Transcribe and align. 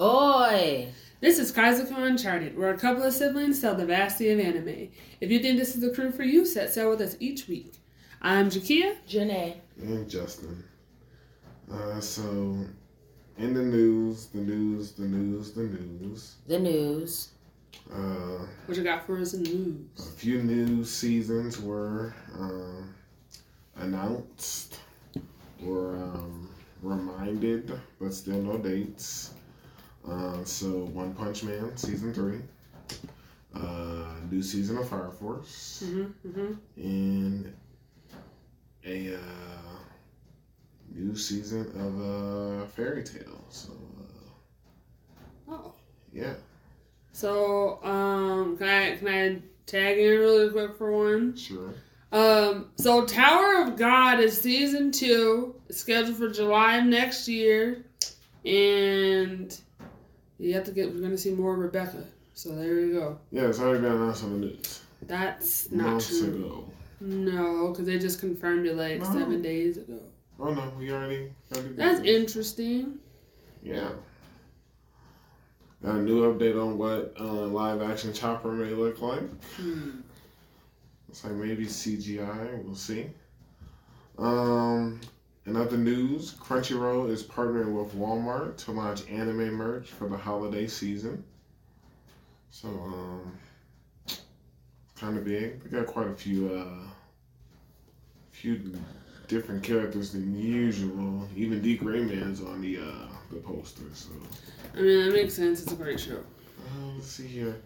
Oi! 0.00 0.88
This 1.20 1.38
is 1.38 1.52
Kaizoku 1.52 1.96
Uncharted, 1.96 2.56
where 2.56 2.70
a 2.70 2.76
couple 2.78 3.02
of 3.02 3.14
siblings 3.14 3.60
tell 3.60 3.74
the 3.74 3.86
vastity 3.86 4.30
of 4.30 4.40
anime. 4.40 4.88
If 5.20 5.30
you 5.30 5.38
think 5.38 5.58
this 5.58 5.74
is 5.74 5.80
the 5.80 5.90
crew 5.90 6.12
for 6.12 6.22
you, 6.22 6.44
set 6.44 6.72
sail 6.72 6.90
with 6.90 7.00
us 7.00 7.16
each 7.18 7.48
week. 7.48 7.72
I'm 8.20 8.50
Jakia. 8.50 8.96
Janae. 9.08 9.54
And 9.80 10.08
Justin. 10.08 10.62
Uh, 11.72 11.98
so, 12.00 12.58
in 13.38 13.54
the 13.54 13.62
news, 13.62 14.26
the 14.26 14.38
news, 14.38 14.92
the 14.92 15.02
news, 15.06 15.52
the 15.52 15.62
news. 15.62 16.34
The 16.46 16.58
news. 16.58 17.28
Uh, 17.90 18.44
What 18.66 18.76
you 18.76 18.84
got 18.84 19.06
for 19.06 19.18
us 19.18 19.32
in 19.32 19.44
the 19.44 19.50
news? 19.50 20.08
a 20.08 20.12
few 20.12 20.42
new 20.42 20.84
seasons 20.84 21.60
were 21.60 22.14
um, 22.38 22.94
announced, 23.76 24.78
or 25.66 25.96
um, 25.96 26.50
reminded, 26.82 27.72
but 27.98 28.12
still 28.12 28.42
no 28.42 28.58
dates. 28.58 29.30
Uh, 30.08 30.44
so, 30.44 30.68
One 30.92 31.14
Punch 31.14 31.42
Man 31.42 31.76
season 31.76 32.14
three, 32.14 32.38
uh, 33.54 34.14
new 34.30 34.42
season 34.42 34.78
of 34.78 34.88
Fire 34.88 35.10
Force, 35.10 35.82
Mm-hmm, 35.84 36.28
mm-hmm. 36.28 36.52
and 36.80 37.52
a 38.84 39.16
uh, 39.16 39.78
new 40.94 41.16
season 41.16 41.66
of 41.80 42.62
uh, 42.62 42.66
Fairy 42.68 43.02
Tail. 43.02 43.44
So, 43.48 43.72
uh, 45.48 45.52
Oh. 45.52 45.74
yeah. 46.12 46.34
So, 47.12 47.82
um, 47.82 48.56
can 48.58 48.68
I 48.68 48.96
can 48.96 49.08
I 49.08 49.42
tag 49.66 49.98
in 49.98 50.18
really 50.20 50.50
quick 50.50 50.76
for 50.76 50.92
one? 50.92 51.34
Sure. 51.36 51.74
Um, 52.12 52.70
so 52.76 53.04
Tower 53.04 53.62
of 53.62 53.76
God 53.76 54.20
is 54.20 54.40
season 54.40 54.92
two, 54.92 55.56
it's 55.68 55.78
scheduled 55.80 56.16
for 56.16 56.28
July 56.30 56.76
of 56.76 56.84
next 56.84 57.26
year, 57.26 57.84
and 58.44 59.58
you 60.38 60.54
have 60.54 60.64
to 60.64 60.70
get. 60.72 60.92
We're 60.94 61.00
gonna 61.00 61.18
see 61.18 61.30
more 61.32 61.52
of 61.54 61.58
Rebecca. 61.60 62.04
So 62.34 62.54
there 62.54 62.80
you 62.80 62.92
go. 62.92 63.18
Yeah, 63.30 63.48
it's 63.48 63.60
already 63.60 63.80
been 63.82 63.92
announced 63.92 64.24
on 64.24 64.32
the 64.40 64.46
news. 64.46 64.80
That's 65.02 65.70
not 65.70 65.86
months 65.92 66.08
true. 66.20 66.28
ago. 66.28 66.70
No, 67.00 67.68
because 67.70 67.86
they 67.86 67.98
just 67.98 68.20
confirmed 68.20 68.66
it 68.66 68.76
like 68.76 69.00
No. 69.00 69.04
seven 69.12 69.42
days 69.42 69.76
ago. 69.76 70.00
Oh 70.38 70.52
no, 70.52 70.70
we 70.78 70.90
already. 70.92 71.30
already 71.54 71.74
That's 71.74 72.00
interesting. 72.00 72.98
Yeah. 73.62 73.90
Got 75.82 75.96
a 75.96 76.02
new 76.02 76.22
update 76.32 76.60
on 76.60 76.78
what 76.78 77.14
uh, 77.20 77.24
live 77.24 77.82
action 77.82 78.12
Chopper 78.12 78.50
may 78.52 78.70
look 78.70 79.00
like. 79.00 79.22
Hmm. 79.56 79.90
It's 81.08 81.22
like 81.24 81.34
maybe 81.34 81.66
CGI. 81.66 82.62
We'll 82.64 82.74
see. 82.74 83.06
Um, 84.18 85.00
in 85.46 85.56
other 85.56 85.76
news, 85.76 86.34
Crunchyroll 86.34 87.08
is 87.10 87.22
partnering 87.22 87.72
with 87.72 87.94
Walmart 87.94 88.56
to 88.58 88.72
launch 88.72 89.08
anime 89.08 89.52
merch 89.54 89.88
for 89.90 90.08
the 90.08 90.16
holiday 90.16 90.66
season. 90.66 91.22
So, 92.50 92.68
um, 92.68 93.38
kind 94.98 95.16
of 95.16 95.24
big. 95.24 95.62
They 95.62 95.70
got 95.78 95.86
quite 95.86 96.08
a 96.08 96.14
few, 96.14 96.52
uh, 96.52 96.88
few 98.32 98.72
different 99.28 99.62
characters 99.62 100.12
than 100.12 100.36
usual. 100.36 101.28
Even 101.36 101.60
D. 101.62 101.76
Gray 101.76 102.00
Man's 102.00 102.40
on 102.40 102.60
the 102.60 102.78
uh, 102.78 103.08
the 103.30 103.36
poster. 103.36 103.84
So, 103.94 104.10
I 104.74 104.80
mean, 104.80 105.06
that 105.06 105.12
makes 105.12 105.34
sense. 105.34 105.62
It's 105.62 105.72
a 105.72 105.76
great 105.76 106.00
show. 106.00 106.16
uh, 106.18 106.86
let's 106.94 107.06
see 107.08 107.26
here. 107.26 107.56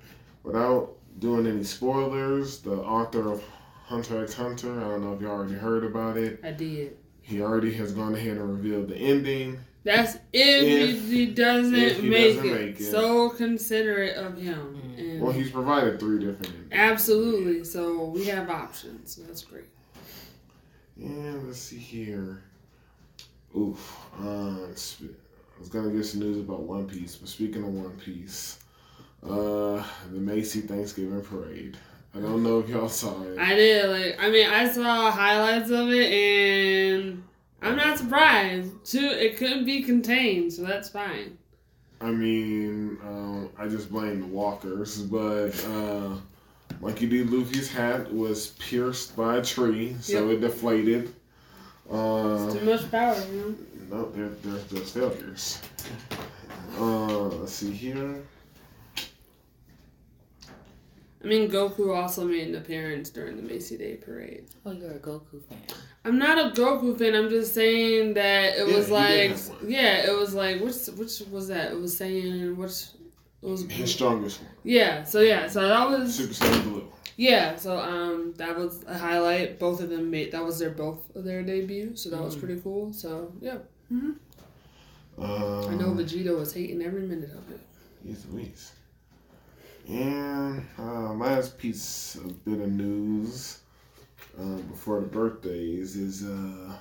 Without 0.42 0.96
doing 1.18 1.46
any 1.46 1.64
spoilers, 1.64 2.60
the 2.60 2.76
author 2.76 3.30
of 3.30 3.42
Hunter 3.84 4.22
x 4.22 4.34
Hunter, 4.34 4.78
I 4.80 4.88
don't 4.88 5.02
know 5.02 5.12
if 5.14 5.20
you 5.20 5.28
already 5.28 5.54
heard 5.54 5.84
about 5.84 6.16
it. 6.16 6.40
I 6.42 6.52
did. 6.52 6.96
He 7.22 7.40
already 7.42 7.72
has 7.74 7.92
gone 7.92 8.14
ahead 8.14 8.36
and 8.36 8.50
revealed 8.50 8.88
the 8.88 8.96
ending. 8.96 9.58
That's 9.84 10.16
if, 10.16 10.20
If- 10.32 11.08
he, 11.08 11.26
he 11.26 11.26
doesn't, 11.26 11.74
if 11.74 12.00
he 12.00 12.08
make, 12.08 12.36
doesn't 12.36 12.50
it. 12.50 12.60
make 12.66 12.80
it. 12.80 12.84
So 12.90 13.30
considerate 13.30 14.16
of 14.16 14.36
him. 14.36 14.80
And 14.98 15.20
Well, 15.22 15.32
he's 15.32 15.50
provided 15.50 15.98
three 15.98 16.18
different 16.18 16.48
endings. 16.48 16.68
absolutely. 16.72 17.64
So 17.64 18.04
we 18.04 18.24
have 18.26 18.50
options. 18.50 19.16
That's 19.16 19.42
great. 19.42 19.64
And 20.98 21.46
let's 21.46 21.58
see 21.58 21.78
here. 21.78 22.42
Oof. 23.56 23.98
Uh, 24.20 24.66
I 24.66 25.58
was 25.58 25.68
gonna 25.70 25.90
get 25.90 26.04
some 26.04 26.20
news 26.20 26.38
about 26.38 26.62
One 26.62 26.86
Piece, 26.86 27.16
but 27.16 27.28
speaking 27.28 27.62
of 27.64 27.70
One 27.70 27.96
Piece, 27.96 28.58
uh, 29.22 29.82
the 30.12 30.18
Macy 30.20 30.60
Thanksgiving 30.60 31.22
Parade. 31.22 31.76
I 32.14 32.18
don't 32.18 32.42
know 32.42 32.58
if 32.58 32.68
y'all 32.68 32.88
saw 32.88 33.22
it. 33.22 33.38
I 33.38 33.54
did. 33.54 33.88
Like, 33.88 34.16
I 34.20 34.30
mean, 34.30 34.48
I 34.50 34.68
saw 34.68 35.10
highlights 35.10 35.70
of 35.70 35.88
it, 35.90 36.10
and 36.12 37.22
I'm 37.62 37.76
not 37.76 37.98
surprised. 37.98 38.72
Too, 38.84 38.98
it 39.06 39.36
couldn't 39.36 39.64
be 39.64 39.82
contained, 39.82 40.52
so 40.52 40.62
that's 40.62 40.88
fine. 40.88 41.38
I 42.00 42.10
mean, 42.10 42.98
um, 43.04 43.50
I 43.58 43.68
just 43.68 43.90
blame 43.90 44.20
the 44.20 44.26
walkers, 44.26 45.02
but 45.02 45.50
uh, 45.66 46.14
Monkey 46.80 47.06
D. 47.06 47.22
Luffy's 47.24 47.70
hat 47.70 48.12
was 48.12 48.48
pierced 48.58 49.14
by 49.16 49.36
a 49.36 49.44
tree, 49.44 49.94
so 50.00 50.26
Yep. 50.28 50.38
it 50.38 50.40
deflated. 50.40 51.14
Uh, 51.92 52.46
It's 52.48 52.54
too 52.58 52.64
much 52.64 52.90
power, 52.90 53.16
you 53.32 53.56
know. 53.90 53.96
no, 53.98 54.10
they're, 54.12 54.28
they're, 54.42 54.62
they're 54.70 54.82
failures. 54.82 55.60
Uh, 56.78 57.06
let's 57.28 57.52
see 57.52 57.70
here. 57.72 58.22
I 61.22 61.26
mean, 61.26 61.50
Goku 61.50 61.94
also 61.94 62.24
made 62.24 62.48
an 62.48 62.54
appearance 62.54 63.10
during 63.10 63.36
the 63.36 63.42
Macy 63.42 63.76
Day 63.76 63.96
Parade. 63.96 64.46
Oh, 64.64 64.72
you're 64.72 64.92
a 64.92 64.98
Goku 64.98 65.42
fan. 65.48 65.58
I'm 66.04 66.18
not 66.18 66.38
a 66.38 66.50
Goku 66.58 66.98
fan. 66.98 67.14
I'm 67.14 67.28
just 67.28 67.52
saying 67.54 68.14
that 68.14 68.56
it 68.56 68.66
Yeah, 68.68 68.74
was 68.76 68.90
like, 68.90 69.36
yeah, 69.66 70.10
it 70.10 70.16
was 70.18 70.32
like, 70.34 70.60
which 70.62 70.86
which 70.96 71.20
was 71.30 71.48
that? 71.48 71.72
It 71.72 71.78
was 71.78 71.94
saying 71.96 72.56
which 72.56 72.70
it 73.42 73.46
was. 73.46 73.64
His 73.70 73.92
strongest 73.92 74.40
one, 74.40 74.50
Yeah. 74.64 75.04
So 75.04 75.20
yeah. 75.20 75.46
So 75.48 75.68
that 75.68 75.90
was 75.90 76.14
Super 76.14 76.32
Saiyan 76.32 76.62
Blue. 76.64 76.90
yeah. 77.16 77.54
So 77.56 77.78
um, 77.78 78.32
that 78.38 78.56
was 78.56 78.82
a 78.86 78.96
highlight. 78.96 79.58
Both 79.58 79.82
of 79.82 79.90
them 79.90 80.10
made 80.10 80.32
that 80.32 80.42
was 80.42 80.58
their 80.58 80.70
both 80.70 81.14
of 81.14 81.24
their 81.24 81.42
debut. 81.42 81.96
So 81.96 82.08
that 82.10 82.22
was 82.22 82.34
Mm. 82.34 82.40
pretty 82.40 82.60
cool. 82.62 82.94
So 82.94 83.30
yeah. 83.42 83.58
Um, 83.90 84.18
I 85.18 85.74
know 85.74 85.90
Vegeta 85.92 86.34
was 86.34 86.54
hating 86.54 86.80
every 86.82 87.02
minute 87.02 87.30
of 87.32 87.50
it. 87.50 87.60
He's 88.02 88.24
Luis. 88.26 88.72
And 89.90 90.64
uh, 90.78 91.12
last 91.14 91.58
piece 91.58 92.14
of 92.14 92.44
bit 92.44 92.60
of 92.60 92.70
news 92.70 93.58
uh, 94.40 94.56
before 94.70 95.00
the 95.00 95.06
birthdays 95.06 95.96
is, 95.96 96.22
uh, 96.24 96.76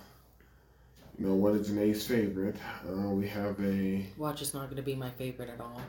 you 1.18 1.25
know, 1.25 1.34
what 1.34 1.56
is 1.56 1.72
of 1.72 1.75
Janae's 1.75 2.06
favorite. 2.06 2.56
Uh, 2.88 3.09
we 3.09 3.28
have 3.28 3.59
a 3.66 4.06
Watch 4.16 4.44
is 4.44 4.53
not 4.53 4.66
going 4.66 4.75
to 4.75 4.84
be 4.84 4.94
my 4.94 5.09
favorite 5.09 5.50
at 5.50 5.59
all. 5.59 5.81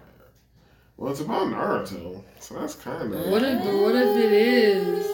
well, 0.97 1.13
it's 1.13 1.21
about 1.21 1.49
Naruto, 1.49 2.25
so 2.39 2.55
that's 2.55 2.75
kind 2.75 3.13
of 3.13 3.27
What 3.27 3.43
if, 3.43 3.65
what 3.65 3.95
if 3.95 4.17
it 4.17 4.33
is? 4.33 5.07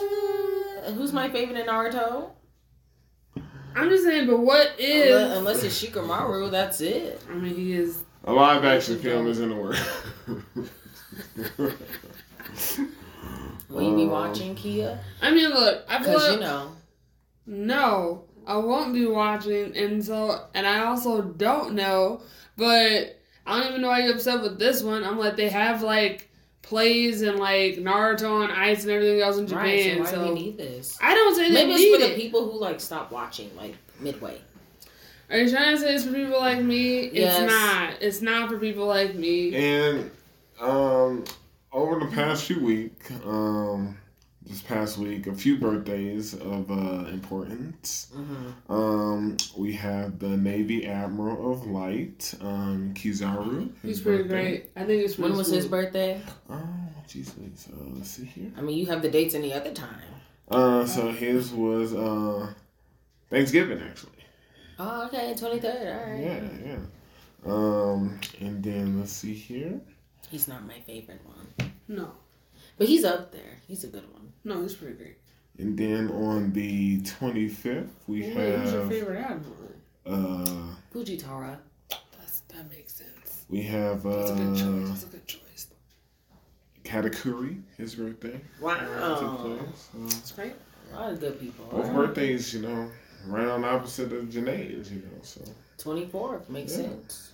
Uh, 0.87 0.91
Who's 0.93 1.11
my 1.11 1.29
favorite 1.29 1.59
in 1.59 1.67
Naruto? 1.67 2.29
I'm 3.75 3.89
just 3.89 4.05
saying, 4.05 4.27
but 4.27 4.39
what 4.39 4.75
if? 4.79 5.13
Unless, 5.13 5.37
unless 5.37 5.63
it's 5.63 5.83
Shikamaru, 5.83 6.51
that's 6.51 6.79
it. 6.79 7.21
I 7.29 7.33
mean, 7.35 7.53
he 7.53 7.73
is. 7.73 8.05
a 8.23 8.31
live 8.31 8.63
action 8.63 8.97
film 8.97 9.27
is 9.27 9.41
in 9.41 9.49
the 9.49 9.55
works. 9.55 9.85
Will 13.69 13.81
you 13.81 13.95
be 13.95 14.03
Um, 14.03 14.09
watching 14.09 14.55
Kia? 14.55 14.99
I 15.21 15.31
mean, 15.31 15.49
look. 15.49 15.83
I 15.89 15.97
feel 15.97 16.13
Because 16.13 16.23
like, 16.23 16.33
you 16.35 16.39
know, 16.39 16.71
No, 17.45 18.23
I 18.45 18.57
won't 18.57 18.93
be 18.93 19.05
watching, 19.05 19.75
and 19.75 20.03
so, 20.03 20.45
and 20.53 20.65
I 20.65 20.85
also 20.85 21.21
don't 21.21 21.73
know, 21.73 22.21
but 22.55 23.19
I 23.45 23.59
don't 23.59 23.69
even 23.69 23.81
know 23.81 23.89
why 23.89 24.03
you're 24.03 24.15
upset 24.15 24.41
with 24.41 24.57
this 24.59 24.81
one. 24.83 25.03
I'm 25.03 25.17
like, 25.17 25.35
they 25.35 25.49
have 25.49 25.81
like 25.83 26.29
plays 26.61 27.21
and 27.21 27.39
like 27.39 27.75
Naruto 27.75 28.43
and 28.43 28.51
Ice 28.51 28.83
and 28.83 28.91
everything 28.91 29.21
else 29.21 29.37
in? 29.37 29.47
Japan, 29.47 30.05
So 30.05 30.11
so, 30.11 30.19
why 30.19 30.27
do 30.27 30.33
we 30.33 30.39
need 30.39 30.57
this? 30.57 30.97
I 31.01 31.13
don't 31.13 31.35
say 31.35 31.49
they 31.49 31.65
Maybe 31.65 31.75
need 31.75 31.81
it's 31.93 32.03
for 32.03 32.09
the 32.09 32.15
people 32.21 32.49
who 32.51 32.59
like 32.59 32.79
stop 32.81 33.11
watching 33.11 33.53
like 33.55 33.75
midway. 33.99 34.41
Are 35.29 35.37
you 35.37 35.49
trying 35.49 35.75
to 35.75 35.81
say 35.81 35.93
it's 35.95 36.05
for 36.05 36.13
people 36.13 36.39
like 36.39 36.61
me? 36.61 36.99
It's 37.01 37.39
not. 37.39 37.93
It's 38.01 38.21
not 38.21 38.49
for 38.49 38.57
people 38.57 38.85
like 38.85 39.13
me. 39.15 39.53
and 39.55 40.11
um, 40.59 41.23
over 41.71 41.99
the 41.99 42.07
past 42.07 42.45
few 42.45 42.59
week, 42.59 43.11
um, 43.25 43.97
this 44.45 44.61
past 44.61 44.97
week, 44.97 45.27
a 45.27 45.33
few 45.33 45.57
birthdays 45.57 46.33
of 46.33 46.71
uh, 46.71 47.09
importance. 47.09 48.11
Mm-hmm. 48.15 48.71
Um, 48.71 49.37
we 49.57 49.73
have 49.73 50.19
the 50.19 50.29
Navy 50.29 50.87
Admiral 50.87 51.51
of 51.51 51.67
Light, 51.67 52.33
um, 52.41 52.93
Kizaru. 52.93 53.71
He's 53.83 54.01
pretty 54.01 54.23
birthday. 54.23 54.29
great. 54.29 54.71
I 54.75 54.85
think 54.85 55.03
it's 55.03 55.15
pretty 55.15 55.29
When 55.29 55.37
was 55.37 55.47
his 55.47 55.67
birthday? 55.67 56.21
Oh, 56.49 56.63
jeez, 57.07 57.35
please. 57.35 57.67
Uh, 57.71 57.83
let's 57.95 58.09
see 58.09 58.25
here. 58.25 58.51
I 58.57 58.61
mean, 58.61 58.77
you 58.77 58.85
have 58.85 59.01
the 59.01 59.09
dates 59.09 59.35
any 59.35 59.53
other 59.53 59.73
time. 59.73 60.13
Uh, 60.49 60.85
so 60.85 61.11
his 61.11 61.51
was 61.51 61.93
uh, 61.93 62.53
Thanksgiving 63.29 63.81
actually. 63.81 64.11
Oh, 64.79 65.07
okay, 65.07 65.35
twenty 65.37 65.59
third. 65.59 65.87
All 65.87 66.11
right. 66.11 66.23
Yeah, 66.23 66.39
yeah. 66.65 66.79
Um, 67.45 68.19
and 68.39 68.63
then 68.63 68.99
let's 68.99 69.11
see 69.11 69.33
here. 69.33 69.81
He's 70.29 70.47
not 70.47 70.65
my 70.67 70.79
favorite 70.81 71.21
one, 71.25 71.71
No, 71.87 72.11
but 72.77 72.87
he's 72.87 73.05
up 73.05 73.31
there. 73.31 73.57
He's 73.67 73.83
a 73.83 73.87
good 73.87 74.11
one. 74.13 74.33
no, 74.43 74.61
he's 74.61 74.75
pretty 74.75 74.95
great. 74.95 75.17
And 75.57 75.77
then 75.77 76.09
on 76.11 76.51
the 76.53 77.01
twenty 77.03 77.47
fifth, 77.47 77.95
we 78.07 78.21
Wait, 78.21 78.33
who's 78.33 78.71
your 78.73 78.81
have 78.81 78.89
favorite 78.91 79.19
admiral? 79.19 79.71
uh, 80.05 80.75
Fujitora. 80.93 81.57
That's, 81.89 82.41
that 82.49 82.69
makes 82.69 82.93
sense. 82.93 83.45
We 83.49 83.61
have 83.63 84.03
That's 84.03 84.31
a 84.31 84.35
good 84.35 84.55
choice. 84.55 84.61
uh, 84.63 84.87
That's 84.89 85.03
a 85.03 85.07
good 85.07 85.27
choice. 85.27 85.67
Katakuri, 86.83 87.61
his 87.77 87.95
birthday. 87.95 88.39
Wow. 88.61 88.75
took 89.19 89.39
place. 89.39 89.89
So, 89.91 89.97
That's 90.03 90.31
great. 90.31 90.53
A 90.93 90.95
lot 90.95 91.11
of 91.13 91.19
good 91.19 91.39
people. 91.39 91.65
both 91.65 91.91
birthdays, 91.93 92.53
you 92.53 92.61
know, 92.61 92.89
right 93.25 93.47
on 93.47 93.65
opposite 93.65 94.13
of 94.13 94.25
Janae's, 94.25 94.91
you 94.91 94.99
know, 94.99 95.19
so 95.21 95.41
24th 95.79 96.49
makes 96.49 96.71
Yeah. 96.77 96.83
sense. 96.83 97.31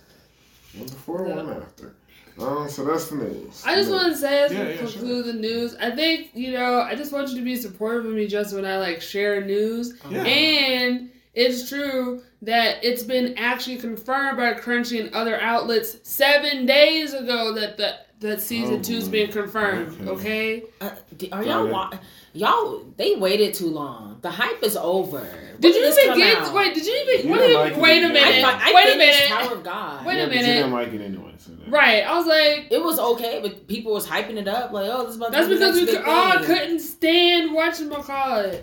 one 0.76 0.86
before, 0.86 1.28
Yeah. 1.28 1.36
one 1.36 1.50
after. 1.62 1.94
Um, 2.38 2.68
so 2.68 2.84
that's 2.84 3.08
the 3.08 3.16
news. 3.16 3.62
I 3.64 3.74
just 3.76 3.90
want 3.90 4.12
to 4.12 4.18
say 4.18 4.42
as 4.42 4.52
Yeah, 4.52 4.64
we 4.64 4.70
yeah, 4.72 4.76
conclude 4.78 5.26
the 5.26 5.32
news, 5.34 5.76
I 5.76 5.90
think 5.92 6.30
you 6.34 6.52
know 6.52 6.80
I 6.80 6.94
just 6.94 7.12
want 7.12 7.28
you 7.30 7.36
to 7.36 7.42
be 7.44 7.56
supportive 7.56 8.06
of 8.06 8.12
me 8.12 8.26
just 8.26 8.54
when 8.54 8.64
I 8.64 8.78
like 8.78 9.00
share 9.00 9.44
news, 9.44 9.94
Yeah. 10.10 10.24
and 10.24 11.10
it's 11.34 11.68
true 11.68 12.22
that 12.42 12.84
it's 12.84 13.02
been 13.02 13.34
actually 13.38 13.76
confirmed 13.76 14.36
by 14.36 14.52
Crunchy 14.54 15.00
and 15.00 15.12
other 15.14 15.40
outlets 15.40 15.96
seven 16.02 16.66
days 16.66 17.12
ago 17.14 17.52
that 17.54 17.76
the 17.76 17.94
that 18.24 18.40
season 18.40 18.76
Oh, 18.76 18.82
two's 18.82 19.04
boy. 19.04 19.12
been 19.12 19.32
confirmed. 19.32 20.08
Okay. 20.08 20.62
Okay, 20.62 20.62
Uh, 20.80 20.90
are 21.32 21.44
y'all 21.44 21.66
wa- 21.68 21.90
y'all? 22.32 22.84
They 22.96 23.14
waited 23.16 23.54
too 23.54 23.66
long. 23.68 24.18
The 24.22 24.30
hype 24.30 24.62
is 24.62 24.76
over. 24.76 25.18
When 25.20 25.60
did 25.60 25.74
you 25.74 25.82
this 25.82 25.98
even 25.98 26.18
get? 26.18 26.38
out? 26.38 26.54
Wait, 26.54 26.74
did 26.74 26.84
you 26.86 26.92
even? 26.92 27.26
You 27.26 27.30
what 27.30 27.38
didn't 27.38 27.48
did 27.48 27.52
you- 27.52 27.58
like 27.58 27.72
it, 27.74 27.80
wait 27.80 27.98
a 28.02 28.08
did 28.08 28.14
you? 28.16 28.20
I, 28.22 28.30
minute. 28.30 28.44
I 28.44 28.72
wait 28.74 28.94
a 28.94 28.98
minute. 28.98 29.28
Tower 29.28 29.52
of 29.56 29.62
God. 29.64 30.06
Wait 30.06 30.14
a 30.14 30.18
yeah, 30.18 30.24
but 30.26 30.30
minute. 30.34 30.46
you 30.48 30.52
didn't 30.54 30.72
like 30.72 30.92
it 30.92 31.00
anyway. 31.00 31.32
So 31.38 31.52
that- 31.52 31.70
Right, 31.70 32.02
I 32.04 32.16
was 32.16 32.26
like, 32.26 32.68
It 32.70 32.82
was 32.82 32.98
okay, 32.98 33.40
but 33.42 33.68
people 33.68 33.92
was 33.92 34.06
hyping 34.06 34.36
it 34.36 34.48
up 34.48 34.72
like, 34.72 34.88
"Oh, 34.90 35.02
this 35.02 35.10
is 35.10 35.16
about 35.16 35.32
that's 35.32 35.48
because 35.48 35.74
we 35.74 35.82
next 35.84 35.92
could, 35.96 36.04
big 36.04 36.08
all 36.08 36.32
thing. 36.38 36.44
couldn't 36.46 36.80
stand 36.80 37.52
watching 37.52 37.88
McCall. 37.90 38.62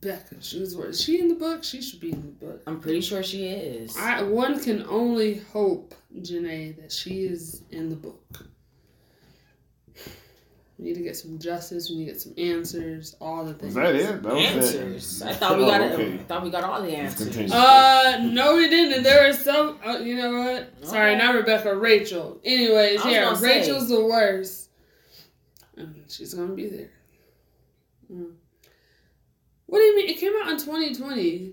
Becca, 0.00 0.36
she 0.40 0.60
was. 0.60 0.74
Is 0.74 1.00
she 1.02 1.18
in 1.18 1.28
the 1.28 1.34
book? 1.34 1.64
She 1.64 1.80
should 1.80 1.98
be 2.00 2.10
in 2.12 2.20
the 2.20 2.46
book. 2.46 2.62
I'm 2.66 2.78
pretty 2.78 3.00
sure 3.00 3.22
she 3.22 3.46
is. 3.46 3.96
I 3.96 4.22
one 4.22 4.60
can 4.60 4.84
only 4.88 5.38
hope, 5.52 5.94
Janae, 6.18 6.76
that 6.80 6.92
she 6.92 7.24
is 7.24 7.62
in 7.70 7.88
the 7.88 7.96
book. 7.96 8.46
We 10.78 10.86
need 10.86 10.94
to 10.94 11.02
get 11.02 11.16
some 11.16 11.38
justice. 11.38 11.88
We 11.88 11.96
need 11.98 12.06
to 12.06 12.12
get 12.12 12.20
some 12.20 12.34
answers. 12.36 13.14
All 13.20 13.44
the 13.44 13.52
Was 13.52 13.60
things. 13.60 13.74
that 13.74 13.94
it? 13.94 14.22
That 14.22 14.34
was 14.34 14.42
answers. 14.44 15.22
It. 15.22 15.28
I 15.28 15.34
thought 15.34 15.56
we 15.56 15.64
Oh, 15.64 15.68
got 15.68 15.80
okay. 15.82 16.02
it. 16.14 16.20
I 16.20 16.24
thought 16.24 16.42
we 16.42 16.50
got 16.50 16.64
all 16.64 16.82
the 16.82 16.90
answers. 16.96 17.52
Uh, 17.52 18.18
no, 18.32 18.56
we 18.56 18.68
didn't. 18.68 18.92
And 18.94 19.06
there 19.06 19.28
was 19.28 19.38
some. 19.38 19.78
Uh, 19.86 19.98
you 19.98 20.16
know 20.16 20.32
what? 20.42 20.88
Sorry, 20.88 21.14
not 21.16 21.34
Rebecca. 21.34 21.76
Rachel. 21.76 22.40
Anyways, 22.44 23.04
yeah, 23.04 23.24
gonna 23.24 23.36
say. 23.36 23.60
Rachel's 23.60 23.88
the 23.88 24.04
worst. 24.04 24.70
And 25.76 25.94
she's 26.08 26.34
gonna 26.34 26.54
be 26.54 26.68
there. 26.68 26.90
Mm. 28.12 28.32
What 29.66 29.78
do 29.78 29.84
you 29.84 29.96
mean? 29.96 30.08
It 30.10 30.18
came 30.18 30.32
out 30.42 30.50
in 30.50 30.58
2020. 30.58 31.52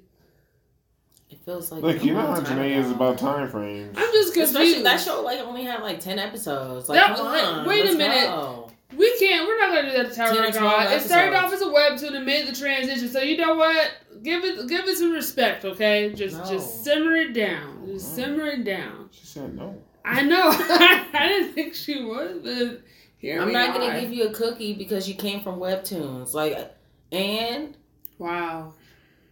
It 1.30 1.40
feels 1.46 1.72
like 1.72 1.82
Look, 1.82 2.04
you 2.04 2.14
know 2.14 2.26
long 2.26 2.44
how 2.44 2.56
Janae 2.56 2.76
is 2.76 2.92
about 2.92 3.18
time 3.18 3.50
frames. 3.50 3.96
I'm 3.98 4.12
just 4.12 4.34
confused. 4.34 4.56
Especially 4.56 4.84
that 4.84 5.00
show 5.00 5.22
like 5.22 5.40
only 5.40 5.64
had 5.64 5.82
like 5.82 6.00
ten 6.02 6.20
episodes. 6.20 6.90
Like, 6.90 7.00
That- 7.00 7.16
come 7.16 7.26
like, 7.28 7.44
on, 7.44 7.66
wait 7.68 7.82
a 7.82 7.84
let's 7.86 7.98
minute. 7.98 8.26
go. 8.28 8.61
We 8.98 9.18
can't. 9.20 9.48
We're 9.48 9.58
not 9.60 9.74
gonna 9.74 9.92
do 9.92 9.98
that 10.04 10.10
to 10.10 10.16
Tower 10.16 10.30
of 10.32 10.36
12 10.36 10.54
God. 10.54 10.92
It 10.94 11.02
started 11.02 11.36
off 11.36 11.54
as 11.54 11.62
a 11.62 11.66
webtoon 11.66 12.16
and 12.16 12.26
made 12.26 12.48
the 12.48 12.54
transition. 12.54 13.08
So 13.10 13.20
you 13.22 13.38
know 13.38 13.56
what? 13.56 13.92
Give 14.24 14.44
it, 14.44 14.68
give 14.68 14.86
it 14.88 14.98
some 14.98 15.12
respect, 15.12 15.64
okay? 15.66 16.12
Just, 16.14 16.38
No. 16.38 16.46
just 16.46 16.84
simmer 16.84 17.16
it 17.16 17.34
down. 17.34 17.86
Just 17.88 18.10
Wow. 18.10 18.16
simmer 18.16 18.46
it 18.48 18.64
down. 18.64 19.10
She 19.12 19.26
said 19.26 19.56
no. 19.56 19.82
I 20.04 20.24
know. 20.24 20.50
I 20.52 21.26
didn't 21.30 21.54
think 21.54 21.74
she 21.74 22.04
would, 22.04 22.44
but 22.44 22.82
here 23.18 23.34
we 23.34 23.36
go. 23.36 23.42
I'm 23.42 23.48
we 23.48 23.54
not 23.54 23.70
are. 23.70 23.80
gonna 23.80 24.02
give 24.02 24.12
you 24.12 24.28
a 24.28 24.34
cookie 24.34 24.74
because 24.74 25.08
you 25.08 25.16
came 25.16 25.42
from 25.42 25.60
webtoons. 25.60 26.34
Like, 26.34 26.74
and 27.12 27.78
Wow. 28.18 28.74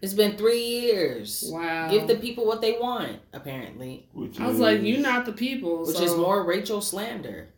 it's 0.01 0.13
been 0.13 0.37
three 0.37 0.63
years. 0.63 1.49
Wow. 1.51 1.89
Give 1.89 2.07
the 2.07 2.15
people 2.15 2.45
what 2.45 2.61
they 2.61 2.77
want. 2.79 3.17
Apparently, 3.33 4.07
Which 4.13 4.39
I 4.39 4.47
was 4.47 4.59
like, 4.59 4.79
is- 4.79 4.85
you 4.85 4.97
not 4.99 5.25
the 5.25 5.33
people. 5.33 5.85
which 5.85 5.97
so- 5.97 6.03
is 6.03 6.15
more 6.15 6.43
Rachel 6.45 6.81
slander. 6.81 7.49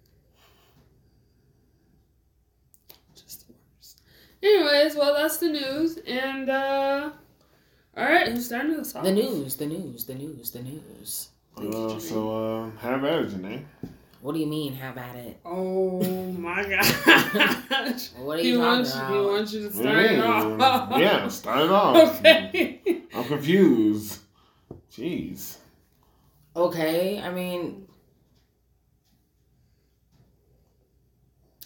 Just 3.16 3.48
the 3.48 3.54
worst. 3.54 4.02
Anyways, 4.44 4.96
well, 4.96 5.14
that's 5.16 5.38
the 5.38 5.50
news, 5.50 5.98
and 6.08 6.50
uh, 6.50 7.12
all 7.96 8.04
right, 8.04 8.28
who's 8.28 8.46
starting 8.48 8.76
us 8.76 8.96
off? 8.96 9.04
The 9.04 9.12
news, 9.12 9.56
the 9.56 9.68
news, 9.68 10.06
the 10.06 10.16
news, 10.16 10.52
the 10.52 10.62
news. 10.64 11.30
Uh, 11.58 12.00
so 12.00 12.64
uh, 12.66 12.80
have 12.80 13.04
at 13.04 13.20
it, 13.20 13.30
Janae. 13.32 13.64
What 14.22 14.34
do 14.34 14.40
you 14.40 14.48
mean? 14.48 14.74
Have 14.74 14.98
at 14.98 15.16
it. 15.16 15.40
Oh 15.46 16.02
my 16.34 16.64
gosh. 16.70 18.10
What 18.18 18.40
are 18.40 18.42
He 18.42 18.50
you 18.50 18.58
talking 18.58 18.60
wants, 18.60 18.94
about? 18.96 19.12
he 19.14 19.20
wants 19.20 19.54
you 19.54 19.68
to 19.68 19.74
start 19.74 19.98
you 20.12 20.18
it 20.18 20.20
off. 20.22 21.00
yeah, 21.00 21.28
start 21.28 21.62
it 21.66 21.72
off. 21.72 22.20
Okay. 22.20 22.82
I'm 23.14 23.24
confused. 23.26 24.20
Jeez. 24.92 25.58
Okay, 26.56 27.20
I 27.22 27.32
mean, 27.32 27.88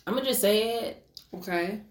I'm 0.08 0.14
gonna 0.14 0.26
just 0.26 0.42
say 0.42 0.80
it. 0.80 1.06
Okay. 1.34 1.82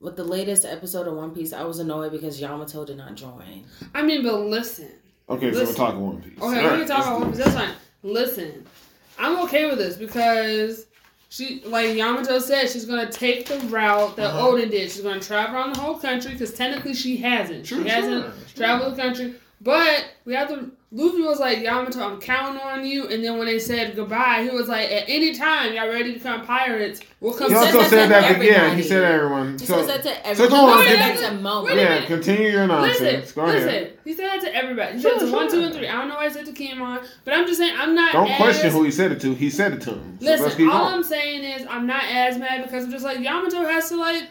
With 0.00 0.16
the 0.16 0.24
latest 0.24 0.64
episode 0.64 1.06
of 1.06 1.14
One 1.14 1.30
Piece, 1.32 1.52
I 1.52 1.62
was 1.62 1.78
annoyed 1.78 2.10
because 2.12 2.40
Yamato 2.40 2.84
did 2.84 2.96
not 2.96 3.14
join. 3.14 3.64
I 3.94 4.02
mean, 4.02 4.24
but 4.24 4.40
listen. 4.40 4.90
Okay, 5.28 5.52
so 5.52 5.64
we're 5.64 5.74
talking 5.74 6.00
One 6.00 6.20
Piece. 6.20 6.38
Okay, 6.40 6.58
we 6.58 6.64
All 6.64 6.70
can 6.70 6.78
right, 6.80 6.88
talk 6.88 7.06
about 7.06 7.18
do 7.18 7.24
One 7.24 7.32
Piece. 7.32 7.44
That's 7.44 7.54
fine. 7.56 7.74
Listen, 8.02 8.66
I'm 9.18 9.38
okay 9.44 9.66
with 9.70 9.78
this 9.78 9.96
because 9.96 10.86
she, 11.28 11.62
like 11.64 11.94
Yamato 11.96 12.40
said, 12.40 12.68
she's 12.68 12.84
gonna 12.84 13.10
take 13.12 13.46
the 13.46 13.58
route 13.68 14.16
that 14.16 14.30
Uh-huh. 14.34 14.48
Oden 14.48 14.70
did. 14.72 14.90
She's 14.90 15.02
gonna 15.02 15.20
travel 15.20 15.54
around 15.54 15.74
the 15.76 15.80
whole 15.80 15.98
country 15.98 16.32
because 16.32 16.52
technically 16.52 16.94
she 16.94 17.16
hasn't. 17.18 17.64
Sure, 17.64 17.82
she 17.84 17.88
hasn't 17.88 18.24
sure, 18.24 18.32
sure. 18.48 18.56
traveled 18.56 18.94
the 18.96 19.02
country, 19.02 19.34
but 19.60 20.04
we 20.24 20.34
have 20.34 20.48
to. 20.48 20.72
Luffy 20.94 21.22
was 21.22 21.40
like, 21.40 21.60
Yamato, 21.60 22.00
I'm 22.02 22.20
counting 22.20 22.60
on 22.60 22.84
you. 22.84 23.08
And 23.08 23.24
then 23.24 23.38
when 23.38 23.46
they 23.46 23.58
said 23.58 23.96
goodbye, 23.96 24.42
he 24.42 24.50
was 24.54 24.68
like, 24.68 24.90
at 24.92 25.04
any 25.08 25.32
time 25.34 25.72
y'all 25.72 25.88
ready 25.88 26.12
to 26.12 26.18
become 26.18 26.44
pirates, 26.44 27.00
we'll 27.18 27.32
come. 27.32 27.48
He 27.48 27.54
He 27.54 27.58
also 27.58 27.80
says 27.80 27.88
said 27.90 28.10
that 28.10 28.20
that. 28.20 28.32
to 28.34 28.38
to- 28.40 28.44
yeah, 28.44 28.74
he 28.74 28.82
said 28.82 28.88
said 28.90 29.04
everyone. 29.04 29.52
He 29.58 29.64
So, 29.64 29.86
says 29.86 30.02
that 30.04 30.26
to 30.26 30.36
so 30.36 30.50
go 30.50 30.56
on, 30.56 30.82
He 30.82 30.88
said 30.90 30.96
get- 30.98 31.20
that 31.20 31.30
to 31.30 31.36
Momo. 31.38 31.64
wait 31.64 31.76
yeah, 31.78 32.04
continue 32.04 32.50
your 32.50 32.66
nonsense. 32.66 33.00
Listen, 33.00 33.34
go 33.34 33.42
ahead. 33.48 33.62
listen. 33.64 33.88
He 34.04 34.12
said 34.12 34.26
that 34.28 34.40
to 34.42 34.54
everybody. 34.54 34.96
He 34.96 35.00
said 35.02 35.12
it 35.12 35.20
to 35.20 35.32
one, 35.32 35.50
two, 35.50 35.62
and 35.62 35.74
three. 35.74 35.88
I 35.88 35.92
don't 35.92 36.08
know 36.08 36.16
why 36.16 36.26
I 36.26 36.28
said 36.28 36.44
to 36.44 36.52
Kin'emon, 36.52 37.06
but 37.24 37.32
I'm 37.32 37.46
just 37.46 37.58
saying 37.58 37.74
I'm 37.78 37.94
not. 37.94 38.12
Don't 38.12 38.28
as, 38.30 38.36
question 38.36 38.70
who 38.70 38.82
he 38.82 38.90
said 38.90 39.12
it 39.12 39.20
to. 39.22 39.34
He 39.34 39.48
said 39.48 39.72
it 39.72 39.80
to 39.82 39.92
him. 39.92 40.18
So 40.20 40.26
Listen, 40.26 40.68
all 40.68 40.78
going. 40.80 40.94
I'm 40.94 41.02
saying 41.02 41.42
is 41.42 41.66
I'm 41.70 41.86
not 41.86 42.04
as 42.04 42.36
mad 42.36 42.64
because 42.64 42.84
I'm 42.84 42.90
just 42.90 43.04
like 43.04 43.18
Yamato 43.20 43.62
has 43.64 43.88
to 43.88 43.96
like 43.96 44.24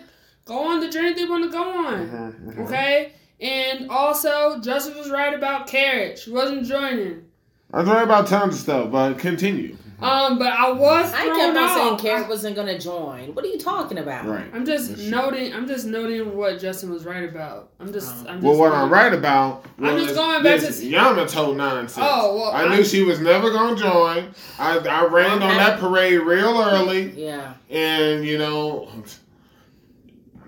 go 0.45 0.59
on 0.59 0.79
the 0.79 0.89
journey 0.89 1.13
they 1.13 1.25
want 1.25 1.43
to 1.43 1.49
go 1.49 1.63
on. 1.63 2.07
Mhm, 2.07 2.55
mhm. 2.55 2.65
Okay, 2.67 3.13
and 3.41 3.89
also 3.89 4.59
Justin 4.59 4.97
was 4.97 5.09
right 5.09 5.33
about 5.33 5.67
Carrot. 5.67 6.19
She 6.19 6.31
wasn't 6.31 6.65
joining. 6.65 7.25
I 7.73 7.79
was 7.79 7.87
right 7.89 8.03
about 8.03 8.27
tons 8.27 8.55
of 8.55 8.59
stuff, 8.61 8.91
but 8.91 9.17
continue. 9.17 9.77
Um, 10.01 10.39
but 10.39 10.51
I 10.51 10.71
was 10.71 11.13
I 11.13 11.25
kept 11.25 11.55
on 11.57 11.69
saying 11.75 11.93
off. 11.93 12.01
Carrot 12.01 12.27
wasn't 12.27 12.55
gonna 12.55 12.79
join. 12.79 13.35
What 13.35 13.45
are 13.45 13.47
you 13.47 13.59
talking 13.59 13.99
about? 13.99 14.25
Right. 14.25 14.45
I'm 14.51 14.65
just 14.65 14.89
That's 14.89 15.01
true. 15.03 15.11
noting. 15.11 15.53
I'm 15.53 15.67
just 15.67 15.85
noting 15.85 16.35
what 16.35 16.59
Justin 16.59 16.89
was 16.89 17.05
right 17.05 17.23
about. 17.29 17.69
I'm 17.79 17.93
just. 17.93 18.11
Oh. 18.11 18.27
I'm 18.27 18.35
just 18.37 18.43
Well, 18.43 18.57
what 18.57 18.73
I'm 18.73 18.89
right 18.91 19.13
about 19.13 19.63
was 19.77 19.91
I'm 19.91 19.99
just 19.99 20.15
going 20.15 20.41
back 20.41 20.59
to- 20.59 20.65
this 20.65 20.81
Yamato 20.83 21.53
nonsense. 21.53 21.99
Oh, 22.01 22.35
well, 22.35 22.51
I 22.51 22.63
I'm- 22.63 22.71
knew 22.71 22.83
she 22.83 23.03
was 23.03 23.19
never 23.19 23.51
gonna 23.51 23.75
join. 23.75 24.33
I 24.57 24.79
I 24.79 25.05
rained 25.05 25.43
on 25.43 25.55
that 25.57 25.79
parade 25.79 26.19
real 26.21 26.59
early, 26.59 27.11
Yeah. 27.11 27.53
and 27.69 28.25
you 28.25 28.39
know, 28.39 28.89
I'm 28.91 29.03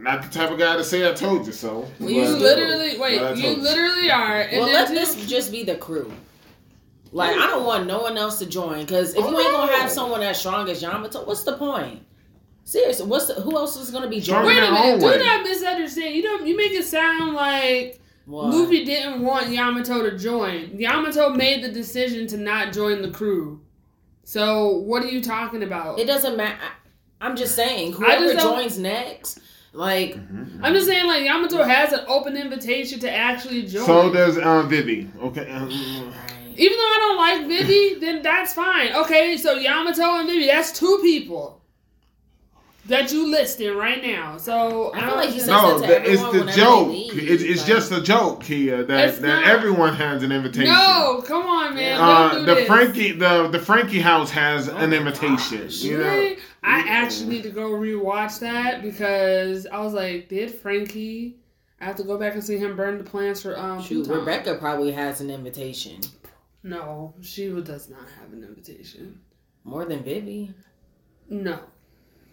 not 0.03 0.21
the 0.21 0.29
type 0.29 0.51
of 0.51 0.59
guy 0.59 0.75
to 0.77 0.83
say 0.83 1.09
I 1.09 1.13
told 1.13 1.45
you 1.45 1.53
so. 1.53 1.87
Well, 1.99 2.09
You 2.09 2.21
But- 2.23 2.29
uh, 2.29 2.37
literally 2.37 2.97
wait. 2.99 3.13
You 3.13 3.19
told 3.19 3.37
you. 3.39 3.55
literally 3.55 4.11
are. 4.11 4.41
And 4.41 4.59
Well, 4.61 4.69
let 4.71 4.87
too- 4.89 4.95
this 4.95 5.15
just 5.27 5.51
be 5.51 5.63
the 5.63 5.75
crew. 5.75 6.11
Like, 7.11 7.35
I 7.37 7.45
don't 7.47 7.63
want 7.65 7.85
no 7.85 8.01
one 8.01 8.17
else 8.17 8.39
to 8.39 8.45
join 8.47 8.81
because 8.81 9.13
if 9.13 9.23
Oh, 9.23 9.29
you 9.29 9.39
ain't 9.39 9.51
gonna 9.51 9.71
have 9.71 9.89
oh. 9.91 9.93
someone 9.93 10.23
as 10.23 10.39
strong 10.39 10.67
as 10.69 10.81
Yamato, 10.81 11.23
what's 11.25 11.43
the 11.43 11.53
point? 11.53 11.99
Seriously, 12.65 13.05
what's 13.05 13.25
the, 13.27 13.35
who 13.35 13.55
else 13.55 13.75
is 13.77 13.91
gonna 13.91 14.07
be 14.07 14.19
joining? 14.19 14.47
Wait 14.47 14.57
a 14.57 14.61
their 14.61 14.71
minute. 14.71 14.93
own 14.93 14.99
Do 14.99 15.19
not 15.23 15.43
misunderstand. 15.43 16.15
You 16.15 16.21
don't. 16.23 16.47
You 16.47 16.55
make 16.57 16.71
it 16.71 16.85
sound 16.85 17.33
like 17.35 17.99
What? 18.25 18.47
Luffy 18.47 18.83
didn't 18.85 19.21
want 19.21 19.49
Yamato 19.49 20.09
to 20.09 20.17
join. 20.17 20.71
Yamato 20.79 21.29
made 21.29 21.63
the 21.63 21.69
decision 21.69 22.25
to 22.27 22.37
not 22.37 22.71
join 22.73 23.01
the 23.01 23.09
crew. 23.11 23.59
So 24.23 24.69
what 24.77 25.03
are 25.03 25.09
you 25.09 25.21
talking 25.21 25.61
about? 25.61 25.99
It 25.99 26.07
doesn't 26.07 26.37
matter. 26.37 26.57
I'm 27.21 27.35
just 27.35 27.55
saying, 27.55 27.93
I 27.93 27.95
whoever 27.97 28.33
just 28.33 28.45
joins 28.45 28.79
next, 28.79 29.39
like, 29.73 30.15
Mhm. 30.15 30.59
I'm 30.61 30.73
just 30.73 30.87
saying, 30.87 31.05
like 31.07 31.23
Yamato 31.25 31.63
has 31.63 31.91
an 31.93 32.01
open 32.07 32.37
invitation 32.37 32.99
to 33.01 33.11
actually 33.11 33.63
join. 33.63 33.85
So 33.85 34.13
does 34.13 34.37
um, 34.37 34.69
Vivi. 34.69 35.09
Okay. 35.21 35.49
um, 35.51 35.69
Even 36.55 36.77
though 36.77 36.83
I 36.83 36.97
don't 36.99 37.17
like 37.17 37.47
Vivi, 37.47 37.95
then 37.99 38.21
that's 38.21 38.53
fine. 38.53 38.93
Okay, 38.93 39.37
so 39.37 39.53
Yamato 39.55 40.03
and 40.19 40.29
Vivi, 40.29 40.45
that's 40.45 40.71
two 40.77 40.99
people 41.01 41.59
that 42.85 43.11
you 43.13 43.31
listed 43.31 43.75
right 43.75 44.03
now. 44.05 44.37
So 44.37 44.91
I 44.93 44.99
feel 44.99 45.07
don't 45.09 45.17
like 45.17 45.29
he 45.29 45.35
just- 45.35 45.45
says 45.45 45.53
No, 45.61 45.79
that 45.79 46.03
to 46.05 46.11
the, 46.11 46.11
it's 46.11 46.21
the 46.21 46.51
joke. 46.51 46.87
they 46.89 46.93
leave, 46.93 47.29
It's, 47.31 47.43
it's 47.43 47.59
like- 47.61 47.67
just 47.69 47.91
a 47.93 48.01
joke 48.01 48.43
here 48.43 48.83
that, 48.83 49.21
that 49.21 49.21
not. 49.21 49.43
everyone 49.45 49.95
has 49.95 50.21
an 50.21 50.31
invitation. 50.33 50.71
No, 50.73 51.23
come 51.25 51.45
on, 51.45 51.73
man. 51.75 51.99
Uh, 51.99 52.29
don't 52.33 52.39
do 52.41 52.45
the 52.45 52.55
this. 52.55 52.67
Franky 52.67 53.11
the 53.13 53.47
the 53.47 53.59
Franky 53.59 53.99
house 54.01 54.29
has 54.31 54.67
Oh 54.69 54.75
an 54.77 54.91
invitation. 54.93 55.61
gosh. 55.63 55.81
You 55.81 55.97
know. 55.97 56.03
Really? 56.03 56.37
I 56.63 56.79
actually 56.87 57.29
need 57.29 57.43
to 57.43 57.49
go 57.49 57.71
rewatch 57.71 58.39
that 58.39 58.81
because 58.81 59.67
I 59.67 59.79
was 59.79 59.93
like, 59.93 60.29
did 60.29 60.51
Franky? 60.51 61.37
I 61.81 61.85
have 61.85 61.97
to 61.97 62.03
go 62.03 62.17
back 62.17 62.33
and 62.33 62.43
see 62.43 62.57
him 62.57 62.75
burn 62.77 62.97
the 62.97 63.03
plants 63.03 63.41
for 63.41 63.57
um. 63.59 63.81
Shoot. 63.81 64.07
Rebecca 64.07 64.55
probably 64.55 64.91
has 64.93 65.19
an 65.19 65.29
invitation. 65.29 65.99
No, 66.63 67.13
she 67.21 67.49
does 67.49 67.89
not 67.89 68.07
have 68.19 68.31
an 68.31 68.43
invitation. 68.43 69.19
More 69.65 69.83
than 69.85 70.03
Vivi. 70.03 70.53
No, 71.29 71.59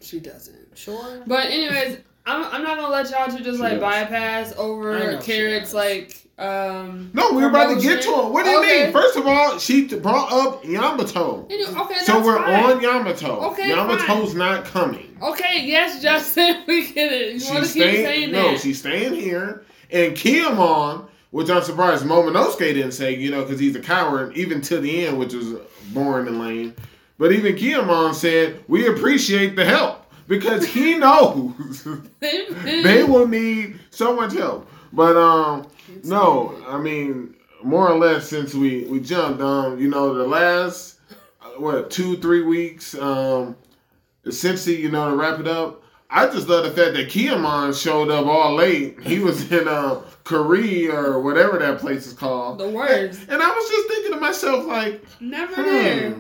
she 0.01 0.21
doesn't. 0.21 0.79
Sure. 0.79 1.23
But 1.27 1.47
anyways, 1.47 1.99
I'm, 2.27 2.45
I'm 2.45 2.63
not 2.63 2.77
gonna 2.77 2.93
let 2.93 3.11
y'all 3.11 3.27
two 3.27 3.43
just 3.43 3.57
She 3.57 3.63
like 3.63 3.81
bypass 3.81 4.55
over 4.57 5.19
Carrot's 5.19 5.75
like 5.75 6.20
um. 6.41 7.11
No, 7.13 7.33
we're 7.33 7.49
about 7.51 7.75
to 7.75 7.81
get 7.81 8.03
to 8.03 8.09
it. 8.09 8.25
What 8.33 8.45
do 8.45 8.51
you 8.51 8.61
Okay. 8.63 8.85
mean? 8.85 8.93
First 8.93 9.17
of 9.17 9.27
all, 9.27 9.59
she 9.59 9.87
brought 9.87 10.33
up 10.33 10.65
Yamato. 10.65 11.47
Okay, 11.51 11.99
So 12.05 12.23
we're 12.25 12.37
fine. 12.39 12.65
on 12.77 12.81
Yamato. 12.81 13.51
Okay, 13.53 13.69
Yamato's 13.71 14.35
not 14.35 14.65
coming. 14.65 15.17
Okay, 15.23 15.65
yes, 15.67 16.01
Justin, 16.03 16.63
we 16.67 16.91
get 16.93 17.13
it. 17.13 17.43
You 17.43 17.53
want 17.53 17.67
to 17.67 17.73
keep 17.73 17.83
staying. 17.83 18.07
saying 18.07 18.33
no, 18.33 18.53
that? 18.53 18.61
she's 18.61 18.79
staying 18.79 19.15
here. 19.15 19.65
And 19.93 20.15
Kin'emon, 20.15 21.07
which 21.31 21.51
I'm 21.51 21.63
surprised 21.63 22.05
Momonosuke 22.05 22.59
didn't 22.59 22.93
say, 22.93 23.15
you 23.17 23.31
know, 23.31 23.43
because 23.43 23.61
he's 23.61 23.77
a 23.77 23.81
coward, 23.81 24.37
even 24.37 24.61
to 24.63 24.81
the 24.81 25.07
end, 25.07 25.19
which 25.19 25.35
was 25.35 25.55
boring 25.93 26.27
and 26.27 26.39
lame. 26.41 26.75
But 27.19 27.33
even 27.33 27.55
Kin'emon 27.57 28.15
said, 28.15 28.65
"We 28.67 28.87
appreciate 28.87 29.55
the 29.57 29.65
help 29.67 30.07
because 30.27 30.65
he 30.65 30.95
knows 30.99 31.87
they 32.21 33.03
will 33.05 33.29
need 33.29 33.79
so 33.91 34.15
much 34.17 34.33
help." 34.33 34.67
But 34.93 35.17
um, 35.17 35.67
no, 36.05 36.57
I 36.67 36.79
mean, 36.79 37.35
more 37.63 37.89
or 37.89 37.99
less, 37.99 38.29
since 38.29 38.55
we 38.55 38.85
we 38.85 39.01
jumped, 39.01 39.41
um, 39.41 39.79
you 39.79 39.89
know, 39.89 40.15
the 40.15 40.27
last 40.27 40.99
uh, 41.41 41.51
what 41.59 41.91
two 41.91 42.17
three 42.17 42.43
weeks, 42.43 42.95
um, 42.97 43.57
essentially, 44.27 44.81
you 44.81 44.91
know, 44.91 45.11
to 45.11 45.17
wrap 45.17 45.39
it 45.41 45.47
up. 45.49 45.83
I 46.13 46.27
just 46.27 46.49
love 46.49 46.65
the 46.65 46.71
fact 46.73 46.95
that 46.95 47.09
Kin'emon 47.09 47.73
showed 47.73 48.11
up 48.11 48.27
all 48.27 48.57
late. 48.57 48.99
He 49.01 49.21
was 49.21 49.53
in 49.59 49.69
uh, 49.69 50.01
Korea 50.25 50.93
or 50.93 51.21
whatever 51.23 51.57
that 51.59 51.79
place 51.79 52.07
is 52.09 52.15
called. 52.15 52.59
the 52.59 52.69
worst. 52.69 53.21
And 53.29 53.41
I 53.41 53.49
was 53.49 53.69
just 53.69 53.89
thinking 53.89 54.13
to 54.15 54.21
myself, 54.21 54.67
like, 54.67 55.05
Never 55.21 55.55
there. 55.63 56.17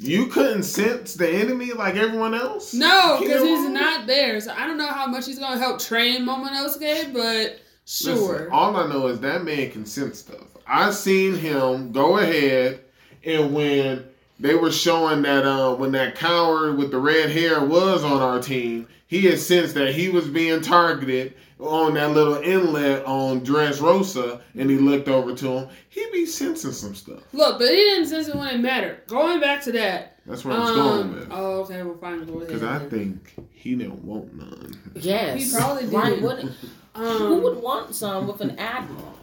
You 0.00 0.26
couldn't 0.26 0.62
sense 0.62 1.14
the 1.14 1.28
enemy 1.28 1.72
like 1.72 1.96
everyone 1.96 2.34
else? 2.34 2.72
No, 2.72 3.18
because 3.20 3.42
he's 3.42 3.68
not 3.68 4.06
there. 4.06 4.40
So 4.40 4.52
I 4.56 4.66
don't 4.66 4.78
know 4.78 4.86
how 4.86 5.06
much 5.06 5.26
he's 5.26 5.38
gonna 5.38 5.58
help 5.58 5.78
train 5.78 6.24
Momonosuke, 6.24 7.12
but 7.12 7.60
Listen, 7.84 8.16
sure. 8.16 8.52
all 8.52 8.76
I 8.76 8.88
know 8.88 9.08
is 9.08 9.20
that 9.20 9.44
man 9.44 9.70
can 9.70 9.84
sense 9.84 10.20
stuff. 10.20 10.46
I 10.66 10.90
seen 10.92 11.34
him 11.34 11.92
go 11.92 12.18
ahead, 12.18 12.80
and 13.24 13.52
when 13.52 14.04
they 14.38 14.54
were 14.54 14.72
showing 14.72 15.22
that 15.22 15.44
uh, 15.44 15.74
when 15.74 15.92
that 15.92 16.14
coward 16.14 16.78
with 16.78 16.92
the 16.92 16.98
red 16.98 17.30
hair 17.30 17.62
was 17.62 18.02
on 18.02 18.22
our 18.22 18.40
team, 18.40 18.86
he 19.06 19.22
had 19.22 19.38
sensed 19.38 19.74
that 19.74 19.94
he 19.94 20.08
was 20.08 20.28
being 20.28 20.62
targeted 20.62 21.34
on 21.60 21.94
that 21.94 22.10
little 22.12 22.36
inlet 22.36 23.04
on 23.04 23.40
Dressrosa, 23.42 24.40
and 24.56 24.70
he 24.70 24.76
looked 24.78 25.08
over 25.08 25.34
to 25.34 25.48
him. 25.48 25.68
He 25.88 26.06
be 26.12 26.26
sensing 26.26 26.72
some 26.72 26.94
stuff. 26.94 27.20
Look, 27.32 27.58
but 27.58 27.68
he 27.68 27.76
didn't 27.76 28.06
sense 28.06 28.28
it 28.28 28.34
when 28.34 28.48
it 28.54 28.58
mattered. 28.60 29.02
Going 29.06 29.40
back 29.40 29.62
to 29.64 29.72
that. 29.72 30.16
That's 30.26 30.44
where 30.44 30.56
I 30.56 30.60
was 30.60 30.70
going 30.70 31.00
Um, 31.02 31.14
with. 31.14 31.28
oh, 31.30 31.60
okay, 31.62 31.82
well, 31.82 31.96
fine. 31.98 32.24
Go 32.24 32.34
ahead. 32.34 32.46
Because 32.48 32.62
I 32.62 32.78
think 32.88 33.34
he 33.52 33.74
didn't 33.74 34.04
want 34.04 34.32
none. 34.34 34.78
Yes. 34.94 35.42
He 35.52 35.56
probably 35.58 35.86
Why 35.88 36.12
wouldn't? 36.12 36.52
Um, 36.94 37.04
Who 37.18 37.40
would 37.42 37.62
want 37.62 37.94
some 37.94 38.26
with 38.26 38.40
an 38.40 38.58
admiral? 38.58 39.14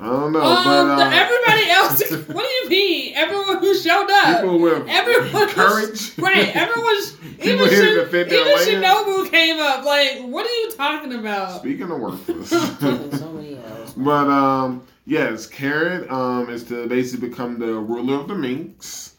I 0.00 0.06
don't 0.06 0.32
know, 0.32 0.40
um, 0.42 0.64
but 0.64 0.96
the- 0.96 1.04
uh, 1.04 1.10
everybody 1.12 1.70
else. 1.70 2.10
what 2.28 2.42
do 2.44 2.48
you 2.48 2.68
mean? 2.70 3.12
Everyone 3.16 3.58
who 3.58 3.74
showed 3.74 4.08
up. 4.10 4.40
people 4.40 4.58
with 4.58 4.86
Everyone 4.88 5.48
courage, 5.50 6.12
Right, 6.18 6.54
everyone's 6.56 7.12
People 7.40 7.66
even, 7.66 7.68
here 7.68 7.84
Shin, 7.84 7.94
defend 7.96 8.30
their 8.30 8.40
even 8.64 8.82
land. 8.82 9.06
Shinobu 9.06 9.30
came 9.30 9.58
up. 9.58 9.84
Like, 9.84 10.20
what 10.22 10.44
are 10.46 10.48
you 10.48 10.72
talking 10.76 11.12
about? 11.14 11.60
Speaking 11.60 11.90
of 11.90 11.98
worthless. 12.00 12.48
So 12.50 13.32
many 13.32 13.56
else. 13.56 13.92
But 13.94 14.28
um, 14.28 14.86
yes, 15.06 15.46
Carrot 15.46 16.10
um 16.10 16.48
is 16.50 16.64
to 16.64 16.86
basically 16.86 17.28
become 17.28 17.58
the 17.58 17.72
ruler 17.74 18.20
of 18.20 18.28
the 18.28 18.34
Minks. 18.34 19.16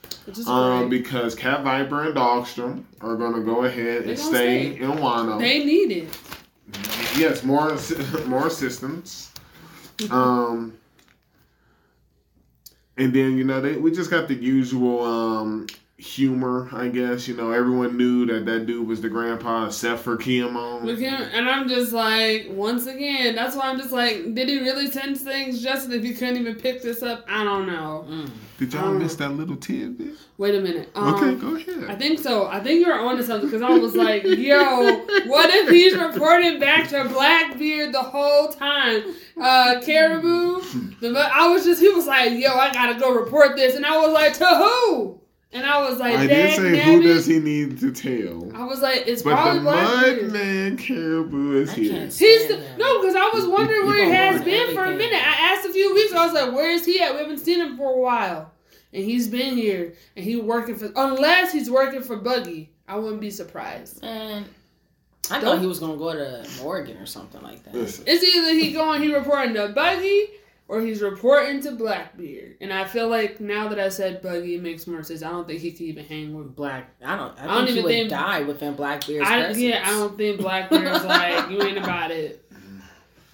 Um, 0.47 0.87
because 0.89 1.33
Cat 1.35 1.63
Viper 1.63 2.03
and 2.03 2.15
Dogstorm 2.15 2.83
are 3.01 3.15
gonna 3.15 3.41
go 3.43 3.63
ahead 3.65 4.05
They 4.05 4.11
and 4.11 4.19
stay 4.19 4.73
stay. 4.75 4.79
in 4.83 4.91
Wano. 4.91 5.39
they 5.39 5.63
need 5.65 5.91
it. 5.91 6.17
yes, 7.17 7.43
more 7.43 7.75
more 8.27 8.47
assistance. 8.47 9.30
Um, 10.09 10.77
and 12.97 13.13
then 13.13 13.37
you 13.37 13.43
know 13.43 13.61
they 13.61 13.75
we 13.77 13.91
just 13.91 14.09
got 14.09 14.27
the 14.27 14.35
usual 14.35 15.03
um 15.03 15.67
humor, 16.01 16.67
I 16.71 16.87
guess. 16.87 17.27
You 17.27 17.35
know, 17.35 17.51
everyone 17.51 17.95
knew 17.95 18.25
that 18.25 18.45
that 18.45 18.65
dude 18.65 18.87
was 18.87 19.01
the 19.01 19.09
grandpa, 19.09 19.67
except 19.67 20.01
for 20.01 20.17
Kin'emon. 20.17 20.87
And 21.33 21.49
I'm 21.49 21.69
just 21.69 21.93
like, 21.93 22.47
once 22.49 22.87
again, 22.87 23.35
that's 23.35 23.55
why 23.55 23.69
I'm 23.69 23.77
just 23.77 23.91
like, 23.91 24.33
did 24.33 24.49
he 24.49 24.59
really 24.59 24.87
sense 24.87 25.21
things, 25.21 25.61
Justin? 25.61 25.93
If 25.93 26.03
he 26.03 26.13
couldn't 26.13 26.37
even 26.37 26.55
pick 26.55 26.81
this 26.81 27.03
up, 27.03 27.23
I 27.29 27.43
don't 27.43 27.67
know. 27.67 28.05
Mm. 28.09 28.29
Did 28.57 28.73
y'all 28.73 28.89
Um, 28.89 28.99
miss 28.99 29.15
that 29.15 29.29
little 29.31 29.55
tidbit? 29.55 30.13
Wait 30.37 30.53
a 30.55 30.61
minute. 30.61 30.89
Um, 30.95 31.15
okay, 31.15 31.35
go 31.35 31.55
ahead. 31.55 31.89
I 31.89 31.95
think 31.95 32.19
so. 32.19 32.47
I 32.47 32.59
think 32.59 32.85
you're 32.85 32.99
onto 32.99 33.23
something 33.23 33.49
because 33.49 33.61
I 33.63 33.69
was 33.71 33.95
like, 33.95 34.23
yo, 34.23 34.97
what 35.27 35.49
if 35.51 35.69
he's 35.69 35.95
reporting 35.95 36.59
back 36.59 36.87
to 36.89 37.05
Blackbeard 37.09 37.91
the 37.93 38.01
whole 38.01 38.49
time? 38.49 39.03
Uh, 39.39 39.79
Caribou? 39.83 40.61
The, 41.01 41.17
I 41.17 41.47
was 41.47 41.63
just, 41.63 41.81
he 41.81 41.89
was 41.89 42.05
like, 42.05 42.33
yo, 42.33 42.53
I 42.53 42.71
gotta 42.71 42.99
go 42.99 43.11
report 43.11 43.55
this. 43.55 43.75
And 43.75 43.83
I 43.87 43.97
was 43.97 44.11
like, 44.13 44.33
to 44.37 44.45
who? 44.45 45.19
And 45.53 45.65
I 45.65 45.81
was 45.89 45.99
like, 45.99 46.15
I 46.17 46.21
did 46.27 46.29
"Dag 46.29 46.55
say 46.55 46.79
who 46.81 46.99
nabbit." 46.99 47.03
does 47.03 47.25
he 47.25 47.39
need 47.39 47.79
to 47.81 47.91
tell? 47.91 48.55
I 48.55 48.63
was 48.63 48.81
like, 48.81 49.03
it's 49.05 49.21
But 49.21 49.33
probably 49.33 49.59
the 49.59 49.63
mud 49.65 50.31
man 50.31 50.77
caribou 50.77 51.61
is 51.61 51.71
I 51.71 51.73
here. 51.75 52.05
He's 52.05 52.47
the, 52.47 52.55
him. 52.55 52.77
no, 52.79 53.01
because 53.01 53.15
I 53.15 53.29
was 53.33 53.45
wondering 53.47 53.85
where 53.85 54.05
he 54.05 54.11
has 54.11 54.35
ruin 54.35 54.45
been 54.45 54.73
for 54.73 54.85
a 54.85 54.91
minute. 54.95 55.13
I 55.21 55.53
asked 55.53 55.67
a 55.67 55.73
few 55.73 55.93
weeks. 55.93 56.11
ago, 56.11 56.21
I 56.21 56.25
was 56.25 56.33
like, 56.33 56.53
"Where 56.53 56.71
is 56.71 56.85
he 56.85 57.01
at? 57.01 57.13
We 57.13 57.19
haven't 57.19 57.39
seen 57.39 57.59
him 57.59 57.75
for 57.75 57.91
a 57.93 57.97
while." 57.99 58.51
And 58.93 59.03
he's 59.03 59.27
been 59.27 59.57
here, 59.57 59.93
and 60.15 60.23
he 60.23 60.37
working 60.37 60.75
for 60.75 60.89
unless 60.95 61.51
he's 61.51 61.69
working 61.69 62.01
for 62.01 62.15
Buggy. 62.15 62.71
I 62.87 62.97
wouldn't 62.97 63.19
be 63.21 63.29
surprised. 63.29 64.03
And 64.03 64.45
I 65.29 65.39
thought 65.41 65.59
he 65.59 65.67
was 65.67 65.79
gonna 65.79 65.97
go 65.97 66.13
to 66.13 66.45
Oregon 66.63 66.95
or 66.97 67.05
something 67.05 67.41
like 67.41 67.63
that. 67.65 67.73
Listen, 67.75 68.03
It's 68.07 68.23
either 68.23 68.53
he 68.53 68.71
going, 68.71 69.01
he 69.01 69.13
reporting 69.13 69.53
to 69.55 69.69
Buggy, 69.69 70.27
or 70.71 70.79
he's 70.79 71.01
reporting 71.01 71.61
to 71.61 71.71
Blackbeard. 71.73 72.55
And 72.61 72.71
I 72.71 72.85
feel 72.85 73.09
like 73.09 73.41
now 73.41 73.67
that 73.67 73.77
I 73.77 73.89
said 73.89 74.21
Buggy, 74.21 74.55
it 74.55 74.63
makes 74.63 74.87
more 74.87 75.03
sense. 75.03 75.21
I 75.21 75.29
don't 75.29 75.45
think 75.45 75.59
he 75.59 75.71
could 75.71 75.81
even 75.81 76.05
hang 76.05 76.33
with. 76.33 76.55
Black, 76.55 76.89
I 77.03 77.17
don't. 77.17 77.37
I, 77.37 77.43
I 77.43 77.47
don't 77.47 77.55
think 77.65 77.67
he 77.67 77.71
even 77.73 77.83
would 77.83 77.91
think- 77.91 78.09
die 78.09 78.41
within 78.43 78.75
Blackbeard's 78.75 79.27
I, 79.29 79.39
presence. 79.41 79.57
yeah, 79.59 79.83
I 79.85 79.91
don't 79.91 80.17
think 80.17 80.39
Blackbeard's 80.39 81.03
like 81.05 81.49
you 81.51 81.61
ain't 81.61 81.77
about 81.77 82.11
it. 82.11 82.37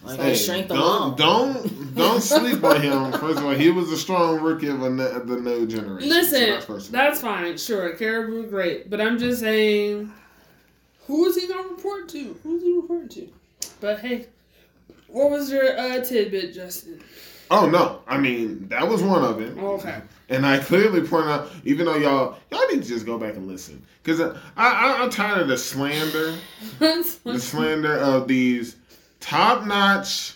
Like 0.04 0.20
hey, 0.20 0.30
his 0.32 0.44
strength 0.44 0.70
don't 0.70 0.80
alone. 0.80 1.16
don't 1.16 1.96
don't 1.96 2.22
sleep 2.34 2.64
on 2.64 2.82
him. 2.82 3.12
First 3.14 3.38
of 3.38 3.46
all, 3.46 3.52
he 3.54 3.70
was 3.70 3.92
a 3.92 3.98
strong 3.98 4.42
rookie 4.42 4.68
of 4.70 4.82
a, 4.82 4.90
ne- 4.90 5.12
of 5.12 5.28
the 5.28 5.36
new 5.38 5.68
generation. 5.68 6.10
Listen, 6.10 6.50
that's 6.50 6.66
first 6.66 6.90
of 6.90 6.96
all. 6.96 7.02
that's 7.02 7.22
fine, 7.22 7.56
sure, 7.58 7.96
Caribou, 7.96 8.50
great, 8.50 8.90
but 8.90 9.00
I'm 9.00 9.20
just 9.20 9.42
saying, 9.42 10.12
who 11.06 11.26
is 11.26 11.36
he 11.36 11.48
gonna 11.48 11.68
report 11.68 12.10
to? 12.10 12.36
Who's 12.42 12.64
he 12.64 12.74
reporting 12.76 13.10
to? 13.10 13.28
But 13.80 14.00
hey, 14.00 14.28
what 15.08 15.30
was 15.30 15.52
your 15.52 15.78
uh, 15.78 16.04
tidbit, 16.04 16.54
Justin? 16.54 17.02
Oh 17.50 17.70
no, 17.70 18.02
I 18.08 18.18
mean 18.18 18.68
that 18.70 18.88
was 18.88 19.02
one 19.02 19.24
of 19.24 19.40
it. 19.42 19.58
Okay, 19.58 20.02
And 20.30 20.46
I 20.46 20.60
clearly 20.60 21.02
point 21.08 21.28
out, 21.28 21.50
even 21.64 21.86
though 21.86 21.96
y'all 21.96 22.38
y'all 22.52 22.68
need 22.68 22.84
to 22.84 22.88
just 22.88 23.06
go 23.06 23.18
back 23.18 23.36
and 23.36 23.48
listen, 23.48 23.82
because 24.04 24.20
I, 24.20 24.38
I 24.58 25.02
I'm 25.02 25.10
tired 25.10 25.42
of 25.42 25.48
the 25.48 25.58
slander, 25.58 26.36
the 26.80 27.40
slander 27.40 27.98
of 27.98 28.28
these 28.28 28.76
top 29.22 29.66
notch, 29.66 30.36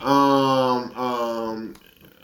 um 0.00 0.92
um 0.96 1.74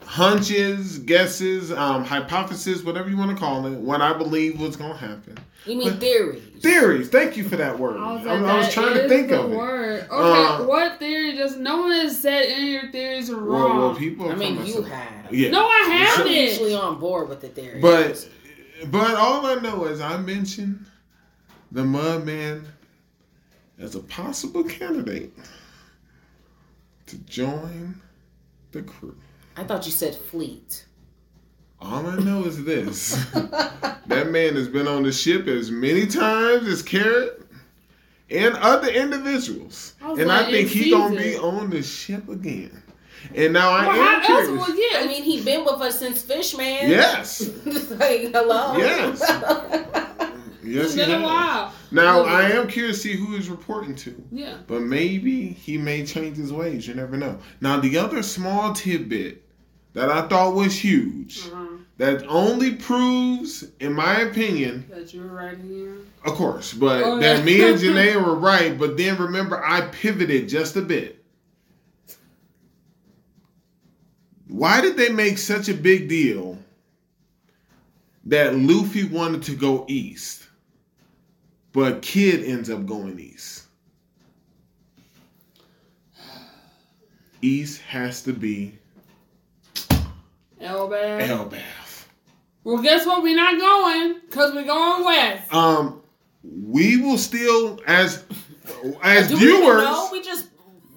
hunches, 0.09 0.99
guesses, 1.01 1.71
um 1.71 2.03
hypothesis, 2.03 2.83
whatever 2.83 3.11
you 3.11 3.17
want 3.19 3.31
to 3.31 3.37
call 3.37 3.67
it. 3.67 3.73
What 3.79 4.01
I 4.01 4.15
believe 4.17 4.59
was 4.59 4.75
gonna 4.75 4.97
happen. 4.97 5.37
You 5.67 5.77
mean 5.77 5.91
But- 5.91 6.01
theories? 6.01 6.43
Theories. 6.63 7.09
Thank 7.11 7.37
you 7.37 7.45
for 7.45 7.57
that 7.57 7.79
word. 7.79 7.99
I 7.99 8.13
was, 8.15 8.25
like, 8.25 8.41
I 8.41 8.57
was 8.59 8.73
trying 8.73 8.95
to 8.95 9.07
think 9.09 9.29
the 9.29 9.41
of 9.43 9.53
it. 9.53 9.57
Okay, 9.57 10.07
Uh, 10.11 10.65
what 10.65 10.99
theory 10.99 11.37
does? 11.37 11.57
No 11.59 11.83
one 11.83 11.91
has 11.93 12.19
said 12.19 12.47
any 12.47 12.77
of 12.77 12.83
your 12.85 12.91
theories 12.93 13.29
are 13.29 13.37
Well, 13.37 13.45
wrong. 13.69 13.79
well, 13.79 13.95
people. 13.95 14.31
I 14.31 14.35
mean, 14.35 14.65
you 14.65 14.79
about 14.79 14.91
have. 14.91 15.33
Yeah. 15.35 15.51
no, 15.51 15.61
I 15.67 15.83
I'm 15.85 15.91
haven't. 15.93 16.33
usually 16.33 16.75
on 16.75 16.99
board 16.99 17.29
with 17.29 17.43
the 17.43 17.49
theories. 17.49 17.83
But 17.83 18.29
but 18.91 19.15
all 19.17 19.45
I 19.45 19.57
know 19.57 19.85
is 19.85 20.01
I 20.01 20.17
mentioned 20.17 20.87
the 21.71 21.83
Mudman 21.83 22.65
as 23.79 23.95
a 23.95 24.01
possible 24.01 24.65
candidate 24.65 25.33
to 27.07 27.17
join 27.19 28.01
the 28.73 28.83
crew. 28.83 29.17
I 29.59 29.65
thought 29.65 29.85
you 29.87 29.93
said 29.93 30.15
fleet. 30.15 30.85
All 31.81 32.07
I 32.07 32.17
know 32.17 32.45
is 32.45 32.65
this: 32.65 33.25
that 33.33 34.29
man 34.31 34.55
has 34.55 34.69
been 34.69 34.87
on 34.87 35.03
the 35.03 35.13
ship 35.13 35.47
as 35.49 35.71
many 35.71 36.07
times 36.07 36.67
as 36.69 36.83
Carrot 36.83 37.43
and 38.31 38.55
other 38.57 38.89
individuals, 38.89 39.95
I 40.01 40.11
and 40.13 40.27
like, 40.27 40.47
I 40.47 40.51
think 40.51 40.69
he's 40.69 40.93
gonna 40.93 41.17
be 41.17 41.37
on 41.37 41.71
the 41.71 41.83
ship 41.83 42.29
again. 42.29 42.83
And 43.35 43.53
now 43.53 43.71
I 43.71 43.87
Well, 43.87 43.97
am 43.97 44.23
how 44.23 44.39
else 44.39 44.47
curious. 44.47 44.69
will 44.69 44.77
yeah? 44.77 45.01
I 45.01 45.07
mean, 45.09 45.23
he's 45.25 45.45
been 45.45 45.65
with 45.65 45.81
us 45.81 45.99
since 45.99 46.23
Fishman. 46.23 46.89
Yes. 46.89 47.49
like, 47.91 48.33
hello. 48.33 48.77
Yes. 48.77 49.21
Yes, 50.65 50.87
it's 50.87 50.95
he 50.97 51.01
been 51.07 51.23
a 51.23 51.25
while. 51.25 51.73
Now 51.91 52.19
Really? 52.19 52.29
I 52.31 52.51
am 52.51 52.69
curious 52.69 53.01
to 53.01 53.09
see 53.09 53.17
who 53.17 53.35
he's 53.35 53.49
reporting 53.49 53.95
to. 53.97 54.23
Yeah. 54.31 54.59
But 54.67 54.83
maybe 54.83 55.47
he 55.49 55.79
may 55.79 56.05
change 56.05 56.37
his 56.37 56.53
ways. 56.53 56.87
You 56.87 56.93
never 56.95 57.17
know. 57.17 57.39
Now 57.63 57.81
the 57.81 57.97
other 57.97 58.23
small 58.23 58.75
tidbit 58.75 59.43
that 59.95 60.11
I 60.11 60.27
thought 60.29 60.55
was 60.55 60.77
huge. 60.79 61.47
Uh-huh. 61.47 61.65
That 61.97 62.25
only 62.29 62.75
proves, 62.77 63.65
in 63.81 63.93
my 63.93 64.21
opinion, 64.21 64.87
That 64.89 65.13
you 65.13 65.23
were 65.23 65.29
right 65.35 65.59
here. 65.59 65.97
of 66.25 66.35
course, 66.35 66.73
but 66.73 67.03
Oh, 67.03 67.19
that 67.19 67.39
yeah. 67.39 67.45
me 67.45 67.69
and 67.69 67.79
Janae 67.81 68.15
were 68.25 68.37
right. 68.37 68.79
But 68.79 68.97
then 68.97 69.19
remember, 69.19 69.65
I 69.65 69.81
pivoted 69.89 70.49
just 70.49 70.77
a 70.77 70.83
bit. 70.83 71.25
Why 74.47 74.81
did 74.81 74.97
they 74.97 75.09
make 75.11 75.39
such 75.39 75.69
a 75.69 75.75
big 75.75 76.09
deal 76.09 76.59
that 78.27 78.55
Luffy 78.57 79.05
wanted 79.05 79.43
to 79.45 79.55
go 79.57 79.85
east, 79.89 80.47
but 81.73 82.01
Kid 82.03 82.45
ends 82.45 82.71
up 82.71 82.87
going 82.87 83.19
east? 83.19 83.65
East 87.43 87.81
has 87.83 88.23
to 88.23 88.33
be 88.33 88.79
Elbaf. 90.69 91.27
Elbath. 91.27 92.05
Well, 92.65 92.83
guess 92.83 93.07
what? 93.07 93.23
We're 93.23 93.37
not 93.37 93.59
going 93.59 94.21
because 94.29 94.55
we're 94.55 94.65
going 94.65 95.05
west. 95.05 95.53
Um, 95.55 96.03
we 96.45 97.01
will 97.01 97.19
still 97.19 97.81
as 97.87 98.25
as 99.03 99.29
Do 99.29 99.35
we 99.35 99.41
viewers. 99.41 99.83
know? 99.83 100.09
We 100.13 100.21
just 100.23 100.47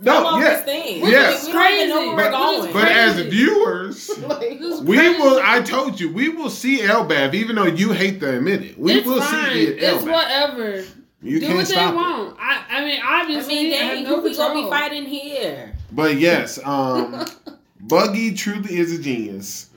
No, 0.01 0.11
fell 0.13 0.27
off 0.27 0.41
yeah. 0.41 0.49
this 0.55 0.65
thing. 0.65 1.01
Which 1.01 1.11
Yeah. 1.11 1.31
is 1.31 1.45
we 1.47 1.53
don't 1.53 1.73
even 1.73 1.89
know 1.89 1.95
where 1.95 2.15
crazy. 2.15 2.15
we're 2.15 2.31
But- 2.31 2.61
going. 2.61 2.73
But 2.73 2.91
as 2.91 3.19
viewers, 3.21 4.09
Like, 4.27 4.39
we 4.83 4.97
crazy. 4.97 5.19
will. 5.19 5.39
I 5.43 5.61
told 5.61 5.99
you, 5.99 6.11
we 6.11 6.29
will 6.29 6.49
see 6.49 6.79
Elbaf, 6.79 7.33
even 7.33 7.55
though 7.55 7.65
you 7.67 7.91
hate 7.93 8.19
to 8.21 8.37
admit 8.37 8.63
it. 8.63 8.77
We 8.79 8.93
it's 8.93 9.07
will 9.07 9.21
fine. 9.21 9.53
see 9.53 9.63
It's 9.65 9.83
Elbaf. 9.83 9.95
It's 9.95 10.03
whatever. 10.05 10.83
You 11.23 11.39
Do 11.39 11.45
can't 11.45 11.57
what 11.59 11.67
they 11.67 11.73
stop 11.73 11.93
it. 11.93 11.97
want. 11.97 12.37
I, 12.39 12.63
I 12.69 12.83
mean, 12.85 12.99
I 13.05 13.21
obviously, 13.21 13.53
mean, 13.53 13.73
I 13.73 13.75
have 13.77 13.93
dang, 13.93 14.03
no 14.05 14.15
who 14.17 14.21
we 14.23 14.35
gonna 14.35 14.55
be 14.55 14.69
fighting 14.69 15.05
here? 15.05 15.73
But 15.91 16.17
yes, 16.17 16.59
um, 16.65 17.23
Buggy 17.81 18.33
truly 18.33 18.77
is 18.77 18.97
a 18.97 19.01
genius. 19.01 19.69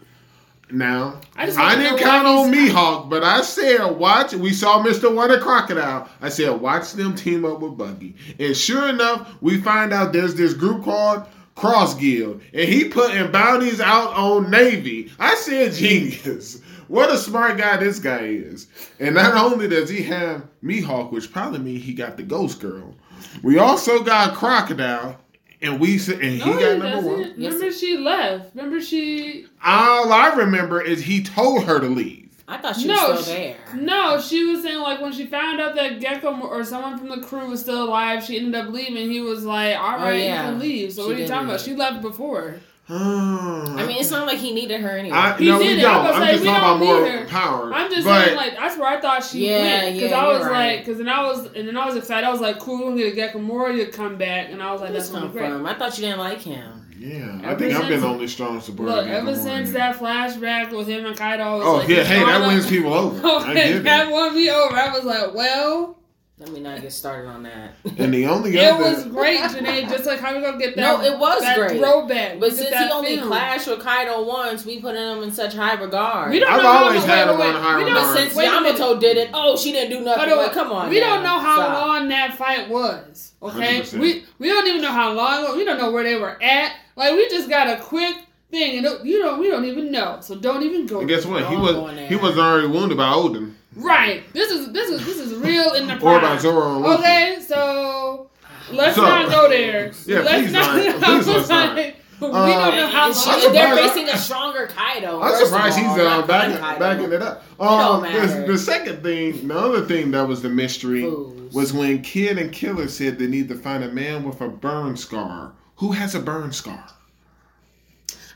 Now, 0.70 1.20
I 1.36 1.50
I, 1.50 1.76
didn't 1.76 1.98
count 1.98 2.26
on 2.26 2.52
Mihawk, 2.52 3.10
but 3.10 3.22
I 3.22 3.42
said, 3.42 3.84
watch. 3.84 4.32
We 4.32 4.52
saw 4.52 4.82
Mr. 4.82 5.14
Wonder 5.14 5.38
Crocodile. 5.38 6.08
I 6.20 6.30
said, 6.30 6.60
watch 6.60 6.92
them 6.92 7.14
team 7.14 7.44
up 7.44 7.60
with 7.60 7.76
Buggy. 7.76 8.16
And 8.38 8.56
sure 8.56 8.88
enough, 8.88 9.34
we 9.40 9.60
find 9.60 9.92
out 9.92 10.12
there's 10.12 10.34
this 10.34 10.54
group 10.54 10.84
called 10.84 11.26
Cross 11.54 11.94
Guild, 11.96 12.40
and 12.52 12.68
he 12.68 12.88
putting 12.88 13.30
bounties 13.30 13.80
out 13.80 14.14
on 14.14 14.50
Navy. 14.50 15.12
I 15.18 15.34
said, 15.36 15.72
genius. 15.74 16.60
What 16.88 17.10
a 17.10 17.18
smart 17.18 17.56
guy 17.58 17.76
this 17.78 17.98
guy 17.98 18.24
is. 18.24 18.66
And 19.00 19.14
not 19.14 19.34
only 19.34 19.68
does 19.68 19.88
he 19.88 20.02
have 20.02 20.46
Mihawk, 20.62 21.12
which 21.12 21.32
probably 21.32 21.60
means 21.60 21.84
he 21.84 21.94
got 21.94 22.16
the 22.16 22.22
Ghost 22.22 22.60
Girl, 22.60 22.94
we 23.42 23.58
also 23.58 24.02
got 24.02 24.34
Crocodile, 24.34 25.18
and 25.64 25.80
we 25.80 25.96
s- 25.96 26.08
and 26.08 26.22
he 26.22 26.38
No, 26.38 26.44
got 26.52 26.58
he 26.60 26.66
number 26.66 26.82
doesn't. 26.90 27.10
one. 27.12 27.34
Remember, 27.36 27.72
she 27.72 27.96
left. 27.98 28.54
Remember, 28.54 28.80
she. 28.80 29.46
All 29.64 30.12
I 30.12 30.34
remember 30.34 30.80
is 30.80 31.02
he 31.02 31.22
told 31.22 31.64
her 31.64 31.80
to 31.80 31.86
leave. 31.86 32.20
I 32.46 32.58
thought 32.58 32.76
she 32.76 32.86
No, 32.86 32.94
was 33.12 33.22
still 33.24 33.34
she- 33.36 33.42
there. 33.42 33.56
No, 33.74 34.20
she 34.20 34.44
was 34.44 34.62
saying 34.62 34.78
like 34.78 35.00
when 35.00 35.12
she 35.12 35.24
found 35.26 35.60
out 35.62 35.74
that 35.76 35.98
Gecko 36.00 36.38
or 36.42 36.62
someone 36.62 36.98
from 36.98 37.08
the 37.08 37.20
crew 37.26 37.48
was 37.48 37.60
still 37.60 37.84
alive, 37.84 38.22
she 38.22 38.36
ended 38.36 38.54
up 38.54 38.68
leaving. 38.70 39.10
He 39.10 39.20
was 39.20 39.44
like, 39.46 39.76
"All 39.78 39.94
oh, 39.94 40.02
right, 40.02 40.12
Oh, 40.12 40.16
yeah. 40.16 40.44
you 40.46 40.50
can 40.50 40.58
leave." 40.60 40.92
So 40.92 41.02
She 41.02 41.06
what 41.06 41.08
are 41.08 41.12
you 41.20 41.24
did 41.26 41.28
talking 41.32 41.48
about? 41.48 41.60
She 41.60 41.74
left 41.74 42.02
before. 42.02 42.56
Oh, 42.90 43.74
I 43.78 43.86
mean, 43.86 43.96
it's 43.98 44.10
not 44.10 44.26
like 44.26 44.38
he 44.38 44.52
needed 44.52 44.80
her 44.82 44.90
anyway. 44.90 45.16
I, 45.16 45.36
He 45.38 45.46
no, 45.46 45.58
did 45.58 45.66
we 45.66 45.72
it. 45.78 45.82
don't. 45.82 45.94
I 45.94 46.06
was 46.06 46.14
I'm 46.16 46.20
like, 46.20 46.30
just 46.32 46.42
we 46.42 46.48
talking 46.48 46.62
about 46.62 46.78
don't 46.80 46.86
more 46.86 47.02
need 47.08 47.18
her. 47.20 47.26
power. 47.26 47.72
I'm 47.72 47.90
just 47.90 48.06
but, 48.06 48.24
saying 48.24 48.36
like 48.36 48.56
that's 48.56 48.76
where 48.78 48.88
I 48.88 49.00
thought 49.00 49.24
she 49.24 49.48
Yeah, 49.48 49.58
went 49.84 49.94
because 49.94 50.10
yeah, 50.10 50.18
I 50.18 50.28
was 50.28 50.40
you're 50.42 50.52
like, 50.52 50.78
because 50.80 50.98
then 50.98 51.08
I 51.08 51.22
was 51.22 51.46
and 51.54 51.66
then 51.68 51.76
I 51.78 51.86
was 51.86 51.96
excited. 51.96 52.26
I 52.26 52.30
was 52.30 52.40
like, 52.42 52.58
cool, 52.58 52.78
we're 52.92 52.98
gonna 52.98 53.10
get 53.12 53.32
Gamora 53.34 53.76
to 53.84 53.90
come 53.90 54.16
back, 54.18 54.50
and 54.50 54.62
I 54.62 54.70
was 54.72 54.80
like, 54.82 54.90
Where's 54.90 55.08
that's 55.08 55.08
this 55.08 55.14
gonna 55.14 55.26
come 55.28 55.32
be 55.32 55.38
great. 55.40 55.50
from? 55.52 55.66
I 55.66 55.74
thought 55.74 55.96
you 55.98 56.04
didn't 56.04 56.18
like 56.18 56.42
him. 56.42 56.86
yeah, 56.98 57.40
I 57.42 57.52
Ever 57.52 57.58
think 57.58 57.74
I've 57.74 57.80
been 57.82 57.88
since- 57.88 58.02
the 58.02 58.08
only 58.08 58.28
strong 58.28 58.60
supporter. 58.60 58.92
Look, 58.92 59.06
ever 59.06 59.32
Gamora. 59.32 59.42
since 59.42 59.72
that 59.72 59.96
flashback 59.96 60.76
with 60.76 60.86
him 60.86 61.06
and 61.06 61.16
Kaido, 61.16 61.42
I 61.42 61.54
was 61.54 61.64
Oh 61.66 61.76
like, 61.76 61.88
yeah, 61.88 62.04
hey, 62.04 62.18
that 62.20 62.24
trying 62.38 62.48
wins 62.48 62.68
people 62.68 62.92
over. 62.92 63.26
I 63.26 63.40
Okay, 63.52 63.72
get 63.72 63.84
that 63.84 64.08
it. 64.08 64.12
won 64.12 64.34
me 64.34 64.50
over. 64.50 64.76
I 64.76 64.92
was 64.92 65.04
like, 65.04 65.34
well, 65.34 65.98
Let 66.36 66.50
me 66.50 66.58
not 66.58 66.80
get 66.82 66.92
started 66.92 67.28
on 67.28 67.44
that. 67.44 67.74
And 67.96 68.12
the 68.12 68.26
only 68.26 68.56
it 68.56 68.68
other, 68.72 68.82
was 68.82 69.04
great, 69.06 69.38
Janae. 69.38 69.88
Just 69.88 70.04
like 70.04 70.18
how 70.18 70.34
we 70.34 70.40
gonna 70.42 70.58
get 70.58 70.74
that? 70.74 70.80
No, 70.82 71.00
it 71.00 71.16
was 71.16 71.40
that 71.42 71.56
great. 71.56 71.78
Throwback, 71.78 72.40
But 72.40 72.48
Get 72.50 72.58
since 72.58 72.76
he 72.76 72.90
only 72.90 73.16
film. 73.18 73.28
clashed 73.28 73.68
with 73.68 73.78
Kaido 73.78 74.24
once, 74.24 74.66
we 74.66 74.80
put 74.80 74.96
him 74.96 75.22
in 75.22 75.30
such 75.30 75.54
high 75.54 75.74
regard. 75.80 76.32
We 76.32 76.40
don't 76.40 76.50
I've 76.52 76.60
know 76.62 76.72
how 76.72 76.84
always 76.86 77.00
long- 77.02 77.08
had 77.08 77.28
him 77.30 77.40
on 77.40 77.54
high 77.62 77.78
we 77.78 77.84
don't- 77.84 77.94
but 77.94 78.00
regard. 78.00 78.16
since 78.18 78.34
Wait. 78.34 78.46
Yamato 78.46 78.98
did 78.98 79.16
it, 79.16 79.30
oh, 79.32 79.56
she 79.56 79.70
didn't 79.70 79.90
do 79.96 80.04
nothing. 80.04 80.28
Hold 80.28 80.32
on, 80.40 80.44
Like, 80.46 80.52
come 80.52 80.72
on. 80.72 80.90
We 80.90 80.98
now. 80.98 81.14
don't 81.14 81.22
know 81.22 81.38
how 81.38 81.54
Stop. 81.56 81.86
long 81.86 82.08
that 82.08 82.34
fight 82.36 82.68
was. 82.68 83.32
Okay, 83.40 83.80
100%. 83.82 84.00
we 84.00 84.24
we 84.40 84.48
don't 84.48 84.66
even 84.66 84.82
know 84.82 84.90
how 84.90 85.12
long. 85.12 85.56
We 85.56 85.64
don't 85.64 85.78
know 85.78 85.92
where 85.92 86.02
they 86.02 86.16
were 86.16 86.42
at. 86.42 86.72
Like 86.96 87.12
we 87.12 87.28
just 87.28 87.48
got 87.48 87.68
a 87.68 87.80
quick 87.80 88.16
thing, 88.50 88.78
and 88.84 89.04
you 89.04 89.20
don't. 89.22 89.38
We 89.38 89.48
don't 89.50 89.66
even 89.66 89.92
know. 89.92 90.18
So 90.20 90.34
don't 90.34 90.64
even 90.64 90.86
go. 90.86 90.98
and 91.00 91.08
guess 91.08 91.24
what? 91.26 91.44
He 91.46 91.54
was 91.54 91.72
go 91.74 91.86
in 91.88 91.96
there. 91.96 92.08
he 92.08 92.16
was 92.16 92.36
already 92.38 92.66
wounded 92.66 92.96
by 92.98 93.12
Oden 93.12 93.52
Right. 93.76 94.22
This 94.32 94.50
is 94.50 94.72
this 94.72 94.90
is 94.90 95.04
this 95.04 95.18
is 95.18 95.34
real 95.34 95.72
in 95.74 95.86
the 95.86 95.94
or 95.94 95.98
by 95.98 96.18
prime. 96.20 96.38
Zoro 96.40 96.76
and 96.76 96.86
Okay, 96.86 97.38
so 97.46 98.28
let's 98.72 98.96
So- 98.96 99.02
not 99.02 99.30
go 99.30 99.48
there. 99.48 99.92
Yeah, 100.06 100.20
let's 100.20 100.42
please 100.42 100.52
not. 100.52 100.76
not. 100.76 101.02
Please 101.02 101.26
let's 101.28 101.48
not. 101.48 101.76
we 101.76 101.82
Uh, 101.82 102.30
don't 102.30 102.76
know 102.76 102.86
how 102.86 103.08
And 103.08 103.16
long. 103.44 103.52
They're 103.52 103.76
facing 103.76 104.08
a 104.08 104.16
stronger 104.16 104.68
Kaido. 104.68 105.20
I'm 105.20 105.30
first 105.32 105.42
of 105.42 105.48
surprised 105.48 105.78
he's 105.78 105.86
uh, 105.88 105.96
not 105.96 106.28
backing, 106.28 106.78
backing 106.78 107.12
it 107.12 107.20
up. 107.22 107.42
Um, 107.60 108.02
the, 108.02 108.44
the 108.46 108.56
second 108.58 109.02
thing, 109.02 109.48
the 109.48 109.58
other 109.58 109.84
thing 109.84 110.12
that 110.12 110.26
was 110.26 110.40
the 110.40 110.48
mystery 110.48 111.02
Fools. 111.02 111.52
was 111.52 111.72
when 111.72 112.00
Kid 112.02 112.38
and 112.38 112.52
Killer 112.52 112.86
said 112.88 113.18
they 113.18 113.26
need 113.26 113.48
to 113.48 113.56
find 113.56 113.82
a 113.84 113.88
man 113.88 114.22
with 114.22 114.40
a 114.40 114.48
burn 114.48 114.96
scar. 114.96 115.52
Who 115.76 115.90
has 115.92 116.14
a 116.14 116.20
burn 116.20 116.52
scar? 116.52 116.86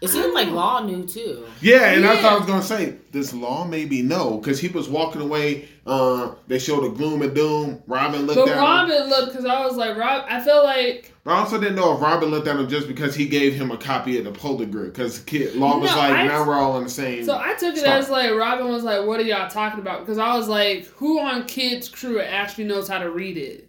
It 0.01 0.09
seemed 0.11 0.33
like 0.33 0.49
Law 0.51 0.85
knew 0.85 1.05
too. 1.07 1.45
Yeah, 1.61 1.91
and 1.91 2.05
that's 2.05 2.23
what 2.23 2.33
I 2.33 2.37
was 2.37 2.47
gonna 2.47 2.63
say. 2.63 2.95
This 3.11 3.35
law 3.35 3.65
maybe 3.65 4.01
no, 4.01 4.39
because 4.39 4.61
he 4.61 4.69
was 4.69 4.89
walking 4.89 5.21
away. 5.21 5.69
Uh, 5.85 6.35
they 6.47 6.59
showed 6.61 6.85
a 6.85 6.89
gloom 6.91 7.23
and 7.23 7.35
doom. 7.35 7.83
Robin 7.89 8.23
looked 8.27 8.37
But 8.39 8.49
at 8.51 8.59
him. 8.59 8.63
Robin 8.63 9.09
looked 9.09 9.33
because 9.33 9.45
I 9.47 9.65
was 9.67 9.77
like, 9.77 9.97
Rob. 9.97 10.25
I 10.29 10.39
feel 10.41 10.63
like 10.63 11.13
But 11.25 11.33
I 11.33 11.39
also 11.39 11.59
didn't 11.59 11.75
know 11.77 11.97
if 11.97 12.01
Robin 12.01 12.29
looked 12.31 12.47
at 12.47 12.57
him 12.57 12.69
just 12.69 12.87
because 12.87 13.15
he 13.17 13.27
gave 13.27 13.55
him 13.55 13.71
a 13.73 13.77
copy 13.77 14.19
of 14.19 14.25
the 14.25 14.31
poneglyph. 14.31 14.93
Because 14.93 15.19
Kid 15.21 15.57
Law 15.57 15.79
was 15.79 15.91
No, 15.91 15.97
like, 15.97 16.13
I- 16.13 16.27
now 16.29 16.47
we're 16.47 16.55
all 16.55 16.79
in 16.79 16.85
the 16.85 16.91
same. 16.91 17.25
So 17.25 17.37
I 17.37 17.55
took 17.55 17.75
it 17.75 17.79
Stop. 17.81 17.95
as 17.95 18.09
like 18.11 18.31
Robin 18.35 18.69
was 18.69 18.85
like, 18.85 19.05
"What 19.05 19.19
are 19.19 19.25
y'all 19.25 19.51
talking 19.51 19.81
about?" 19.81 20.01
Because 20.01 20.19
I 20.19 20.37
was 20.37 20.47
like, 20.47 20.85
"Who 20.97 21.19
on 21.19 21.45
Kids 21.47 21.89
Crew 21.89 22.21
actually 22.21 22.65
knows 22.65 22.87
how 22.87 22.99
to 22.99 23.11
read 23.11 23.37
it?" 23.37 23.69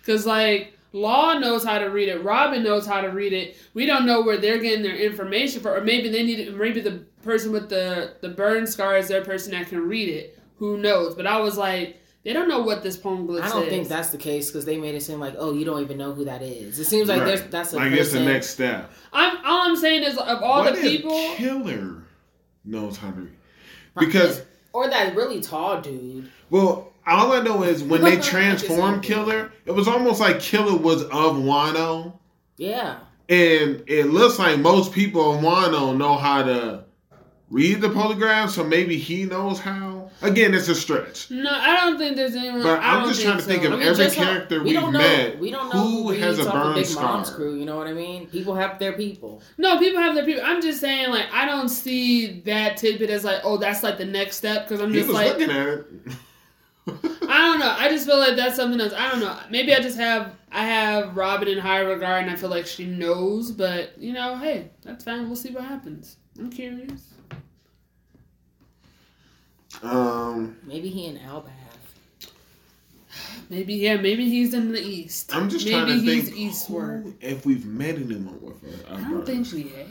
Because 0.00 0.24
like 0.24 0.72
Law 0.92 1.34
knows 1.38 1.62
how 1.64 1.78
to 1.78 1.86
read 1.86 2.08
it, 2.08 2.24
Robin 2.24 2.62
knows 2.64 2.84
how 2.86 3.00
to 3.00 3.08
read 3.08 3.32
it. 3.32 3.56
We 3.74 3.86
don't 3.86 4.06
know 4.06 4.22
where 4.22 4.38
they're 4.38 4.58
getting 4.58 4.82
their 4.82 4.96
information 4.96 5.60
from, 5.60 5.72
or 5.74 5.80
maybe 5.84 6.08
they 6.08 6.22
need. 6.24 6.54
Maybe 6.56 6.80
the 6.80 7.04
person 7.22 7.52
with 7.52 7.68
the 7.68 8.14
the 8.20 8.28
burn 8.30 8.66
scar 8.66 8.96
is 8.96 9.06
their 9.08 9.22
person 9.24 9.52
that 9.52 9.68
can 9.68 9.86
read 9.88 10.08
it. 10.08 10.38
Who 10.58 10.78
knows? 10.78 11.14
But 11.14 11.26
I 11.28 11.40
was 11.40 11.56
like, 11.56 11.96
they 12.24 12.32
don't 12.32 12.48
know 12.48 12.60
what 12.62 12.82
this 12.82 12.96
poneglyph 12.96 13.42
I 13.42 13.48
don't 13.50 13.62
is. 13.64 13.68
think 13.68 13.88
that's 13.88 14.10
the 14.10 14.18
case 14.18 14.48
because 14.50 14.64
they 14.64 14.76
made 14.78 14.94
it 14.96 15.02
seem 15.02 15.20
like, 15.20 15.34
oh, 15.38 15.52
you 15.54 15.64
don't 15.64 15.80
even 15.80 15.96
know 15.96 16.12
who 16.12 16.24
that 16.24 16.42
is. 16.42 16.78
It 16.78 16.84
seems 16.86 17.08
like 17.08 17.20
Right. 17.20 17.26
there's 17.38 17.42
that's 17.50 17.72
a 17.72 17.76
like 17.76 17.90
person. 17.90 17.98
it's 18.02 18.12
the 18.12 18.20
next 18.24 18.50
step. 18.50 18.90
I'm 19.12 19.38
all 19.44 19.68
I'm 19.68 19.76
saying 19.76 20.02
is 20.02 20.16
of 20.18 20.42
all 20.42 20.64
What 20.64 20.74
the 20.74 20.80
people. 20.80 21.12
Killer 21.36 22.02
knows 22.64 22.96
how 22.96 23.10
to 23.12 23.20
read? 23.20 23.36
Because 23.98 24.42
or 24.72 24.88
that 24.90 25.14
really 25.16 25.40
tall 25.40 25.80
dude. 25.80 26.30
well, 26.50 26.89
all 27.06 27.32
I 27.32 27.40
know 27.40 27.62
is 27.62 27.82
when 27.82 28.02
they 28.02 28.12
I 28.18 28.20
transformed 28.20 29.02
can 29.02 29.14
see 29.14 29.20
it. 29.20 29.24
Killer, 29.24 29.52
it 29.66 29.72
was 29.72 29.88
almost 29.88 30.20
like 30.20 30.40
Killer 30.40 30.76
was 30.76 31.02
of 31.04 31.36
Wano. 31.36 32.14
Yeah. 32.56 32.98
And 33.28 33.82
it 33.86 34.06
looks 34.06 34.38
like 34.38 34.58
most 34.58 34.92
people 34.92 35.34
in 35.36 35.44
Wano 35.44 35.96
know 35.96 36.16
how 36.16 36.42
to 36.42 36.84
read 37.48 37.80
the 37.80 37.88
poneglyph, 37.88 38.48
so 38.50 38.64
maybe 38.64 38.96
he 38.96 39.24
knows 39.24 39.58
how. 39.60 40.10
Again, 40.22 40.52
it's 40.52 40.68
a 40.68 40.74
stretch. 40.74 41.30
No, 41.30 41.50
I 41.50 41.76
don't 41.76 41.96
think 41.96 42.14
there's 42.16 42.34
anyone. 42.34 42.62
But 42.62 42.80
I 42.80 42.96
I'm 42.98 43.08
just 43.08 43.22
trying 43.22 43.38
to 43.38 43.42
think 43.42 43.62
so. 43.62 43.68
of 43.68 43.74
I 43.74 43.76
mean, 43.78 43.88
every 43.88 44.04
just 44.04 44.16
how- 44.16 44.24
character 44.24 44.58
we 44.58 44.64
we've 44.66 44.74
don't 44.74 44.92
know. 44.92 44.98
met 44.98 45.38
We 45.38 45.50
don't 45.50 45.72
know 45.72 45.80
who 45.80 46.02
who, 46.12 46.20
has 46.20 46.38
a 46.38 46.46
off 46.46 46.52
burn 46.52 46.74
Big 46.74 46.84
scar. 46.86 47.04
Mom's 47.04 47.30
crew. 47.30 47.54
You 47.54 47.64
know 47.64 47.76
what 47.76 47.86
I 47.86 47.92
mean? 47.94 48.26
People 48.26 48.54
have 48.54 48.78
their 48.78 48.92
people. 48.92 49.40
No, 49.56 49.78
people 49.78 50.00
have 50.02 50.14
their 50.14 50.24
people. 50.26 50.42
I'm 50.44 50.60
just 50.60 50.80
saying, 50.80 51.08
like, 51.10 51.32
I 51.32 51.46
don't 51.46 51.68
see 51.70 52.40
that 52.40 52.76
tidbit 52.76 53.08
as 53.10 53.24
like, 53.24 53.40
oh, 53.44 53.56
that's 53.56 53.82
like 53.82 53.96
the 53.96 54.04
next 54.04 54.36
step. 54.36 54.68
Because 54.68 54.80
I'm 54.82 54.90
He 54.90 54.96
just 54.98 55.08
was 55.08 55.14
like, 55.14 55.28
looking 55.38 55.50
at 55.50 55.68
it. 55.68 55.86
I 57.28 57.38
don't 57.38 57.60
know. 57.60 57.74
I 57.78 57.88
just 57.88 58.06
feel 58.06 58.18
like 58.18 58.36
that's 58.36 58.56
something 58.56 58.80
else. 58.80 58.92
I 58.96 59.10
don't 59.10 59.20
know. 59.20 59.36
Maybe 59.50 59.74
I 59.74 59.80
just 59.80 59.96
have 59.98 60.34
I 60.52 60.64
have 60.64 61.16
Robin 61.16 61.48
in 61.48 61.58
high 61.58 61.80
regard, 61.80 62.22
and 62.22 62.30
I 62.30 62.36
feel 62.36 62.50
like 62.50 62.66
she 62.66 62.84
knows. 62.86 63.50
But 63.52 63.96
you 63.98 64.12
know, 64.12 64.36
hey, 64.36 64.70
that's 64.82 65.04
fine. 65.04 65.26
We'll 65.26 65.36
see 65.36 65.50
what 65.50 65.64
happens. 65.64 66.16
I'm 66.38 66.50
curious. 66.50 67.14
um, 69.82 70.56
Maybe 70.64 70.88
he 70.88 71.06
in 71.06 71.18
Elbaf. 71.18 71.50
Maybe 73.48 73.74
yeah. 73.74 73.96
Maybe 73.96 74.28
he's 74.28 74.54
in 74.54 74.72
the 74.72 74.80
east. 74.80 75.34
I'm 75.34 75.48
just 75.48 75.64
maybe 75.64 75.76
trying 75.76 75.86
to 75.88 75.94
he's 76.00 76.24
think 76.28 76.36
eastward. 76.38 77.02
who- 77.04 77.14
if 77.20 77.44
we've 77.46 77.66
met 77.66 77.96
anyone 77.96 78.40
with 78.40 78.62
a, 78.88 78.92
a 78.92 78.96
I 78.96 79.00
don't 79.00 79.10
burn 79.24 79.26
think 79.44 79.52
we 79.52 79.62
have. 79.76 79.88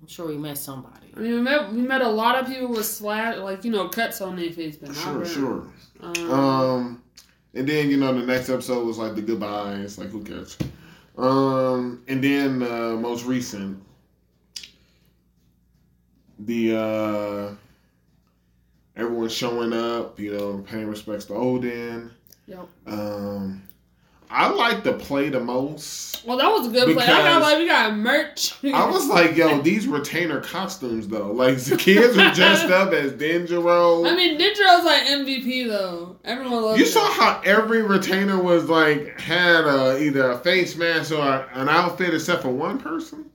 I'm 0.00 0.06
sure 0.08 0.26
we 0.28 0.36
met 0.36 0.58
somebody. 0.58 1.12
I 1.16 1.20
mean, 1.20 1.32
we 1.34 1.40
met 1.40 1.72
we 1.72 1.80
met 1.82 2.02
a 2.02 2.08
lot 2.08 2.36
of 2.38 2.46
people 2.46 2.68
with 2.68 2.86
slash 2.86 3.38
like 3.38 3.64
you 3.64 3.70
know 3.70 3.88
cuts 3.88 4.20
on 4.20 4.36
their 4.36 4.52
face, 4.52 4.76
but 4.76 4.94
Sure, 4.94 5.12
really. 5.18 5.28
sure. 5.34 5.66
Um, 6.00 6.30
Um, 6.30 7.02
and 7.54 7.66
then 7.66 7.90
you 7.90 7.96
know 7.96 8.12
the 8.12 8.24
next 8.26 8.50
episode 8.50 8.86
was 8.86 8.98
like 8.98 9.14
the 9.14 9.22
goodbyes, 9.22 9.96
like 9.98 10.08
who 10.10 10.22
cares? 10.22 10.56
Um, 11.16 12.02
and 12.08 12.22
then 12.22 12.62
uh, 12.62 12.96
most 13.00 13.24
recent, 13.24 13.82
the 16.38 16.76
uh 16.76 17.54
everyone 18.96 19.28
showing 19.28 19.72
up, 19.72 20.20
you 20.20 20.32
know, 20.36 20.58
paying 20.66 20.86
respects 20.86 21.24
to 21.26 21.32
Oden. 21.34 22.10
Yep. 22.46 22.68
Um, 22.86 23.62
I 24.30 24.48
like 24.48 24.82
the 24.82 24.92
play 24.94 25.28
the 25.28 25.40
most. 25.40 26.24
Well, 26.26 26.36
that 26.38 26.48
was 26.48 26.66
a 26.66 26.70
good 26.70 26.92
play. 26.94 27.04
I 27.04 27.22
got 27.22 27.42
like 27.42 27.58
we 27.58 27.66
got 27.68 27.96
merch. 27.96 28.52
I 28.64 28.90
was 28.90 29.06
like, 29.06 29.36
yo, 29.36 29.60
these 29.62 29.86
retainer 29.86 30.40
costumes 30.40 31.06
though. 31.06 31.30
Like 31.30 31.58
the 31.58 31.76
kids 31.76 32.16
were 32.16 32.30
dressed 32.32 32.66
up 32.70 32.92
as 32.92 33.12
Denjiro. 33.12 34.10
I 34.10 34.16
mean, 34.16 34.38
Ninja's 34.38 34.84
like 34.84 35.02
MVP 35.04 35.68
though. 35.68 36.16
Everyone 36.24 36.62
loves. 36.62 36.80
you 36.80 36.86
saw 36.86 37.08
how 37.12 37.40
every 37.44 37.82
retainer 37.82 38.42
was 38.42 38.68
like 38.68 39.20
had 39.20 39.64
a, 39.64 40.02
either 40.02 40.32
a 40.32 40.38
face 40.38 40.76
mask 40.76 41.12
or 41.12 41.46
an 41.52 41.68
outfit 41.68 42.12
except 42.14 42.42
for 42.42 42.50
one 42.50 42.78
person. 42.78 43.30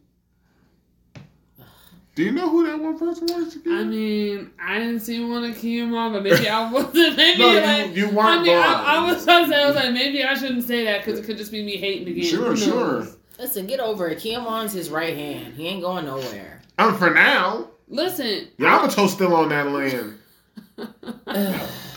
Do 2.14 2.24
you 2.24 2.32
know 2.32 2.50
who 2.50 2.68
that 2.68 2.78
one 2.78 3.00
person 3.00 3.26
was? 3.28 3.56
Shakira? 3.56 3.80
I 3.80 3.84
mean, 3.86 4.52
I 4.62 4.80
didn't 4.80 5.00
see 5.00 5.24
one 5.24 5.46
of 5.46 5.56
on, 5.64 6.12
but 6.12 6.24
maybe 6.24 6.50
I 6.50 6.70
wasn't. 6.70 6.94
Maybe 7.18 7.40
no, 7.40 7.48
like. 7.54 7.96
you, 7.96 8.08
you 8.08 8.10
weren't 8.10 8.42
I 8.42 8.44
mean, 8.44 8.58
I. 8.58 8.98
I 8.98 9.06
was 9.06 9.24
about 9.24 9.46
to 9.46 9.50
say, 9.50 9.64
I 9.64 9.68
was 9.68 9.76
like, 9.78 9.94
maybe 9.94 10.22
I 10.24 10.34
shouldn't 10.34 10.66
say 10.66 10.84
that 10.84 11.06
because 11.06 11.20
it 11.20 11.26
could 11.26 11.38
just 11.38 11.52
be 11.52 11.64
me 11.64 11.78
hating 11.78 12.08
again. 12.10 12.26
Sure, 12.26 12.50
Who 12.50 12.58
sure. 12.58 13.00
knows? 13.00 13.18
Listen, 13.40 13.66
get 13.66 13.80
over 13.80 14.10
it. 14.10 14.20
Kin'emon's 14.20 14.74
his 14.74 14.90
right 14.90 15.16
hand. 15.16 15.54
He 15.54 15.68
ain't 15.68 15.82
going 15.82 16.06
nowhere. 16.06 16.62
Um, 16.78 16.98
for 16.98 17.10
now, 17.12 17.70
Listen. 17.88 18.48
Yamato's 18.58 19.12
still 19.12 19.36
on 19.36 19.50
that 19.50 19.68
land. 19.68 20.18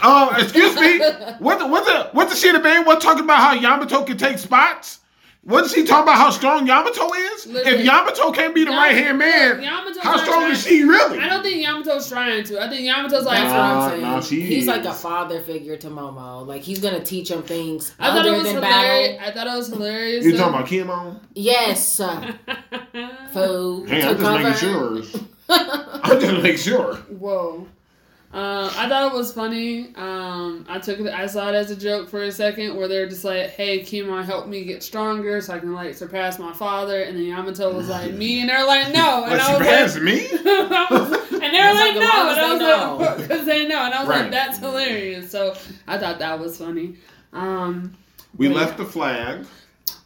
Oh, 0.03 0.35
excuse 0.39 0.75
me. 0.77 1.01
What 1.39 1.59
the 1.59 1.67
what 1.67 1.85
the 1.85 2.11
what 2.13 2.29
the 2.29 2.37
shit 2.37 2.61
man 2.63 2.85
was 2.85 3.03
talking 3.03 3.25
about 3.25 3.39
how 3.39 3.53
Yamato 3.55 4.05
can 4.05 4.17
take 4.17 4.39
spots? 4.39 5.01
Wasn't 5.47 5.73
she 5.75 5.85
talking 5.87 6.05
about 6.05 6.17
how 6.17 6.31
strong 6.31 6.67
Yamato 6.67 7.13
is? 7.13 7.47
Listen, 7.47 7.75
if 7.75 7.85
Yamato 7.85 8.33
can't 8.33 8.55
be 8.55 8.65
the 8.65 8.71
right 8.71 8.95
hand 8.97 9.19
man, 9.19 9.61
Yamato's 9.63 9.99
how 9.99 10.17
strong 10.17 10.51
is 10.51 10.63
she 10.67 10.85
really? 10.85 11.19
I 11.19 11.29
don't 11.29 11.43
think 11.43 11.63
Yamato's 11.67 12.09
trying 12.09 12.45
to. 12.45 12.63
I 12.63 12.69
think 12.71 12.87
Yamato's 12.89 13.25
like. 13.27 13.43
What 13.45 13.49
Nah, 13.51 13.85
I'm 13.85 13.91
saying. 13.91 14.03
nah, 14.03 14.21
she 14.21 14.41
he's 14.41 14.67
like 14.67 14.85
a 14.87 14.95
father 14.95 15.41
figure 15.43 15.77
to 15.77 15.89
Momo. 15.89 16.47
Like 16.47 16.63
he's 16.63 16.79
gonna 16.81 17.05
teach 17.05 17.31
him 17.31 17.43
things 17.43 17.95
I 17.99 18.09
thought 18.15 18.25
it 18.25 18.31
was 18.33 18.45
than 18.45 18.55
hilarious. 18.55 19.17
battle. 19.19 19.29
I 19.29 19.31
thought 19.35 19.55
it 19.55 19.59
was 19.59 19.69
hilarious. 19.69 20.25
You 20.25 20.33
that- 20.33 20.39
talking 20.39 20.55
about 20.55 20.67
Kin'emon? 20.69 21.21
Yes, 21.35 22.01
uh, 22.01 22.33
food. 23.33 23.89
Hey, 23.89 24.03
I'm 24.03 24.17
just 24.17 24.21
cover. 24.21 24.39
making 24.43 24.55
sure. 24.55 25.03
I'm 25.51 26.21
just 26.21 26.43
making 26.43 26.59
sure. 26.59 26.95
Whoa. 26.97 27.67
Um, 28.35 28.65
I 28.77 28.89
thought 28.89 29.13
it 29.13 29.17
was 29.17 29.33
funny. 29.33 29.95
Um, 29.95 30.67
I 30.69 30.81
took 30.81 30.99
it. 30.99 31.07
I 31.07 31.27
saw 31.27 31.49
it 31.51 31.55
as 31.55 31.71
a 31.71 31.77
joke 31.77 32.09
for 32.09 32.25
a 32.25 32.33
second, 32.33 32.75
where 32.75 32.89
they're 32.89 33.09
just 33.09 33.23
like, 33.25 33.51
"Hey, 33.51 33.79
Kin'emon, 33.85 34.25
help 34.25 34.49
me 34.49 34.65
get 34.65 34.83
stronger, 34.83 35.41
so 35.41 35.55
I 35.55 35.61
can 35.61 35.73
like 35.73 35.95
surpass 35.95 36.41
my 36.41 36.53
father." 36.53 37.01
And 37.03 37.17
then 37.17 37.25
Yamato 37.27 37.73
was 37.73 37.89
like, 37.89 38.13
"Me," 38.13 38.41
and 38.41 38.49
they're 38.51 38.67
like, 38.67 38.93
"No," 38.93 39.23
and 39.25 39.33
Like, 39.35 39.41
I 39.41 39.47
she 39.47 39.53
was 39.53 39.61
like, 39.61 39.69
passed 39.69 40.01
me? 40.01 40.27
And 41.45 41.53
they 41.55 41.61
were 41.61 41.69
It's 41.69 41.79
like, 41.79 41.95
like, 41.95 41.95
"No," 41.95 42.31
and 42.31 42.41
I 42.41 42.51
was 42.51 42.59
they 42.59 43.05
like, 43.07 43.17
"Because 43.29 43.47
they 43.53 43.69
know," 43.69 43.85
and 43.85 43.95
I 43.95 44.01
was 44.01 44.09
Right. 44.09 44.23
like, 44.23 44.31
"That's 44.33 44.59
hilarious." 44.59 45.31
So 45.31 45.55
I 45.87 45.99
thought 45.99 46.19
that 46.19 46.39
was 46.41 46.59
funny. 46.59 46.97
Um, 47.33 47.95
We 48.37 48.49
left 48.49 48.79
yeah. 48.79 48.85
the 48.85 48.91
flag. 48.91 49.47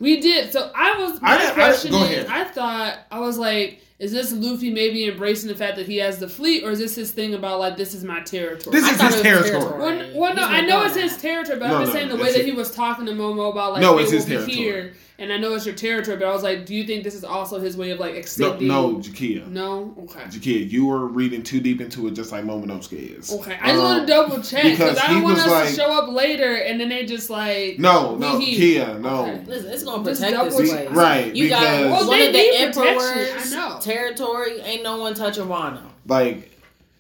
we 0.01 0.21
did. 0.21 0.53
So 0.53 0.71
I 0.75 0.99
was. 1.03 1.23
My 1.23 1.39
didn't- 1.39 1.53
I- 1.53 1.57
go 1.59 1.71
is, 1.71 1.85
ahead. 1.87 2.27
I 2.27 2.45
thought 2.45 2.99
I 3.11 3.21
was 3.21 3.39
like, 3.39 3.81
is 3.99 4.13
this 4.13 4.33
Luffy 4.33 4.71
maybe 4.71 5.09
embracing 5.09 5.49
the 5.49 5.57
fact 5.57 5.77
that 5.77 5.87
he 5.87 5.97
has 5.97 6.19
the 6.19 6.29
fleet, 6.29 6.63
or 6.65 6.71
is 6.71 6.79
this 6.79 6.95
his 6.95 7.11
thing 7.11 7.35
about 7.35 7.59
like 7.59 7.77
this 7.77 7.95
is 7.95 8.05
my 8.05 8.21
territory? 8.21 8.79
This 8.81 8.85
I 8.85 8.93
is 8.95 9.01
his 9.01 9.25
it 9.25 9.35
was 9.35 9.51
territory. 9.51 9.79
well, 9.81 10.11
well, 10.15 10.35
no, 10.35 10.45
I 10.45 10.61
know 10.61 10.85
it's 10.85 10.95
his 10.97 11.17
territory, 11.17 11.59
but 11.59 11.69
No, 11.69 11.75
I'm 11.77 11.81
just 11.83 11.95
no, 11.95 11.99
saying 12.01 12.09
the 12.17 12.23
way 12.23 12.33
that 12.33 12.45
he 12.45 12.53
was 12.53 12.71
talking 12.71 13.07
to 13.07 13.13
Momo 13.13 13.51
about 13.51 13.73
like, 13.73 13.83
No, 13.83 13.97
hey, 13.97 14.05
it's 14.05 14.13
his 14.13 14.29
we'll 14.29 14.47
be 14.47 14.55
territory. 14.55 14.57
here, 14.83 14.95
and 15.21 15.33
I 15.33 15.37
know 15.37 15.53
it's 15.55 15.67
your 15.67 15.75
territory, 15.75 16.17
but 16.17 16.27
I 16.29 16.33
was 16.33 16.43
like, 16.45 16.65
do 16.65 16.75
you 16.75 16.85
think 16.85 17.03
this 17.03 17.15
is 17.15 17.25
also 17.25 17.59
his 17.59 17.77
way 17.77 17.91
of 17.91 17.99
like 17.99 18.15
accepting? 18.15 18.69
No, 18.69 18.99
extending? 18.99 19.37
no, 19.39 19.45
Jakia. 19.45 19.49
no, 19.51 20.05
okay. 20.05 20.21
Jakia, 20.29 20.71
you 20.71 20.87
were 20.87 21.07
reading 21.07 21.43
too 21.43 21.61
deep 21.61 21.81
into 21.81 22.07
it, 22.07 22.13
just 22.13 22.31
like 22.33 22.45
Momonosuke 22.45 23.19
is. 23.19 23.33
Okay, 23.33 23.59
I 23.61 23.69
just 23.73 23.79
Um, 23.79 23.85
want 23.85 24.01
to 24.03 24.07
double 24.07 24.43
check 24.43 24.63
because 24.63 24.79
because 24.79 24.99
I 24.99 25.09
don't 25.13 25.23
want 25.25 25.39
us 25.39 25.47
like- 25.49 25.69
to 25.71 25.75
show 25.75 25.91
up 25.93 26.09
later 26.09 26.55
and 26.55 26.81
then 26.81 26.89
they 26.89 27.05
just 27.05 27.31
like 27.31 27.79
No, 27.79 28.15
no, 28.17 28.39
here. 28.39 28.57
Kia, 28.87 28.99
no. 28.99 29.23
Okay. 29.23 29.43
Listen, 29.47 29.71
it's 29.73 29.83
gonna 29.83 30.05
Just 30.05 30.21
protect 30.23 30.45
this 30.45 30.55
double 30.57 30.69
check. 30.77 30.91
Right, 30.95 31.35
You 31.35 31.49
got 31.49 31.61
because- 31.61 31.85
Well, 31.91 32.09
one 32.09 32.19
they 32.19 32.27
of 32.29 32.33
the 32.33 32.39
need 32.39 32.75
protection, 32.75 33.19
emperor's 33.19 33.53
I 33.53 33.57
know. 33.57 33.79
territory. 33.81 34.61
Ain't 34.61 34.83
no 34.83 34.99
one 34.99 35.15
touching 35.15 35.45
Wano. 35.47 35.81
like 36.07 36.51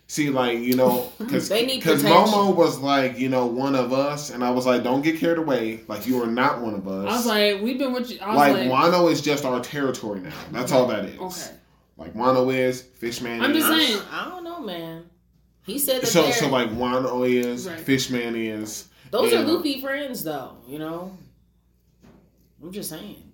see 0.09 0.31
like 0.31 0.59
you 0.59 0.75
know 0.75 1.12
because 1.18 1.49
They 1.51 1.64
need 1.64 1.79
because 1.79 2.03
momo 2.03 2.55
was 2.55 2.79
like 2.79 3.18
you 3.18 3.29
know 3.29 3.47
one 3.47 3.75
of 3.75 3.92
us 3.92 4.31
and 4.31 4.42
i 4.42 4.51
was 4.51 4.66
like 4.66 4.83
don't 4.83 5.03
get 5.03 5.21
carried 5.21 5.38
away 5.38 5.81
like 5.87 6.07
you 6.07 6.23
are 6.23 6.27
not 6.27 6.61
one 6.61 6.75
of 6.75 6.88
us 6.88 7.09
I 7.09 7.12
was 7.16 7.27
like, 7.27 7.62
we've 7.62 7.79
been 7.79 7.92
with 7.92 8.11
you. 8.11 8.18
I 8.21 8.29
was 8.29 8.37
like, 8.37 8.53
like, 8.55 8.71
wano 8.71 9.11
is 9.12 9.21
just 9.21 9.44
our 9.44 9.61
territory 9.61 10.21
now 10.21 10.33
that's 10.51 10.73
all 10.73 10.87
that 10.88 11.05
is 11.05 11.21
okay. 11.21 11.57
like 11.97 12.14
wano 12.14 12.53
is 12.53 12.83
fishman 12.83 13.40
I'm 13.42 13.53
is 13.53 13.64
just 13.64 13.68
saying. 13.68 14.03
I 14.11 14.29
don't 14.29 14.44
know, 14.44 14.61
man. 14.61 15.05
He 15.62 15.79
said 15.79 16.01
that 16.01 16.07
so 16.07 16.23
they're- 16.23 16.33
so 16.33 16.49
like 16.49 16.71
wano 16.71 17.29
is 17.29 17.68
Right. 17.68 17.79
fishman 17.79 18.35
is 18.35 18.88
those 19.11 19.33
yeah. 19.33 19.40
are 19.40 19.44
Luffy 19.44 19.79
uh, 19.79 19.81
friends, 19.81 20.23
though. 20.23 20.57
You 20.66 20.79
know. 20.79 21.16
I'm 22.62 22.73
just 22.73 22.90
saying. 22.90 23.28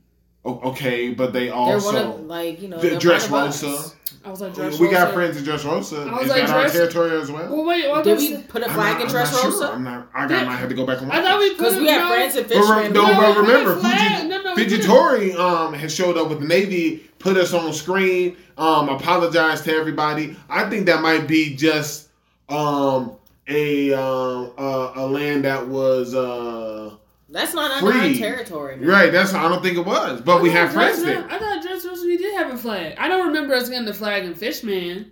O- 0.47 0.61
okay 0.71 1.11
but 1.15 1.33
they 1.33 1.47
They're 1.47 1.55
also 1.55 1.93
one 1.93 1.97
of 2.21 2.21
like 2.27 2.61
you 2.61 2.69
know. 2.69 2.79
the 2.79 2.97
dress 2.99 3.27
part 3.29 3.45
of 3.49 3.49
us. 3.55 3.63
rosa 3.63 3.95
I 4.27 4.31
was 4.31 4.41
like, 4.41 4.57
we 4.57 4.89
Dress 4.89 4.91
got 4.91 5.13
friends 5.13 5.37
in 5.37 5.45
Dressrosa 5.45 6.09
I 6.09 6.13
was 6.15 6.23
is 6.23 6.29
like, 6.31 6.47
that 6.47 6.51
our 6.51 6.69
territory 6.71 7.11
as 7.21 7.31
well 7.31 7.55
Well, 7.55 7.65
wait, 7.67 7.91
what 7.91 8.05
Did 8.05 8.19
we 8.19 8.35
it? 8.35 8.49
put 8.49 8.63
a 8.63 8.69
I'm 8.69 8.75
flag 8.75 8.93
not- 8.95 9.03
in 9.03 9.09
Dress 9.09 9.33
not 9.33 9.41
sure. 9.43 9.51
Rosa? 9.51 9.73
I'm 9.73 9.85
not. 9.85 10.09
I 10.15 10.21
got 10.27 10.29
Did- 10.39 10.47
might 10.47 10.57
have 10.57 10.69
to 10.71 10.75
go 10.75 10.87
back 10.87 11.01
and 11.01 11.09
watch. 11.11 11.19
I 11.19 11.23
thought 11.23 11.39
we 11.41 11.51
put 11.51 11.55
it. 11.55 11.59
Because 11.59 11.77
we 11.79 11.89
have 11.89 12.01
no, 12.03 12.09
friends 12.09 12.35
and 12.37 12.49
But, 12.49 12.57
re- 12.57 12.89
no, 12.89 13.07
No, 13.07 13.15
but 13.15 13.29
we 13.29 13.35
put 13.35 13.37
a 13.37 13.41
remember, 13.43 13.81
flag. 13.81 14.17
Fuji, 14.17 14.29
No, 14.29 14.37
no, 14.43 14.55
we 14.55 15.33
put 15.33 15.41
um, 15.41 15.75
has 15.75 15.95
showed 15.95 16.17
up 16.17 16.29
with 16.31 16.41
the 16.41 16.47
Navy, 16.47 17.11
put 17.19 17.37
us 17.37 17.53
on 17.53 17.71
screen, 17.75 18.37
um, 18.57 18.89
apologized 18.89 19.65
to 19.65 19.75
everybody. 19.75 20.37
I 20.49 20.71
think 20.71 20.87
that 20.87 21.03
might 21.03 21.27
be 21.29 21.55
just 21.55 22.09
um, 22.49 23.13
a 23.49 23.93
um, 23.93 24.53
uh, 24.57 24.93
a 24.97 25.07
land 25.07 25.45
that 25.45 25.67
was 25.69 26.15
uh, 26.15 26.95
That's 27.35 27.53
not 27.53 27.83
under 27.83 27.93
our 27.99 28.15
territory, 28.15 28.77
man. 28.77 28.89
right. 28.89 29.11
That's 29.13 29.35
I 29.35 29.49
don't 29.49 29.61
think 29.61 29.77
it 29.77 29.85
was, 29.85 30.21
but 30.21 30.41
we 30.41 30.51
I 30.51 30.53
have 30.53 30.69
thought 30.69 30.75
friends 30.75 31.03
there. 31.03 31.21
Rosa- 31.23 31.35
I 31.35 31.39
thought 31.41 31.65
Dressrosa 31.65 32.03
we 32.07 32.17
did 32.17 32.33
have 32.37 32.55
a 32.55 32.57
flag. 32.57 32.95
I 32.97 33.09
don't 33.09 33.27
remember 33.27 33.55
us 33.55 33.69
getting 33.69 33.87
the 33.87 33.93
flag 33.93 34.25
in 34.25 34.37
Fishman. 34.37 35.11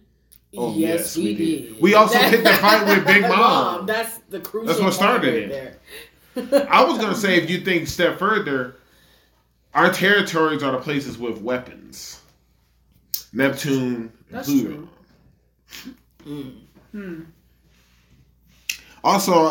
Oh, 0.57 0.73
yes, 0.75 1.01
yes, 1.01 1.17
we, 1.17 1.23
we 1.25 1.35
did. 1.35 1.63
did. 1.75 1.81
We 1.83 1.95
also 1.95 2.19
hit 2.19 2.45
the 2.45 2.51
fight 2.55 2.87
with 2.87 3.05
Big 3.07 3.23
Mom. 3.29 3.87
That's 3.87 4.19
the 4.29 4.39
crucial. 4.39 4.69
That's 4.69 4.79
what 4.79 4.85
part 4.85 4.95
started 4.95 5.51
right 5.51 5.51
it. 6.37 6.51
there. 6.53 6.69
I 6.71 6.85
was 6.85 6.99
gonna 6.99 7.17
say 7.17 7.37
if 7.43 7.51
you 7.51 7.61
think 7.63 7.89
step 7.89 8.19
further, 8.21 8.77
our 9.75 9.93
territories 9.93 10.63
are 10.63 10.71
the 10.73 10.79
places 10.79 11.19
with 11.19 11.39
weapons. 11.43 12.21
Neptune, 13.33 13.95
and 13.95 14.13
That's 14.31 14.47
Pluto. 14.49 14.69
true. 14.69 14.89
Mm. 16.25 16.53
Hmm. 16.93 17.21
Also, 19.05 19.33
uh, 19.33 19.49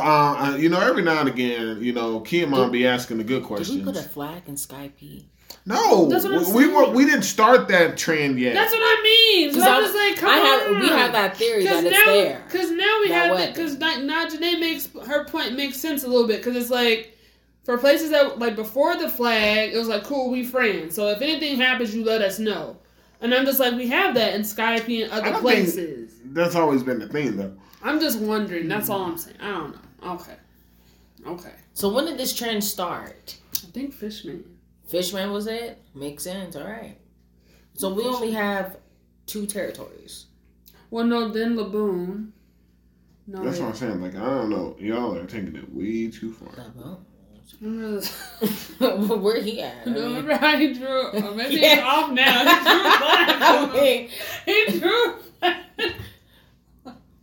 uh, 0.54 0.56
you 0.58 0.70
know, 0.70 0.80
every 0.80 1.04
now 1.04 1.20
and 1.20 1.28
again, 1.30 1.84
you 1.84 1.92
know, 1.94 2.22
Kin'emon 2.22 2.66
Did- 2.68 2.72
be 2.72 2.88
asking 2.88 3.18
the 3.18 3.24
good 3.24 3.44
questions. 3.44 3.78
Did 3.78 3.86
we 3.86 3.92
put 3.94 4.02
a 4.02 4.08
flag 4.08 4.44
in 4.48 4.56
Skypiea? 4.56 5.24
no, 5.66 6.08
That's 6.10 6.24
what 6.24 6.48
I'm 6.48 6.54
we 6.54 6.68
were 6.68 6.90
we 6.92 7.06
didn't 7.06 7.24
start 7.24 7.68
that 7.68 7.98
trend 7.98 8.40
yet. 8.40 8.54
That's 8.54 8.72
what 8.72 8.80
I 8.82 9.02
mean. 9.04 9.50
So 9.52 9.56
Because 9.60 9.70
I'm 9.70 9.84
just 9.84 9.96
like, 9.96 10.16
come 10.18 10.30
I 10.30 10.38
have 10.38 10.68
on. 10.76 10.80
we 10.80 10.88
have 10.88 11.12
that 11.12 11.38
theory 11.38 11.64
that 11.66 11.84
it's 11.84 11.94
now, 12.06 12.14
there. 12.14 12.44
Because 12.48 12.72
now 12.72 13.00
we 13.02 13.10
That 13.10 13.14
have 13.28 13.32
weapon. 13.32 13.54
because 13.54 13.78
now 13.78 14.26
Janae 14.28 14.60
makes 14.60 14.90
her 15.06 15.26
point 15.26 15.56
makes 15.56 15.78
sense 15.78 16.04
a 16.04 16.08
little 16.08 16.26
bit 16.28 16.38
because 16.38 16.56
it's 16.56 16.72
like 16.72 17.18
for 17.64 17.78
places 17.78 18.10
that 18.12 18.40
like 18.40 18.56
before 18.56 18.96
the 18.96 19.10
flag, 19.10 19.74
it 19.74 19.78
was 19.78 19.88
like 19.90 20.04
cool, 20.06 20.32
we 20.32 20.44
friends. 20.46 20.96
So 20.96 21.10
if 21.10 21.22
anything 21.22 21.58
happens, 21.58 21.94
you 21.94 22.06
let 22.06 22.22
us 22.22 22.40
know. 22.40 22.78
And 23.20 23.32
I'm 23.36 23.46
just 23.46 23.60
like, 23.60 23.76
we 23.76 23.88
have 23.90 24.16
that 24.16 24.34
in 24.34 24.42
Skypiea 24.42 25.04
and 25.04 25.14
I 25.14 25.18
other 25.18 25.32
don't 25.32 25.42
places. 25.42 26.14
That's 26.26 26.56
always 26.56 26.82
been 26.82 26.98
the 26.98 27.08
thing, 27.08 27.38
though. 27.38 27.54
I'm 27.84 28.00
just 28.00 28.20
wondering. 28.20 28.68
That's 28.68 28.90
all 28.90 29.04
I'm 29.04 29.18
saying. 29.18 29.38
I 29.42 29.50
don't 29.52 29.72
know. 29.74 30.12
Okay. 30.14 30.36
Okay. 31.26 31.54
So 31.74 31.90
when 31.94 32.06
did 32.06 32.18
this 32.18 32.34
trend 32.34 32.64
start? 32.64 33.38
I 33.56 33.68
think 33.72 33.94
Fishman. 33.94 34.44
Fishman 34.88 35.32
was 35.32 35.48
it? 35.48 35.82
Makes 35.96 36.24
sense. 36.24 36.56
All 36.56 36.64
right. 36.64 36.98
So 37.74 37.94
we 37.94 38.04
only 38.04 38.32
have 38.32 38.78
two 39.26 39.46
territories. 39.46 40.26
Well, 40.90 41.06
no, 41.06 41.30
then 41.30 41.56
Laboon. 41.56 42.32
No, 43.28 43.44
That's 43.44 43.58
wait. 43.58 43.64
what 43.64 43.70
I'm 43.72 43.76
saying. 43.76 44.02
Like, 44.02 44.16
I 44.16 44.26
don't 44.26 44.50
know. 44.50 44.76
Y'all 44.80 45.16
are 45.16 45.26
taking 45.26 45.56
it 45.56 45.74
way 45.74 46.10
too 46.12 46.34
far. 46.34 46.50
Remember 47.62 48.08
Where 49.18 49.42
he 49.42 49.62
at? 49.62 49.86
I 49.86 49.90
mean, 49.92 50.04
Remember 50.04 50.34
how 50.36 50.58
he 50.58 50.74
drew? 50.74 51.08
Or 51.12 51.32
maybe 51.36 51.58
he's 51.60 51.80
off 51.84 52.12
now. 52.12 52.40
He 52.40 52.64
drew 52.64 52.82
a 52.82 52.90
I 52.90 53.70
flag. 53.70 53.82
mean, 53.84 54.10
He 54.46 54.80
drew. 54.80 55.16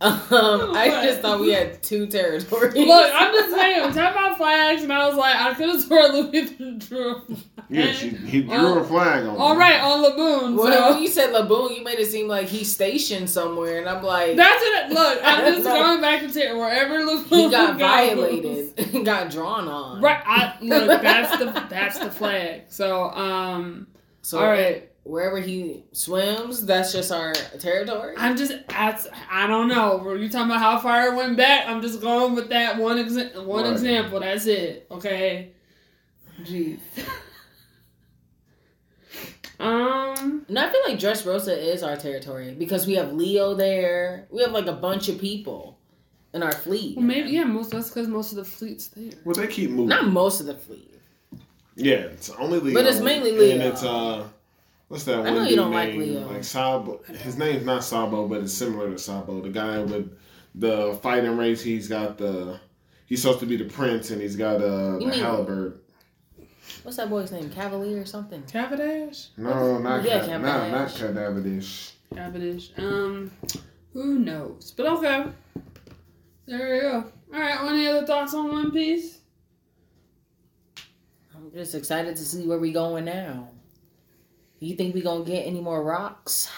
Um, 0.01 0.21
I 0.31 1.01
just 1.05 1.19
thought 1.21 1.41
we 1.41 1.51
had 1.51 1.83
two 1.83 2.07
territories. 2.07 2.73
Look, 2.75 3.11
I'm 3.13 3.33
just 3.33 3.53
saying. 3.53 3.83
I'm 3.83 3.93
talking 3.93 4.17
about 4.17 4.37
flags, 4.37 4.83
and 4.83 4.93
I 4.93 5.05
was 5.07 5.17
like, 5.17 5.35
I 5.35 5.53
could 5.55 5.69
have 5.69 5.81
sworn 5.83 6.11
Louis 6.13 6.49
drew. 6.77 7.15
a 7.15 7.21
Yeah, 7.69 7.83
flag. 7.83 7.95
she, 7.95 8.09
he 8.09 8.41
drew 8.43 8.79
a 8.79 8.83
flag 8.85 9.25
on. 9.25 9.35
All 9.35 9.53
her. 9.55 9.59
right, 9.59 9.81
on 9.81 10.03
Laboon. 10.03 10.55
Well, 10.57 10.93
when 10.93 11.01
you 11.03 11.09
said 11.09 11.33
Laboon, 11.33 11.77
you 11.77 11.83
made 11.83 11.99
it 11.99 12.07
seem 12.07 12.27
like 12.29 12.47
he's 12.47 12.71
stationed 12.73 13.29
somewhere, 13.29 13.79
and 13.79 13.89
I'm 13.89 14.01
like, 14.01 14.37
that's 14.37 14.63
it. 14.63 14.91
Look, 14.93 15.19
I'm 15.23 15.53
just 15.53 15.65
No. 15.65 15.73
going 15.75 16.01
back 16.01 16.21
to 16.21 16.31
ter- 16.31 16.57
wherever 16.57 16.99
Laboon 17.05 17.25
he 17.27 17.49
got 17.51 17.71
goes. 17.77 17.79
violated, 17.81 19.05
got 19.05 19.29
drawn 19.31 19.67
on. 19.67 20.01
Right. 20.01 20.21
I, 20.25 20.55
look, 20.61 21.01
that's 21.01 21.37
the 21.37 21.45
that's 21.69 21.99
the 21.99 22.09
flag. 22.09 22.63
So 22.69 23.09
um. 23.11 23.87
So 24.21 24.39
all 24.39 24.45
right. 24.47 24.89
Wherever 25.09 25.39
he 25.39 25.83
swims, 25.91 26.65
that's 26.65 26.93
just 26.93 27.11
our 27.11 27.33
territory. 27.33 28.13
I'm 28.17 28.37
just 28.37 28.53
that's 28.67 29.07
I 29.31 29.47
don't 29.47 29.67
know. 29.67 29.97
Were 29.97 30.17
you 30.17 30.29
talking 30.29 30.51
about 30.51 30.59
how 30.61 30.79
far 30.79 31.07
it 31.07 31.15
went 31.15 31.35
back? 31.35 31.67
I'm 31.67 31.81
just 31.81 31.99
going 32.01 32.35
with 32.35 32.49
that 32.49 32.77
one 32.77 32.97
exa- 32.97 33.43
one 33.43 33.63
Right. 33.63 33.71
example. 33.73 34.19
That's 34.19 34.45
it. 34.45 34.85
Okay. 34.91 35.51
Jeez. 36.43 36.79
um. 39.59 40.45
And 40.47 40.57
I 40.57 40.69
feel 40.71 40.81
like 40.87 40.99
Dressrosa 40.99 41.55
is 41.57 41.83
our 41.83 41.97
territory 41.97 42.55
because 42.57 42.87
we 42.87 42.95
have 42.95 43.13
Leo 43.13 43.53
there. 43.55 44.27
We 44.29 44.41
have 44.41 44.51
like 44.51 44.67
a 44.67 44.73
bunch 44.73 45.09
of 45.09 45.19
people 45.19 45.77
in 46.33 46.43
our 46.43 46.51
fleet. 46.51 46.95
Well, 46.97 47.05
maybe 47.05 47.31
yeah. 47.31 47.43
Most 47.43 47.71
that's 47.71 47.89
because 47.89 48.07
most 48.07 48.31
of 48.31 48.37
the 48.37 48.45
fleet's 48.45 48.87
there. 48.89 49.11
Well, 49.25 49.35
they 49.35 49.47
keep 49.47 49.71
moving. 49.71 49.87
Not 49.89 50.07
most 50.07 50.39
of 50.39 50.45
the 50.45 50.55
fleet. 50.55 50.85
Yeah, 51.75 51.95
it's 51.95 52.29
only 52.31 52.59
Leo. 52.59 52.73
But 52.73 52.85
it's 52.85 52.99
mainly 52.99 53.31
Leo. 53.31 53.53
And 53.53 53.63
it's 53.63 53.83
uh, 53.83 54.27
what's 54.89 55.05
that 55.05 55.15
I 55.19 55.21
one 55.21 55.33
know 55.35 55.41
you 55.43 55.49
dude 55.49 55.57
don't 55.57 55.71
like 55.71 55.95
Leo. 55.95 56.27
Like 56.27 56.43
Sabo. 56.43 57.01
His 57.07 57.37
name's 57.37 57.65
not 57.65 57.83
Sabo, 57.85 58.27
but 58.27 58.41
it's 58.41 58.53
similar 58.53 58.91
to 58.91 58.97
Sabo. 58.99 59.41
The 59.41 59.49
guy 59.49 59.79
with 59.79 60.17
the 60.55 60.99
fighting 61.01 61.37
race. 61.37 61.61
He's 61.61 61.87
got 61.87 62.17
the. 62.17 62.59
He's 63.05 63.21
supposed 63.23 63.39
to 63.39 63.45
be 63.47 63.55
the 63.57 63.65
prince, 63.65 64.11
and 64.11 64.21
he's 64.21 64.35
got 64.35 64.57
a, 64.61 64.97
You 64.99 64.99
the 64.99 65.05
mean- 65.07 65.19
halberd. 65.19 65.79
What's 66.83 66.97
that 66.97 67.09
boy's 67.09 67.31
name? 67.31 67.49
Cavalier 67.49 68.01
or 68.01 68.05
something? 68.05 68.43
Cavendish. 68.43 69.29
No, 69.37 69.79
not 69.79 70.03
Yeah, 70.03 70.19
Ca- 70.25 70.37
not 70.37 70.69
not 70.71 70.89
Cavendish. 70.89 71.93
Cadaverdish. 72.13 72.15
Cavendish. 72.15 72.71
Um. 72.77 73.31
Who 73.93 74.19
knows? 74.19 74.71
But 74.77 74.85
okay. 74.85 75.25
There 76.45 76.75
you 76.75 76.81
go. 76.81 77.11
All 77.33 77.39
right. 77.39 77.59
Any 77.69 77.87
other 77.87 78.05
thoughts 78.05 78.33
on 78.35 78.51
One 78.51 78.71
Piece? 78.71 79.17
I'm 81.35 81.51
just 81.51 81.73
excited 81.75 82.15
to 82.15 82.23
see 82.23 82.45
where 82.47 82.59
we 82.59 82.71
going 82.71 83.05
now. 83.05 83.49
You 84.59 84.75
think 84.75 84.93
we 84.93 85.01
gonna 85.01 85.23
get 85.23 85.45
any 85.47 85.61
more 85.61 85.83
rocks? 85.83 86.49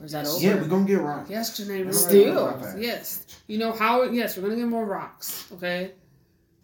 Or 0.00 0.04
is 0.06 0.12
that 0.12 0.26
over? 0.26 0.40
Yeah, 0.40 0.54
we're 0.56 0.68
gonna 0.68 0.84
get 0.86 1.00
rocks. 1.00 1.30
Yes, 1.30 1.58
Janae. 1.60 1.84
we're 1.86 1.92
Still. 1.92 2.34
gonna 2.34 2.56
get 2.56 2.64
rocks. 2.66 2.76
Yes. 2.78 3.26
You 3.46 3.58
know 3.58 3.72
how? 3.72 4.02
Yes, 4.04 4.36
we're 4.36 4.44
gonna 4.44 4.56
get 4.56 4.68
more 4.68 4.84
rocks. 4.84 5.46
Okay. 5.54 5.92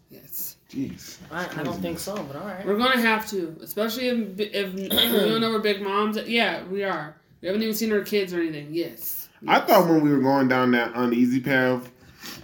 Yes. 0.09 0.57
Jeez. 0.69 1.17
I, 1.31 1.47
I 1.59 1.63
don't 1.63 1.81
think 1.81 1.99
so, 1.99 2.15
but 2.15 2.35
all 2.35 2.47
right. 2.47 2.65
We're 2.65 2.77
gonna 2.77 2.99
have 3.01 3.27
to, 3.29 3.55
especially 3.61 4.07
if 4.07 4.39
if 4.39 4.73
we 4.73 4.87
don't 4.89 5.41
know 5.41 5.51
we're 5.51 5.59
Big 5.59 5.81
Mom's. 5.81 6.17
Yeah, 6.27 6.63
we 6.65 6.83
are. 6.83 7.15
We 7.41 7.47
haven't 7.47 7.63
even 7.63 7.75
seen 7.75 7.91
her 7.91 8.01
kids 8.01 8.33
or 8.33 8.39
anything. 8.39 8.69
Yes. 8.73 9.29
I 9.47 9.59
thought 9.59 9.87
when 9.87 10.01
we 10.01 10.09
were 10.09 10.21
going 10.21 10.47
down 10.47 10.71
that 10.71 10.93
uneasy 10.95 11.39
path, 11.39 11.91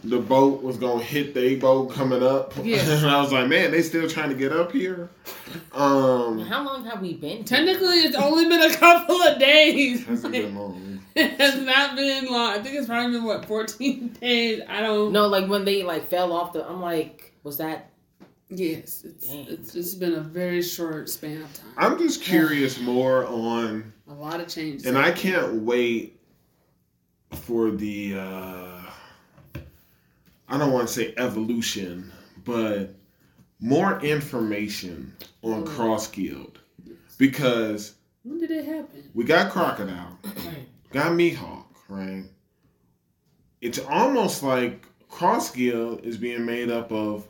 the 0.04 0.20
boat 0.20 0.64
was 0.64 0.78
gonna 0.78 1.04
hit 1.04 1.34
the 1.34 1.56
boat 1.58 1.92
coming 1.92 2.24
up. 2.24 2.54
Yeah. 2.64 2.78
and 2.82 3.08
I 3.08 3.22
was 3.22 3.32
like, 3.32 3.48
man, 3.48 3.72
they 3.72 3.82
still 3.82 4.10
trying 4.10 4.30
to 4.30 4.36
get 4.36 4.52
up 4.52 4.72
here. 4.72 5.10
Um, 5.74 6.40
How 6.40 6.64
long 6.64 6.86
have 6.86 7.02
we 7.02 7.14
been? 7.14 7.38
here? 7.38 7.44
Technically, 7.44 8.00
it's 8.00 8.16
only 8.16 8.48
been 8.48 8.62
a 8.72 8.76
couple 8.76 9.22
of 9.22 9.40
days. 9.40 10.06
hasn't 10.06 10.32
been 10.34 10.56
long. 10.56 11.00
it 11.16 11.40
has 11.40 11.60
not 11.60 11.96
been 11.96 12.26
long. 12.26 12.54
I 12.54 12.62
think 12.62 12.76
it's 12.76 12.88
probably 12.88 13.12
been 13.12 13.24
what 13.26 13.46
14 13.46 14.18
days. 14.22 14.62
I 14.68 14.82
don't. 14.82 15.12
No, 15.12 15.28
like 15.28 15.48
when 15.48 15.66
they 15.66 15.84
like 15.84 16.10
fell 16.10 16.34
off 16.34 16.54
the. 16.54 16.68
I'm 16.68 16.82
like, 16.82 17.34
was 17.44 17.58
that? 17.58 17.90
Yes, 18.54 19.06
it's, 19.06 19.28
it's 19.32 19.76
it's 19.76 19.96
been 19.96 20.14
a 20.16 20.20
very 20.20 20.62
short 20.62 21.10
span 21.10 21.42
of 21.42 21.54
time. 21.54 21.72
I'm 21.78 21.98
just 21.98 22.22
curious 22.22 22.82
more 22.82 23.26
on, 23.26 23.94
A 24.10 24.14
lot 24.14 24.42
of 24.42 24.50
changes. 24.50 24.86
and 24.86 24.98
I 24.98 25.12
can't 25.12 25.62
wait 25.62 26.20
for 27.32 27.72
the. 27.72 28.16
uh 28.20 28.71
I 30.52 30.58
don't 30.58 30.72
want 30.72 30.88
to 30.88 30.94
say 30.94 31.14
evolution, 31.18 32.12
but 32.44 32.94
more 33.60 34.00
information 34.02 35.16
on 35.44 35.64
Mm. 35.64 35.68
Cross 35.68 36.08
Guild 36.12 36.60
because 37.18 37.96
when 38.24 38.40
did 38.40 38.52
it 38.52 38.66
happen? 38.66 39.10
we 39.14 39.24
got 39.24 39.52
Crocodile. 39.52 40.18
got 40.92 41.14
Mihawk, 41.14 41.66
right? 41.88 42.26
It's 43.62 43.80
almost 43.80 44.44
like 44.44 44.86
Cross 45.08 45.52
Guild 45.52 46.04
is 46.04 46.18
being 46.18 46.46
made 46.46 46.70
up 46.70 46.92
of 46.92 47.28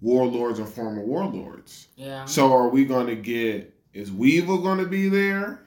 warlords 0.00 0.58
and 0.60 0.68
former 0.68 1.04
warlords. 1.04 1.88
Yeah. 1.96 2.24
So 2.24 2.52
are 2.52 2.68
we 2.68 2.84
going 2.84 3.08
to 3.08 3.16
get? 3.16 3.74
Is 3.92 4.12
Weevil 4.12 4.58
going 4.62 4.78
to 4.78 4.86
be 4.86 5.08
there? 5.08 5.66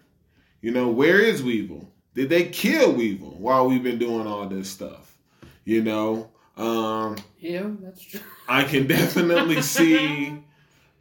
You 0.61 0.71
know, 0.71 0.87
where 0.89 1.19
is 1.19 1.43
Weevil? 1.43 1.91
Did 2.15 2.29
they 2.29 2.45
kill 2.45 2.93
Weevil 2.93 3.37
while 3.39 3.67
we've 3.67 3.83
been 3.83 3.99
doing 3.99 4.25
all 4.27 4.47
this 4.47 4.69
stuff? 4.69 5.17
You 5.65 5.81
know, 5.83 6.29
um, 6.57 7.17
Yeah, 7.39 7.69
that's 7.81 8.01
true. 8.01 8.19
I 8.47 8.63
can 8.63 8.87
definitely 8.87 9.61
see 9.63 10.43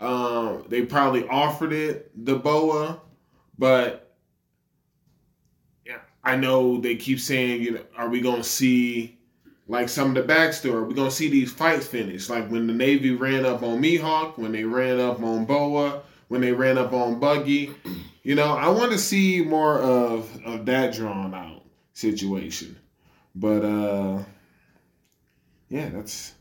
um, 0.02 0.64
they 0.68 0.82
probably 0.82 1.28
offered 1.28 1.72
it 1.72 2.10
the 2.26 2.34
boa, 2.34 3.00
but 3.56 4.12
yeah, 5.86 5.98
I 6.24 6.34
know 6.34 6.80
they 6.80 6.96
keep 6.96 7.20
saying, 7.20 7.62
you 7.62 7.70
know, 7.72 7.84
are 7.96 8.08
we 8.08 8.20
gonna 8.20 8.42
see 8.42 9.16
like 9.68 9.88
some 9.88 10.16
of 10.16 10.26
the 10.26 10.32
backstory? 10.32 10.74
Are 10.74 10.84
we 10.84 10.94
gonna 10.94 11.10
see 11.10 11.28
these 11.28 11.52
fights 11.52 11.86
finish? 11.86 12.28
Like 12.28 12.48
when 12.50 12.66
the 12.66 12.72
Navy 12.72 13.12
ran 13.12 13.46
up 13.46 13.62
on 13.62 13.80
Mihawk, 13.80 14.38
when 14.38 14.50
they 14.50 14.64
ran 14.64 14.98
up 14.98 15.22
on 15.22 15.44
Boa, 15.44 16.02
when 16.26 16.40
they 16.40 16.52
ran 16.52 16.78
up 16.78 16.92
on 16.92 17.20
Buggy. 17.20 17.72
You 18.24 18.34
know, 18.34 18.56
I 18.56 18.68
want 18.68 18.90
to 18.92 18.98
see 18.98 19.44
more 19.44 19.78
of 19.78 20.28
of 20.44 20.66
that 20.66 20.94
drawn 20.94 21.32
out 21.32 21.62
situation. 21.92 22.76
But 23.36 23.64
uh 23.64 24.18
yeah, 25.72 25.88
that's 25.88 26.34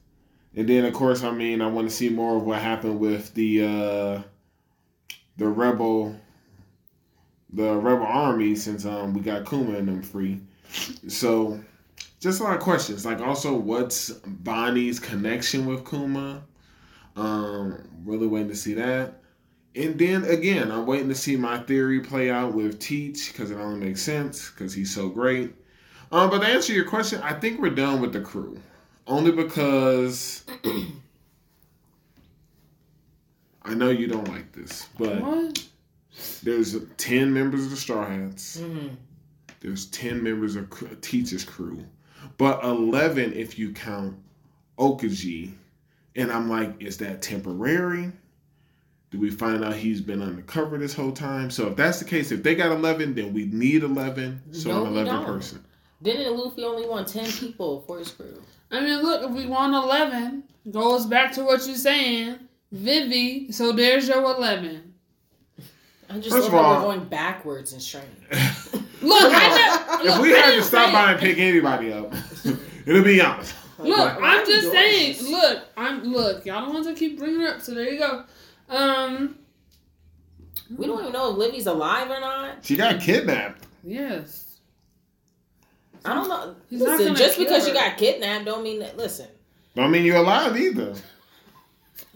and 0.57 0.67
then 0.67 0.83
of 0.83 0.93
course, 0.93 1.23
I 1.23 1.31
mean, 1.31 1.61
I 1.61 1.67
want 1.67 1.89
to 1.89 1.95
see 1.95 2.09
more 2.09 2.35
of 2.35 2.43
what 2.43 2.61
happened 2.61 2.99
with 2.99 3.33
the 3.33 3.63
uh 3.63 4.21
the 5.37 5.47
rebel 5.47 6.17
the 7.53 7.73
rebel 7.77 8.05
army 8.05 8.55
since 8.55 8.85
um 8.85 9.13
we 9.13 9.21
got 9.21 9.47
Kuma 9.47 9.77
and 9.77 9.87
them 9.87 10.03
free. 10.03 10.41
So 11.07 11.61
just 12.19 12.41
a 12.41 12.43
lot 12.43 12.57
of 12.57 12.61
questions. 12.61 13.05
Like 13.05 13.21
also 13.21 13.55
what's 13.55 14.09
Bonnie's 14.09 14.99
connection 14.99 15.65
with 15.65 15.89
Kuma? 15.89 16.43
Um 17.15 17.87
really 18.03 18.27
waiting 18.27 18.49
to 18.49 18.55
see 18.55 18.73
that. 18.73 19.21
And 19.77 19.97
then 19.97 20.25
again, 20.25 20.69
I'm 20.73 20.85
waiting 20.85 21.07
to 21.07 21.15
see 21.15 21.37
my 21.37 21.59
theory 21.59 22.01
play 22.01 22.29
out 22.29 22.53
with 22.53 22.79
Teach 22.79 23.31
because 23.31 23.49
it 23.49 23.55
only 23.55 23.79
makes 23.79 24.01
sense 24.01 24.49
because 24.49 24.73
he's 24.73 24.93
so 24.93 25.07
great. 25.07 25.55
Um, 26.11 26.29
but 26.29 26.39
to 26.39 26.47
answer 26.47 26.73
your 26.73 26.83
question, 26.83 27.21
I 27.21 27.31
think 27.31 27.61
we're 27.61 27.69
done 27.69 28.01
with 28.01 28.11
the 28.11 28.19
crew. 28.19 28.57
Only 29.07 29.31
because 29.31 30.43
I 33.63 33.73
know 33.73 33.89
you 33.89 34.07
don't 34.07 34.27
like 34.27 34.51
this, 34.53 34.87
but 34.97 35.21
What? 35.21 35.63
there's 36.43 36.77
10 36.97 37.33
members 37.33 37.65
of 37.65 37.71
the 37.71 37.77
Straw 37.77 38.05
Hats. 38.07 38.59
hmm 38.59 38.87
There's 39.59 39.87
10 39.87 40.23
members 40.23 40.55
of 40.55 40.69
Teach's 41.01 41.43
crew. 41.43 41.83
But 42.37 42.63
11 42.63 43.33
if 43.33 43.59
you 43.59 43.71
count 43.73 44.15
Okaji. 44.77 45.51
And 46.15 46.31
I'm 46.31 46.49
like, 46.49 46.81
is 46.81 46.97
that 46.97 47.21
temporary? 47.21 48.11
Do 49.11 49.19
we 49.19 49.29
find 49.29 49.63
out 49.63 49.75
he's 49.75 50.01
been 50.01 50.21
undercover 50.21 50.77
this 50.77 50.93
whole 50.93 51.11
time? 51.11 51.51
So 51.51 51.67
if 51.67 51.75
that's 51.75 51.99
the 51.99 52.05
case, 52.05 52.31
if 52.31 52.43
they 52.43 52.55
got 52.55 52.71
11, 52.71 53.13
then 53.15 53.33
we 53.33 53.45
need 53.45 53.83
11. 53.83 54.41
So 54.53 54.69
No, 54.69 54.85
an 54.85 54.93
we 54.93 54.99
11 55.01 55.13
don't. 55.13 55.25
person. 55.25 55.65
Didn't 56.01 56.35
Luffy 56.35 56.63
only 56.63 56.87
want 56.87 57.07
ten 57.07 57.29
people 57.31 57.81
for 57.81 57.99
his 57.99 58.09
crew? 58.11 58.41
I 58.71 58.79
mean, 58.79 59.01
look, 59.01 59.23
if 59.23 59.31
we 59.31 59.45
want 59.47 59.73
11, 59.73 60.43
goes 60.71 61.05
back 61.05 61.31
to 61.34 61.43
what 61.43 61.65
you're 61.67 61.75
saying. 61.75 62.39
Vivi, 62.71 63.51
so 63.51 63.71
there's 63.73 64.07
your 64.07 64.23
11. 64.23 64.93
I 66.10 66.17
just 66.19 66.29
First 66.29 66.45
love 66.45 66.45
of 66.45 66.51
how 66.51 66.57
all- 66.60 66.75
we're 66.88 66.95
going 66.95 67.07
backwards 67.10 67.73
in 67.73 67.79
strength. 67.79 68.07
Look, 69.01 69.34
I 69.34 70.01
if 70.03 70.21
we 70.21 70.34
I 70.36 70.38
had 70.38 70.55
to 70.55 70.62
stop 70.63 70.91
by 70.91 71.12
and 71.13 71.19
pick 71.19 71.38
anybody 71.39 71.91
up, 71.91 72.13
it'll 72.86 73.03
be 73.03 73.19
honest. 73.19 73.55
Look, 73.79 73.97
Why- 73.97 74.17
why 74.19 74.38
I'm 74.39 74.45
just 74.45 74.71
saying. 74.71 75.13
this? 75.13 75.27
Look, 75.27 75.63
I'm 75.75 76.03
look. 76.03 76.45
Y'all 76.45 76.67
the 76.67 76.71
ones 76.71 76.86
that 76.86 76.95
keep 76.97 77.17
bringing 77.17 77.41
it 77.41 77.47
up. 77.47 77.62
So 77.62 77.73
there 77.73 77.89
you 77.91 77.97
go. 77.99 78.23
Um. 78.69 79.38
We 80.77 80.86
don't 80.86 80.99
even 81.01 81.12
know 81.13 81.31
if 81.31 81.38
Vivi's 81.51 81.65
alive 81.65 82.10
or 82.12 82.19
not. 82.19 82.63
She 82.63 82.75
got 82.77 83.01
kidnapped. 83.01 83.65
Yes. 83.84 84.50
I 86.05 86.13
don't 86.15 86.29
know. 86.29 86.55
He's 86.69 86.81
listen, 86.81 87.07
gonna 87.07 87.17
just 87.19 87.37
because 87.37 87.63
her. 87.63 87.69
you 87.69 87.73
got 87.75 87.97
kidnapped 87.97 88.45
don't 88.45 88.63
mean 88.63 88.79
that. 88.79 88.97
Listen, 88.97 89.27
Don't 89.75 89.91
mean 89.91 90.03
you're 90.05 90.17
alive 90.17 90.57
either. 90.57 90.93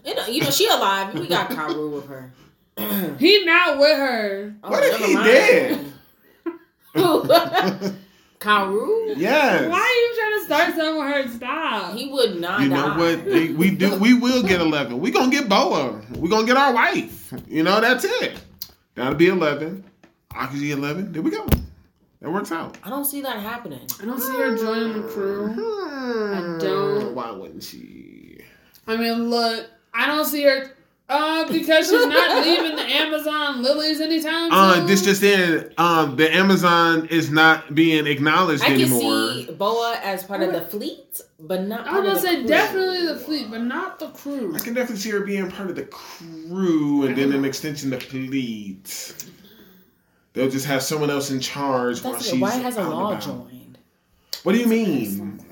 you 0.04 0.14
know, 0.14 0.26
you 0.26 0.42
know 0.42 0.50
she 0.50 0.66
alive. 0.68 1.14
We 1.14 1.28
got 1.28 1.50
Karu 1.50 1.92
with 1.94 2.06
her. 2.08 2.32
He 3.18 3.44
not 3.44 3.78
with 3.78 3.96
her. 3.96 4.54
Oh, 4.62 4.70
What 4.70 4.82
if 4.84 5.00
oh, 5.00 5.06
he 5.06 5.14
mind. 5.14 5.26
dead? 5.26 5.92
Who? 6.94 7.22
Karu? 8.38 9.14
yes. 9.16 9.68
Why 9.70 9.80
are 9.80 9.94
you 9.94 10.14
trying 10.18 10.38
to 10.40 10.44
start 10.44 10.74
something 10.76 10.98
with 10.98 11.32
her? 11.32 11.36
Stop. 11.36 11.94
He 11.96 12.10
would 12.12 12.38
not 12.40 12.60
You 12.60 12.68
know 12.68 12.88
die. 12.90 12.96
what? 12.98 13.24
We 13.24 13.70
do. 13.70 13.96
We 13.98 14.12
will 14.14 14.42
get 14.42 14.60
eleven. 14.60 15.00
We 15.00 15.10
gonna 15.10 15.30
get 15.30 15.48
Boa. 15.48 16.00
We 16.16 16.28
gonna 16.28 16.46
get 16.46 16.56
our 16.56 16.72
wife. 16.74 17.32
You 17.48 17.62
know 17.62 17.80
that's 17.80 18.04
it. 18.04 18.34
That'll 18.94 19.14
be 19.14 19.28
eleven. 19.28 19.84
Akaji 20.32 20.70
eleven. 20.70 21.12
There 21.12 21.22
we 21.22 21.30
go. 21.30 21.46
That 22.26 22.32
works 22.32 22.50
out. 22.50 22.76
I 22.82 22.90
don't 22.90 23.04
see 23.04 23.20
that 23.20 23.38
happening. 23.38 23.86
I 24.02 24.04
don't 24.04 24.20
see 24.20 24.32
her 24.32 24.56
joining 24.56 25.00
the 25.00 25.06
crew. 25.06 25.52
I 26.34 26.58
don't. 26.58 27.14
Why 27.14 27.30
wouldn't 27.30 27.62
she? 27.62 28.38
I 28.88 28.96
mean, 28.96 29.30
look. 29.30 29.70
I 29.94 30.08
don't 30.08 30.24
see 30.24 30.42
her. 30.42 30.72
Uh, 31.08 31.46
because 31.52 31.88
she's 31.88 32.04
not 32.04 32.44
leaving 32.44 32.74
the 32.74 32.82
Amazon 32.82 33.62
lilies 33.62 34.00
anytime 34.00 34.50
soon. 34.50 34.52
Uh, 34.52 34.84
this 34.88 35.04
just 35.04 35.22
in, 35.22 35.72
um, 35.78 36.16
the 36.16 36.34
Amazon 36.34 37.06
is 37.12 37.30
not 37.30 37.76
being 37.76 38.08
acknowledged 38.08 38.64
I 38.64 38.70
can 38.70 38.80
anymore. 38.80 39.32
see 39.34 39.52
Boa 39.52 40.00
as 40.02 40.24
part 40.24 40.42
of 40.42 40.52
the 40.52 40.62
fleet, 40.62 41.20
but 41.38 41.62
not. 41.62 41.86
I 41.86 41.90
Part 41.90 42.04
was 42.06 42.24
gonna 42.24 42.28
say 42.28 42.36
crew. 42.40 42.48
definitely 42.48 43.06
the 43.06 43.20
fleet, 43.20 43.48
but 43.52 43.62
not 43.62 44.00
the 44.00 44.08
crew. 44.08 44.52
I 44.52 44.58
can 44.58 44.74
definitely 44.74 44.96
see 45.00 45.10
her 45.10 45.20
being 45.20 45.48
part 45.48 45.70
of 45.70 45.76
the 45.76 45.84
crew 45.84 47.06
and 47.06 47.16
then 47.16 47.30
an 47.32 47.44
extension 47.44 47.92
of 47.92 48.00
the 48.00 48.06
fleet. 48.06 49.14
They'll 50.36 50.50
just 50.50 50.66
have 50.66 50.82
someone 50.82 51.08
else 51.08 51.30
in 51.30 51.40
charge 51.40 52.02
while 52.02 52.12
That's 52.12 52.28
she's 52.28 52.38
why 52.38 52.50
has 52.56 52.76
a 52.76 52.80
out 52.82 52.84
and 52.90 52.94
law 52.94 53.18
joined? 53.18 53.78
What 54.42 54.52
do 54.52 54.58
you 54.58 54.66
mean? 54.66 55.40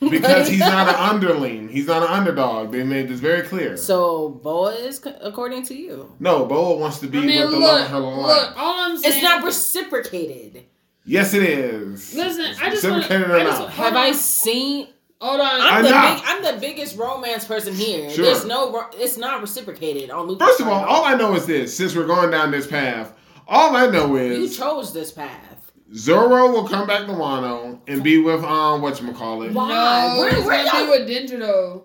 Because 0.00 0.48
he's 0.48 0.58
not 0.58 0.88
an 0.88 0.96
underling. 0.96 1.68
He's 1.68 1.86
not 1.86 2.02
an 2.02 2.08
underdog. 2.08 2.72
They 2.72 2.82
made 2.82 3.08
this 3.08 3.20
very 3.20 3.42
clear. 3.42 3.76
So 3.76 4.30
Boa 4.30 4.72
is 4.74 5.00
according 5.20 5.62
to 5.66 5.74
you. 5.76 6.12
no, 6.18 6.44
Boa 6.44 6.76
wants 6.76 6.98
to 6.98 7.06
be 7.06 7.18
I 7.18 7.20
mean, 7.20 7.40
with 7.40 7.50
the 7.52 7.58
love 7.58 7.74
look, 7.78 7.84
of 7.84 7.90
her 7.92 7.98
look. 8.00 8.26
life. 8.26 8.52
All 8.56 8.80
I'm 8.80 8.98
saying. 8.98 9.14
It's 9.14 9.22
not 9.22 9.44
reciprocated. 9.44 10.64
Yes, 11.04 11.34
it 11.34 11.44
is. 11.44 12.14
Listen, 12.16 12.46
I 12.60 12.70
just 12.70 12.82
wanna- 12.82 12.96
Reciprocated 12.96 13.30
or 13.30 13.36
I 13.36 13.44
just- 13.44 13.60
not. 13.60 13.70
Have 13.70 13.94
I 13.96 14.10
seen? 14.12 14.88
Hold 15.20 15.40
on. 15.40 15.60
I'm 15.60 15.72
I'm 15.76 15.84
the 15.84 15.90
not. 15.90 16.16
big, 16.16 16.24
I'm 16.26 16.42
the 16.54 16.60
biggest 16.60 16.98
romance 16.98 17.44
person 17.44 17.72
here. 17.72 18.10
Sure. 18.10 18.24
There's 18.24 18.44
no. 18.44 18.88
It's 18.94 19.16
not 19.16 19.40
reciprocated 19.40 20.10
on 20.10 20.26
Lucas. 20.26 20.48
First 20.48 20.60
of 20.62 20.66
all, 20.66 20.84
all 20.84 21.04
I 21.04 21.14
know 21.14 21.36
is 21.36 21.46
this: 21.46 21.76
since 21.76 21.94
we're 21.94 22.08
going 22.08 22.32
down 22.32 22.50
this 22.50 22.66
path, 22.66 23.12
all 23.48 23.76
I 23.76 23.86
know 23.88 24.16
is 24.16 24.38
you 24.38 24.48
chose 24.64 24.92
this 24.92 25.12
path. 25.12 25.72
Zoro 25.94 26.50
will 26.50 26.66
come 26.66 26.86
back 26.86 27.06
to 27.06 27.12
Wano 27.12 27.80
and 27.86 28.02
be 28.02 28.18
with 28.18 28.42
um 28.44 28.80
whatchamacallit. 28.80 29.52
Why? 29.52 29.68
No, 30.14 30.20
Where- 30.20 30.34
he's 30.34 30.44
where 30.44 30.64
gonna 30.64 30.78
y'all- 30.86 30.96
be 30.98 31.04
with 31.04 31.08
Dendro. 31.30 31.84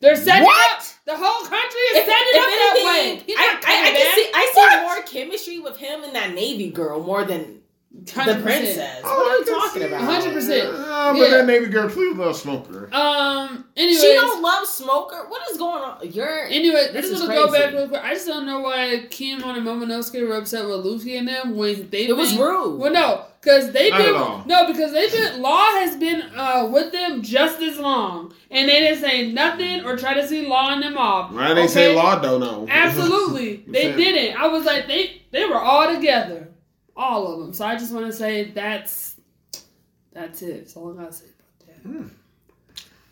They're 0.00 0.16
setting 0.16 0.44
What? 0.44 0.72
up. 0.78 0.84
The 1.06 1.16
whole 1.16 1.46
country 1.46 1.80
is 1.80 1.96
If, 1.98 2.04
setting 2.04 2.32
if 2.32 2.42
up 2.42 2.48
that 2.50 2.74
way. 2.84 3.34
I, 3.36 3.60
I, 3.66 3.88
I 3.88 3.90
can 3.92 4.14
see. 4.14 4.30
I 4.34 4.50
see 4.54 4.60
What? 4.60 4.82
more 4.82 5.02
chemistry 5.04 5.58
with 5.58 5.76
him 5.78 6.02
and 6.04 6.14
that 6.14 6.34
Navy 6.34 6.70
girl 6.70 7.02
more 7.02 7.24
than 7.24 7.60
the 8.04 8.12
100%. 8.12 8.42
princess. 8.42 9.00
Oh, 9.04 9.08
what 9.08 9.26
are 9.26 9.30
I 9.30 9.38
you 9.38 9.44
talking 9.44 9.82
see. 9.82 9.88
about? 9.88 10.00
100%. 10.02 10.74
Uh, 10.74 11.12
but 11.12 11.18
Yeah. 11.18 11.28
that 11.38 11.46
Navy 11.46 11.66
girl, 11.66 11.88
please 11.88 12.16
love 12.16 12.36
Smoker. 12.36 12.88
Um. 12.94 13.64
Anyways, 13.76 14.00
She 14.00 14.12
don't 14.14 14.40
love 14.42 14.66
Smoker. 14.66 15.26
What 15.28 15.42
is 15.50 15.58
going 15.58 15.82
on? 15.82 15.98
You're 16.10 16.44
Anyway, 16.44 16.86
I 16.88 16.92
This 16.92 17.10
just 17.10 17.22
is 17.22 17.28
want 17.28 17.32
to 17.32 17.36
go 17.46 17.52
back 17.52 17.72
real 17.74 17.88
quick. 17.88 18.02
I 18.02 18.14
just 18.14 18.26
don't 18.26 18.46
know 18.46 18.60
why 18.60 19.06
Kin'emon 19.10 19.56
and 19.58 19.66
Momonosuke 19.66 20.26
were 20.26 20.36
upset 20.36 20.64
with 20.66 20.84
Luffy 20.84 21.16
and 21.16 21.26
them 21.28 21.56
when 21.56 21.90
they. 21.90 22.06
It 22.06 22.16
was 22.16 22.36
rude. 22.36 22.78
Well, 22.78 22.92
no, 22.92 23.22
because 23.40 23.72
they've 23.72 23.90
Not 23.90 23.98
been 23.98 24.14
at 24.14 24.20
all. 24.20 24.42
no, 24.46 24.66
because 24.66 24.92
they've 24.92 25.12
been 25.12 25.42
Law 25.42 25.64
has 25.72 25.96
been 25.96 26.22
uh 26.36 26.68
with 26.72 26.92
them 26.92 27.22
just 27.22 27.60
as 27.60 27.78
long, 27.78 28.32
and 28.50 28.68
they 28.68 28.80
didn't 28.80 29.00
say 29.00 29.30
nothing 29.32 29.84
or 29.84 29.96
try 29.96 30.14
to 30.14 30.26
see 30.26 30.46
Law 30.46 30.70
and 30.72 30.82
them 30.82 30.96
off. 30.96 31.30
Right? 31.34 31.54
They 31.54 31.62
okay? 31.64 31.68
say 31.68 31.94
law 31.94 32.18
don't 32.18 32.40
know. 32.40 32.66
Absolutely, 32.70 33.64
they 33.68 33.92
didn't. 33.92 34.40
I 34.40 34.46
was 34.46 34.64
like, 34.64 34.86
they 34.86 35.22
they 35.32 35.44
were 35.44 35.60
all 35.60 35.92
together, 35.94 36.45
all 36.96 37.32
of 37.32 37.40
them. 37.40 37.52
So 37.52 37.64
I 37.66 37.76
just 37.76 37.92
want 37.92 38.06
to 38.06 38.12
say 38.12 38.50
that's 38.50 39.16
that's 40.12 40.42
it. 40.42 40.58
That's 40.60 40.76
all 40.76 40.92
I 40.98 41.02
gotta 41.02 41.12
say 41.12 41.26
about 41.26 41.66
that. 41.82 41.88
Hmm. 41.88 42.08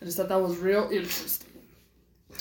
I 0.01 0.05
just 0.05 0.17
thought 0.17 0.29
that 0.29 0.41
was 0.41 0.57
real 0.57 0.89
interesting. 0.91 1.51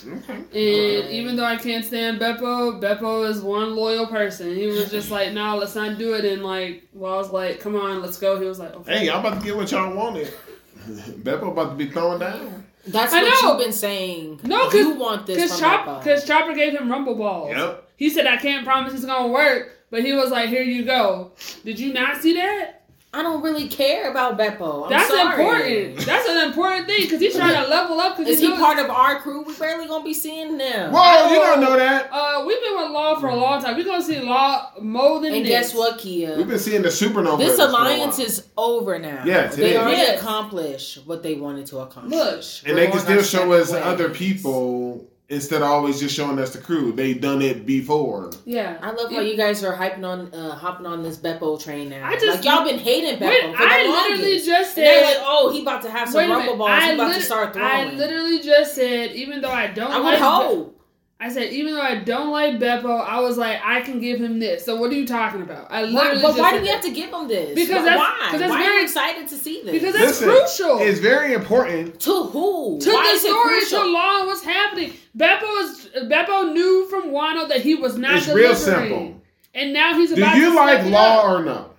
Okay. 0.06 0.32
And 0.32 0.96
Alright. 0.96 1.10
even 1.12 1.36
though 1.36 1.44
I 1.44 1.56
can't 1.56 1.84
stand 1.84 2.18
Bepo, 2.20 2.80
Bepo 2.82 3.28
is 3.30 3.40
one 3.42 3.76
loyal 3.76 4.06
person. 4.08 4.54
He 4.54 4.66
was 4.66 4.90
just 4.90 5.10
like, 5.10 5.32
"No, 5.32 5.56
let's 5.56 5.74
not 5.76 5.98
do 5.98 6.14
it." 6.14 6.24
And 6.24 6.42
like, 6.42 6.88
well, 6.92 7.14
I 7.14 7.16
was 7.18 7.30
like, 7.30 7.60
"Come 7.60 7.76
on, 7.76 8.02
let's 8.02 8.18
go." 8.18 8.40
He 8.40 8.46
was 8.46 8.58
like, 8.58 8.74
"Okay." 8.74 8.98
Hey, 8.98 9.06
y'all 9.06 9.20
about 9.20 9.38
to 9.38 9.44
get 9.44 9.56
what 9.56 9.70
y'all 9.70 9.94
wanted. 9.94 10.32
Bepo 10.88 11.52
about 11.52 11.70
to 11.70 11.74
be 11.76 11.88
throwing 11.90 12.18
down. 12.18 12.66
That's 12.86 13.12
I 13.14 13.22
what 13.22 13.42
know. 13.42 13.50
you've 13.52 13.58
been 13.64 13.72
saying. 13.72 14.40
No, 14.42 14.64
'cause- 14.64 14.74
you 14.74 14.94
want 14.96 15.26
this 15.26 15.36
Because 15.42 15.60
Chop, 15.60 16.02
because 16.02 16.26
Chopper 16.26 16.54
gave 16.54 16.74
him 16.74 16.90
rumble 16.90 17.14
balls. 17.14 17.50
Yep. 17.56 17.88
He 17.96 18.10
said, 18.10 18.26
"I 18.26 18.36
can't 18.36 18.64
promise 18.66 18.92
it's 18.94 19.04
gonna 19.04 19.28
work," 19.28 19.70
but 19.94 20.04
he 20.04 20.12
was 20.12 20.30
like, 20.32 20.48
"Here 20.48 20.62
you 20.64 20.84
go." 20.84 21.30
Did 21.64 21.78
you 21.78 21.92
not 21.92 22.20
see 22.20 22.34
that? 22.34 22.80
I 23.16 23.22
don't 23.22 23.42
really 23.44 23.68
care 23.68 24.10
about 24.10 24.36
Bepo. 24.36 24.86
I'm 24.86 24.90
That's 24.90 25.08
sorry. 25.08 25.20
important. 25.44 25.98
That's 26.04 26.28
an 26.28 26.48
important 26.48 26.88
thing 26.88 27.02
because 27.02 27.20
he's 27.20 27.36
trying 27.36 27.54
to 27.62 27.68
level 27.70 28.00
up. 28.00 28.16
Because 28.16 28.32
Is 28.32 28.40
he 28.40 28.50
part 28.56 28.80
of 28.80 28.90
our 28.90 29.20
crew? 29.20 29.42
We 29.46 29.54
barely 29.54 29.86
gonna 29.86 30.02
be 30.02 30.12
seeing 30.12 30.58
them. 30.58 30.90
Whoa, 30.92 31.28
you 31.32 31.36
don't 31.36 31.60
know 31.60 31.76
that. 31.76 32.08
Uh, 32.10 32.42
we've 32.44 32.60
been 32.60 32.76
with 32.76 32.90
Law 32.90 33.20
for 33.20 33.28
a 33.28 33.36
long 33.36 33.62
time. 33.62 33.76
We're 33.76 33.84
gonna 33.84 34.02
see 34.02 34.18
Law 34.18 34.72
more 34.80 35.20
than 35.20 35.32
And 35.32 35.44
this. 35.46 35.50
guess 35.70 35.74
what, 35.74 35.98
Kia? 35.98 36.36
We've 36.36 36.48
been 36.48 36.58
seeing 36.58 36.82
the 36.82 36.88
supernova. 36.88 37.38
This 37.38 37.60
alliance 37.60 38.18
is 38.18 38.48
over 38.58 38.98
now. 38.98 39.22
Yes, 39.24 39.54
it 39.54 39.58
they 39.58 39.70
is. 39.74 39.76
already 39.76 39.96
Yes. 39.98 40.20
accomplished 40.20 40.98
what 41.06 41.22
they 41.22 41.34
wanted 41.34 41.66
to 41.66 41.78
accomplish. 41.78 42.62
Look, 42.64 42.68
and 42.68 42.74
We're 42.76 42.84
they 42.86 42.90
can 42.90 42.98
still 42.98 43.22
show 43.22 43.38
separate 43.38 43.60
us 43.60 43.72
other 43.74 44.08
people 44.10 45.06
instead 45.30 45.62
of 45.62 45.68
always 45.68 45.98
just 46.00 46.14
showing 46.14 46.38
us 46.38 46.52
the 46.52 46.60
crew. 46.60 46.92
They 46.92 47.14
done 47.14 47.40
it 47.42 47.64
before. 47.64 48.30
yeah. 48.44 48.76
I 48.82 48.90
love 48.92 49.10
how 49.10 49.20
you 49.20 49.36
guys 49.36 49.64
are 49.64 49.74
hyping 49.74 50.04
on, 50.04 50.32
uh, 50.34 50.54
hopping 50.54 50.84
on 50.86 51.02
this 51.02 51.16
Bepo 51.16 51.58
train 51.62 51.88
now. 51.88 52.06
I 52.06 52.14
just- 52.18 52.26
like 52.26 52.44
y'all 52.44 52.64
been 52.64 52.78
hating 52.78 53.18
Bepo 53.18 53.28
Wait, 53.28 53.42
for 53.42 53.56
the 53.56 53.64
I 53.72 53.84
longest. 53.86 54.22
literally 54.22 54.36
just 54.42 54.76
and 54.78 54.86
they're 54.86 55.04
said. 55.04 55.16
like, 55.18 55.26
oh, 55.26 55.50
he 55.52 55.62
about 55.62 55.82
to 55.82 55.90
have 55.90 56.08
some 56.10 56.20
rumble 56.30 56.38
minute. 56.44 56.58
balls. 56.58 56.70
I, 56.70 56.86
He 56.88 56.94
about 56.94 57.08
lit- 57.08 57.16
to 57.16 57.22
start 57.22 57.52
throwing. 57.54 57.68
I 57.70 57.84
literally 57.94 58.40
just 58.40 58.74
said, 58.74 59.12
even 59.12 59.40
though 59.40 59.50
I 59.50 59.68
don't 59.68 59.90
I 59.90 59.96
would 59.98 60.04
like, 60.04 60.18
Be- 60.18 60.22
hope. 60.24 60.80
I 61.20 61.28
said 61.32 61.52
even 61.52 61.74
though 61.74 61.80
I 61.80 61.94
don't 61.96 62.30
like 62.32 62.58
Bepo, 62.58 63.00
I 63.00 63.20
was 63.20 63.38
like, 63.38 63.58
I 63.64 63.80
can 63.80 63.98
give 64.00 64.20
him 64.20 64.40
this. 64.40 64.64
So 64.64 64.76
what 64.76 64.90
are 64.90 64.94
you 64.94 65.06
talking 65.06 65.40
about? 65.42 65.70
I 65.70 65.82
Why, 65.84 65.88
literally 65.88 66.14
but 66.22 66.28
just 66.28 66.38
why 66.40 66.50
said 66.50 66.56
do 66.56 66.62
we 66.62 66.66
that. 66.68 66.74
have 66.74 66.84
to 66.84 66.90
give 66.92 67.10
him 67.12 67.28
this? 67.28 67.54
Because 67.54 67.76
Why? 67.76 67.84
that's- 67.84 67.98
why? 68.32 68.38
that's 68.38 68.50
why 68.50 68.56
are 68.60 68.62
very- 68.64 68.76
you 68.76 68.82
excited 68.82 69.28
to 69.28 69.34
see 69.36 69.62
this? 69.62 69.72
Because 69.72 69.92
that's 69.94 70.20
Listen, 70.20 70.28
crucial. 70.28 70.78
It's 70.80 70.98
very 70.98 71.32
important. 71.32 72.00
to 72.00 72.24
who? 72.24 72.78
to 72.80 72.90
why 72.92 73.04
the 73.06 73.10
is 73.12 73.20
story 73.22 73.58
crucial? 73.60 73.80
to 73.84 73.86
Law 73.86 74.26
what's 74.26 74.42
happening. 74.44 74.92
Bepo 75.16 75.62
is 75.62 75.88
Bepo 76.10 76.52
knew 76.52 76.86
from 76.90 77.10
Wano 77.10 77.48
that 77.48 77.60
he 77.62 77.74
was 77.76 77.96
not 77.96 78.16
It's 78.16 78.26
delivering. 78.26 78.46
real 78.48 78.56
simple. 78.56 79.20
And 79.54 79.72
now 79.72 79.94
he's 79.96 80.10
Do 80.12 80.16
about 80.16 80.36
you 80.36 80.50
to 80.50 80.56
like 80.56 80.84
law 80.86 81.20
up. 81.20 81.24
or 81.40 81.44
no? 81.44 81.70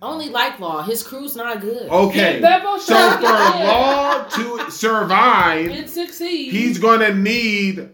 Only 0.00 0.28
like 0.30 0.58
law. 0.60 0.82
His 0.82 1.02
crew's 1.02 1.36
not 1.36 1.60
good. 1.60 1.88
Okay. 1.90 2.40
Yeah, 2.40 2.60
Bepo 2.60 2.78
so 2.78 2.94
for 3.18 3.22
law 3.26 4.24
to 4.24 4.70
survive, 4.70 5.70
and 5.72 5.90
succeed. 5.90 6.52
he's 6.52 6.78
gonna 6.78 7.12
need 7.12 7.90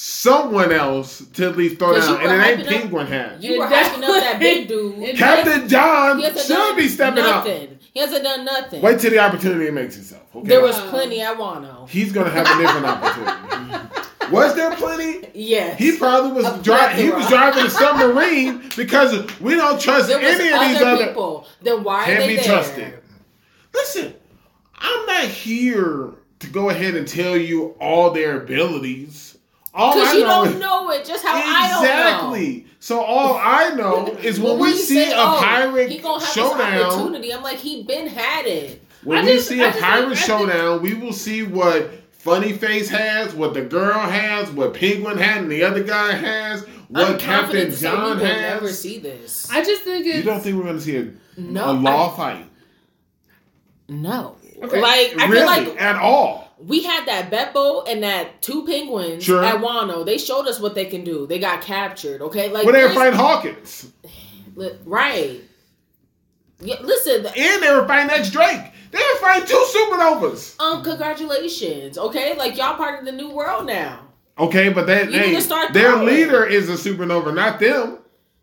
someone 0.00 0.70
else 0.70 1.24
to 1.34 1.48
at 1.48 1.56
least 1.56 1.76
throw 1.80 1.92
down. 1.98 2.08
you 2.22 2.28
And 2.28 2.40
it 2.40 2.46
ain't 2.46 2.60
hyping 2.60 2.62
up- 2.76 2.80
Penguin 2.82 3.06
hat. 3.08 3.42
You 3.42 3.58
were 3.58 3.66
It 3.66 3.70
hyping 3.72 4.04
up 4.04 4.22
that 4.22 4.38
big 4.38 4.68
dude. 4.68 5.16
Captain 5.16 5.68
John 5.68 6.22
should 6.22 6.76
be 6.76 6.86
stepping 6.86 7.24
up. 7.24 7.44
nothing. 7.44 7.78
He 7.92 7.98
hasn't 7.98 8.22
done 8.22 8.44
nothing. 8.44 8.80
Wait 8.80 9.00
till 9.00 9.10
the 9.10 9.18
opportunity 9.18 9.68
makes 9.72 9.96
itself. 9.96 10.22
Okay. 10.36 10.46
there 10.46 10.60
was 10.62 10.76
Wow. 10.76 10.90
plenty 10.90 11.20
I 11.24 11.32
want 11.32 11.64
to. 11.64 11.92
He's 11.92 12.12
gonna 12.12 12.30
have 12.30 12.46
a 12.46 12.62
different 12.62 12.86
opportunity. 12.86 13.88
Was 14.30 14.54
there 14.54 14.70
plenty? 14.76 15.26
Yes. 15.32 15.78
He 15.78 15.96
probably 15.96 16.32
was 16.42 16.62
driving. 16.62 17.02
He 17.06 17.10
was 17.10 17.26
driving 17.28 17.64
a 17.64 17.70
submarine 17.70 18.62
because 18.76 19.26
we 19.40 19.54
don't 19.54 19.80
trust 19.80 20.08
there 20.08 20.20
any 20.20 20.52
of 20.52 20.60
these 20.60 20.76
other 20.82 20.86
other. 20.90 21.06
people. 21.06 21.46
Then 21.62 21.82
why 21.82 22.02
are 22.02 22.04
Can't 22.04 22.18
they 22.20 22.28
be 22.28 22.36
there? 22.36 22.44
trusted. 22.44 22.98
Listen, 23.74 24.14
I'm 24.78 25.06
not 25.06 25.24
here 25.24 26.10
to 26.40 26.46
go 26.48 26.68
ahead 26.68 26.94
and 26.94 27.08
tell 27.08 27.38
you 27.38 27.74
all 27.80 28.10
their 28.10 28.42
abilities. 28.42 29.37
All 29.74 29.92
Because 29.94 30.08
I 30.08 30.12
you 30.18 30.24
know 30.24 30.44
don't 30.44 30.54
is 30.54 30.60
know 30.60 30.90
it, 30.90 31.04
just 31.04 31.24
how 31.24 31.34
I 31.34 31.68
don't 31.68 31.82
know. 31.82 32.34
exactly. 32.34 32.66
So 32.80 33.00
all 33.00 33.34
I 33.36 33.70
know 33.74 34.06
is 34.22 34.40
when 34.40 34.54
But 34.56 34.62
we 34.62 34.72
see 34.74 34.94
say, 35.04 35.12
a 35.12 35.16
oh, 35.16 35.38
pirate 35.40 35.90
he 35.90 35.98
gonna 35.98 36.14
have 36.14 36.22
this 36.22 36.34
showdown. 36.34 36.82
opportunity. 36.82 37.32
I'm 37.34 37.42
like, 37.42 37.58
he 37.58 37.82
been 37.82 38.06
had 38.08 38.46
it. 38.46 38.82
When 39.04 39.18
I 39.18 39.22
we 39.24 39.32
just- 39.34 39.48
see 39.48 39.62
I 39.62 39.68
a 39.68 39.72
pirate 39.72 39.80
think- 39.80 40.12
I 40.12 40.14
think- 40.14 40.26
showdown, 40.26 40.82
we 40.82 40.94
will 40.94 41.12
see 41.12 41.42
what 41.42 41.90
Funny 42.12 42.52
Face 42.52 42.88
has, 42.88 43.34
what 43.34 43.54
the 43.54 43.62
girl 43.62 43.98
has, 44.00 44.50
what 44.50 44.74
Penguin 44.74 45.18
had, 45.18 45.42
and 45.42 45.50
the 45.50 45.62
other 45.62 45.82
guy 45.84 46.12
has, 46.12 46.62
what 46.88 47.04
I'm 47.12 47.18
Captain 47.18 47.40
confident 47.42 47.70
to 47.72 47.76
say 47.76 47.82
John 47.90 48.16
we 48.18 48.22
will 48.24 48.28
never 48.34 48.68
see 48.72 48.98
this. 48.98 49.48
I 49.50 49.62
just 49.62 49.82
think 49.82 50.04
it's 50.06 50.16
You 50.16 50.22
don't 50.24 50.40
think 50.40 50.56
we're 50.56 50.64
going 50.64 50.76
to 50.78 50.82
see 50.82 50.96
a, 50.96 51.12
no, 51.36 51.70
a 51.70 51.72
law 51.72 52.12
I- 52.12 52.16
fight? 52.16 52.46
no. 53.88 54.36
Okay. 54.62 54.80
Like 54.80 55.14
I 55.18 55.26
really? 55.28 55.36
feel 55.36 55.46
like 55.74 55.80
at 55.80 55.96
all? 55.96 56.47
We 56.60 56.82
had 56.82 57.06
that 57.06 57.30
Bepo 57.30 57.88
and 57.88 58.02
that 58.02 58.42
two 58.42 58.64
penguins 58.66 59.22
Sure. 59.24 59.44
at 59.44 59.56
Wano. 59.60 60.04
They 60.04 60.18
showed 60.18 60.46
us 60.48 60.58
what 60.60 60.74
they 60.74 60.86
can 60.86 61.04
do. 61.04 61.26
They 61.26 61.38
got 61.38 61.62
captured. 61.62 62.20
Okay, 62.22 62.48
like 62.50 62.64
when 62.64 62.74
they 62.74 62.82
were 62.82 62.90
fighting 62.90 63.18
Hawkins. 63.18 63.92
right. 64.84 65.40
Yeah, 66.60 66.76
listen. 66.82 67.24
And 67.26 67.62
they 67.62 67.70
were 67.72 67.86
fighting 67.86 68.10
X 68.10 68.30
Drake. 68.30 68.60
They 68.90 68.98
were 68.98 69.18
fighting 69.20 69.46
two 69.46 69.64
supernovas. 69.76 70.58
Um, 70.60 70.82
congratulations. 70.82 71.96
Okay, 71.98 72.36
like 72.36 72.56
y'all 72.56 72.74
part 72.76 72.98
of 72.98 73.04
the 73.04 73.12
new 73.12 73.30
world 73.30 73.66
now. 73.66 74.00
Okay, 74.38 74.68
but 74.70 74.86
that 74.86 75.12
You 75.12 75.20
need 75.20 75.34
hey, 75.34 75.40
start 75.40 75.72
their 75.72 75.92
throwing. 75.92 76.06
leader 76.06 76.44
is 76.44 76.68
a 76.68 76.72
supernova, 76.74 77.34
not 77.34 77.60
them. 77.60 77.98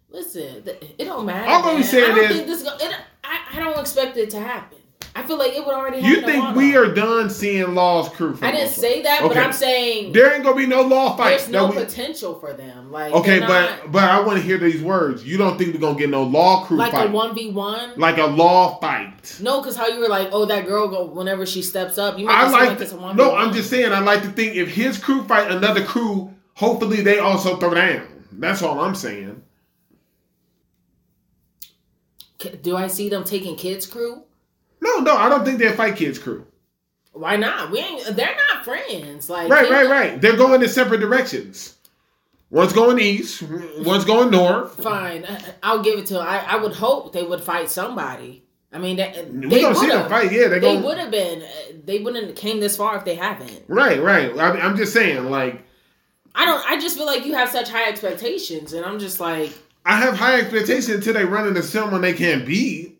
Listen, 0.09 0.63
it 0.65 1.03
don't 1.05 1.25
matter. 1.25 1.49
All 1.49 1.63
I'm 1.75 1.83
saying 1.83 2.11
I 2.11 2.15
don't 2.15 2.23
is- 2.25 2.31
think 2.37 2.47
this. 2.47 2.61
It, 2.63 2.95
I, 3.23 3.39
I 3.53 3.59
don't 3.59 3.77
expect 3.79 4.15
it 4.17 4.29
to 4.31 4.39
happen. 4.39 4.77
I 5.17 5.23
feel 5.23 5.37
like 5.37 5.53
it 5.53 5.65
would 5.65 5.73
already. 5.73 6.05
You 6.05 6.21
think 6.21 6.55
we 6.57 6.75
are 6.75 6.93
done 6.93 7.29
seeing 7.29 7.73
Law's 7.73 8.09
crew? 8.09 8.37
I 8.41 8.51
didn't 8.51 8.73
say 8.73 9.01
that, 9.03 9.21
but 9.21 9.37
I'm 9.37 9.53
saying 9.53 10.11
There 10.11 10.33
ain't 10.33 10.43
gonna 10.43 10.57
be 10.57 10.65
no 10.65 10.81
law 10.81 11.15
fight. 11.15 11.29
there's 11.37 11.47
no 11.47 11.67
we- 11.67 11.75
potential 11.77 12.37
for 12.37 12.51
them. 12.51 12.91
Like 12.91 13.13
okay, 13.13 13.39
but 13.39 13.47
not- 13.47 13.91
but 13.93 14.03
I 14.03 14.19
want 14.19 14.39
to 14.39 14.43
hear 14.43 14.57
these 14.57 14.81
words. 14.81 15.25
You 15.25 15.37
don't 15.37 15.57
think 15.57 15.73
we're 15.73 15.79
gonna 15.79 15.97
get 15.97 16.09
no 16.09 16.23
law 16.23 16.65
crew 16.65 16.75
like 16.75 16.91
fight? 16.91 17.09
a 17.09 17.11
one 17.13 17.33
v 17.33 17.49
one. 17.49 17.93
like 17.95 18.17
a 18.17 18.25
law 18.25 18.77
fight. 18.79 19.37
No, 19.41 19.61
because 19.61 19.77
how 19.77 19.87
you 19.87 20.01
were 20.01 20.09
like, 20.09 20.29
oh, 20.33 20.43
that 20.45 20.67
girl 20.67 20.89
go 20.89 21.05
whenever 21.05 21.45
she 21.45 21.61
steps 21.61 21.97
up. 21.97 22.19
You 22.19 22.27
I 22.27 22.49
like 22.49 22.77
like 22.79 22.89
to, 22.89 22.95
one 22.97 23.15
no. 23.15 23.33
I'm 23.33 23.53
just 23.53 23.69
saying. 23.69 23.93
I 23.93 23.99
like 23.99 24.21
to 24.23 24.29
think 24.29 24.57
if 24.57 24.67
his 24.69 24.97
crew 24.97 25.23
fight 25.23 25.49
another 25.49 25.85
crew 25.85 26.33
hopefully 26.55 27.01
they 27.01 27.19
also 27.19 27.55
throw 27.55 27.73
down. 27.73 28.05
That's 28.33 28.61
all 28.61 28.81
I'm 28.81 28.95
saying. 28.95 29.41
Do 32.61 32.75
I 32.75 32.87
see 32.87 33.07
them 33.07 33.23
taking 33.23 33.55
kids 33.55 33.87
crew? 33.87 34.24
No, 34.85 34.99
no, 34.99 35.17
I 35.17 35.27
don't 35.29 35.43
think 35.43 35.57
they're 35.59 35.73
fight 35.73 35.95
kids 35.95 36.19
crew. 36.19 36.45
Why 37.13 37.35
not? 37.37 37.71
We 37.71 37.79
ain't. 37.79 38.15
They're 38.15 38.35
not 38.51 38.63
friends. 38.65 39.29
Like 39.29 39.49
Right, 39.49 39.69
right, 39.69 39.89
right. 39.89 40.21
They're 40.21 40.37
going 40.37 40.61
in 40.61 40.69
separate 40.69 40.99
directions. 40.99 41.75
One's 42.51 42.73
going 42.73 42.99
east, 42.99 43.43
one's 43.79 44.05
going 44.05 44.29
north. 44.31 44.81
Fine, 44.81 45.25
I'll 45.63 45.81
give 45.81 45.97
it 45.97 46.05
to. 46.07 46.19
'em. 46.21 46.27
I 46.27 46.39
I 46.53 46.55
would 46.57 46.73
hope 46.73 47.11
they 47.11 47.23
would 47.23 47.41
fight 47.41 47.69
somebody. 47.71 48.43
I 48.71 48.77
mean, 48.77 48.97
that, 48.97 49.31
We 49.31 49.47
they 49.47 49.61
gonna 49.61 49.75
see 49.75 49.87
them 49.87 50.07
fight. 50.09 50.31
Yeah, 50.31 50.49
they're 50.49 50.59
They 50.59 50.77
would 50.77 50.97
have 50.97 51.09
been. 51.09 51.41
uh, 51.41 51.45
They 51.85 51.99
wouldn't 51.99 52.27
have 52.27 52.35
came 52.35 52.59
this 52.59 52.75
far 52.77 52.97
if 52.97 53.05
they 53.05 53.15
haven't. 53.15 53.63
Right, 53.67 54.01
right. 54.01 54.37
I, 54.37 54.51
I'm 54.59 54.75
just 54.77 54.91
saying, 54.93 55.29
like, 55.31 55.63
I 56.35 56.45
don't. 56.45 56.63
I 56.69 56.79
just 56.79 56.97
feel 56.97 57.05
like 57.05 57.25
you 57.25 57.33
have 57.33 57.49
such 57.49 57.69
high 57.69 57.87
expectations, 57.89 58.73
and 58.73 58.85
I'm 58.85 58.99
just 58.99 59.19
like, 59.19 59.51
I 59.85 59.97
have 59.97 60.15
high 60.15 60.39
expectations 60.41 60.89
until 60.89 61.13
they 61.13 61.25
run 61.25 61.47
into 61.47 61.63
someone 61.63 62.01
they 62.01 62.13
can't 62.13 62.45
beat. 62.45 62.94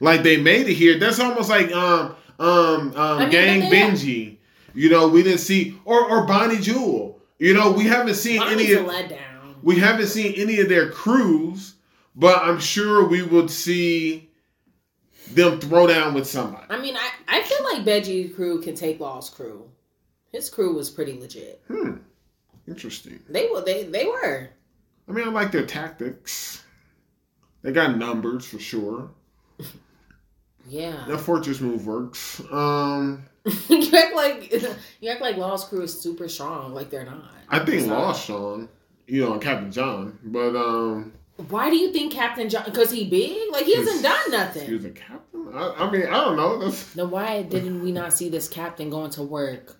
Like 0.00 0.22
they 0.22 0.38
made 0.38 0.66
it 0.68 0.74
here. 0.74 0.98
That's 0.98 1.20
almost 1.20 1.50
like 1.50 1.70
um 1.72 2.16
um 2.38 2.94
um 2.96 3.18
mean, 3.20 3.30
Gang 3.30 3.60
but 3.60 3.70
they 3.70 3.76
have- 3.78 3.92
Benji. 3.92 4.36
You 4.74 4.88
know, 4.88 5.08
we 5.08 5.22
didn't 5.22 5.40
see 5.40 5.78
or 5.84 6.04
or 6.08 6.26
Bonney 6.26 6.58
Jewel. 6.58 7.20
You 7.38 7.54
know, 7.54 7.70
we 7.72 7.84
haven't 7.84 8.14
seen 8.14 8.40
any 8.42 8.50
Bonney's 8.54 8.76
a 8.76 8.80
of 8.80 8.86
letdown. 8.86 9.54
we 9.62 9.78
haven't 9.78 10.06
seen 10.08 10.34
any 10.36 10.60
of 10.60 10.68
their 10.68 10.90
crews, 10.90 11.74
but 12.14 12.38
I'm 12.42 12.60
sure 12.60 13.06
we 13.06 13.22
would 13.22 13.50
see 13.50 14.30
them 15.32 15.58
throw 15.60 15.86
down 15.86 16.14
with 16.14 16.26
somebody. 16.26 16.64
I 16.70 16.78
mean, 16.80 16.96
I 16.96 17.10
I 17.28 17.42
feel 17.42 17.64
like 17.64 17.84
Benji's 17.84 18.34
crew 18.34 18.60
can 18.62 18.74
take 18.74 19.00
Law's 19.00 19.28
crew. 19.28 19.68
His 20.32 20.48
crew 20.48 20.74
was 20.74 20.88
pretty 20.88 21.18
legit. 21.18 21.60
Hmm. 21.66 21.96
Interesting. 22.68 23.18
They 23.28 23.48
were. 23.48 23.62
They 23.62 23.84
they 23.84 24.04
were. 24.06 24.50
I 25.08 25.12
mean, 25.12 25.26
I 25.26 25.30
like 25.30 25.50
their 25.50 25.66
tactics. 25.66 26.62
They 27.62 27.72
got 27.72 27.98
numbers 27.98 28.46
for 28.46 28.58
sure. 28.60 29.10
Yeah. 30.68 31.04
That 31.08 31.18
fortress 31.18 31.60
move 31.60 31.86
works. 31.86 32.40
Um, 32.50 33.24
you 33.68 33.90
act 33.96 34.14
like 34.14 34.52
you 35.00 35.10
act 35.10 35.20
like 35.20 35.36
Law's 35.36 35.64
crew 35.64 35.82
is 35.82 35.98
super 35.98 36.28
strong. 36.28 36.74
Like 36.74 36.90
they're 36.90 37.04
not. 37.04 37.24
I 37.48 37.60
think 37.64 37.86
not. 37.86 37.98
Lost 37.98 38.26
Sean, 38.26 38.68
you 39.06 39.24
know, 39.24 39.38
Captain 39.38 39.72
John, 39.72 40.18
but 40.22 40.54
um, 40.56 41.12
Why 41.48 41.70
do 41.70 41.76
you 41.76 41.92
think 41.92 42.12
Captain 42.12 42.48
John? 42.48 42.64
Because 42.66 42.90
he 42.90 43.08
big? 43.08 43.50
Like 43.52 43.64
he 43.64 43.74
hasn't 43.74 44.02
done 44.02 44.30
nothing. 44.30 44.66
he 44.66 44.74
was 44.74 44.84
a 44.84 44.90
captain. 44.90 45.48
I, 45.54 45.72
I 45.78 45.90
mean, 45.90 46.06
I 46.06 46.24
don't 46.24 46.36
know. 46.36 46.58
That's, 46.62 46.92
Then 46.92 47.10
why 47.10 47.42
didn't 47.42 47.82
we 47.82 47.90
not 47.92 48.12
see 48.12 48.28
this 48.28 48.46
captain 48.48 48.90
going 48.90 49.10
to 49.12 49.22
work? 49.22 49.76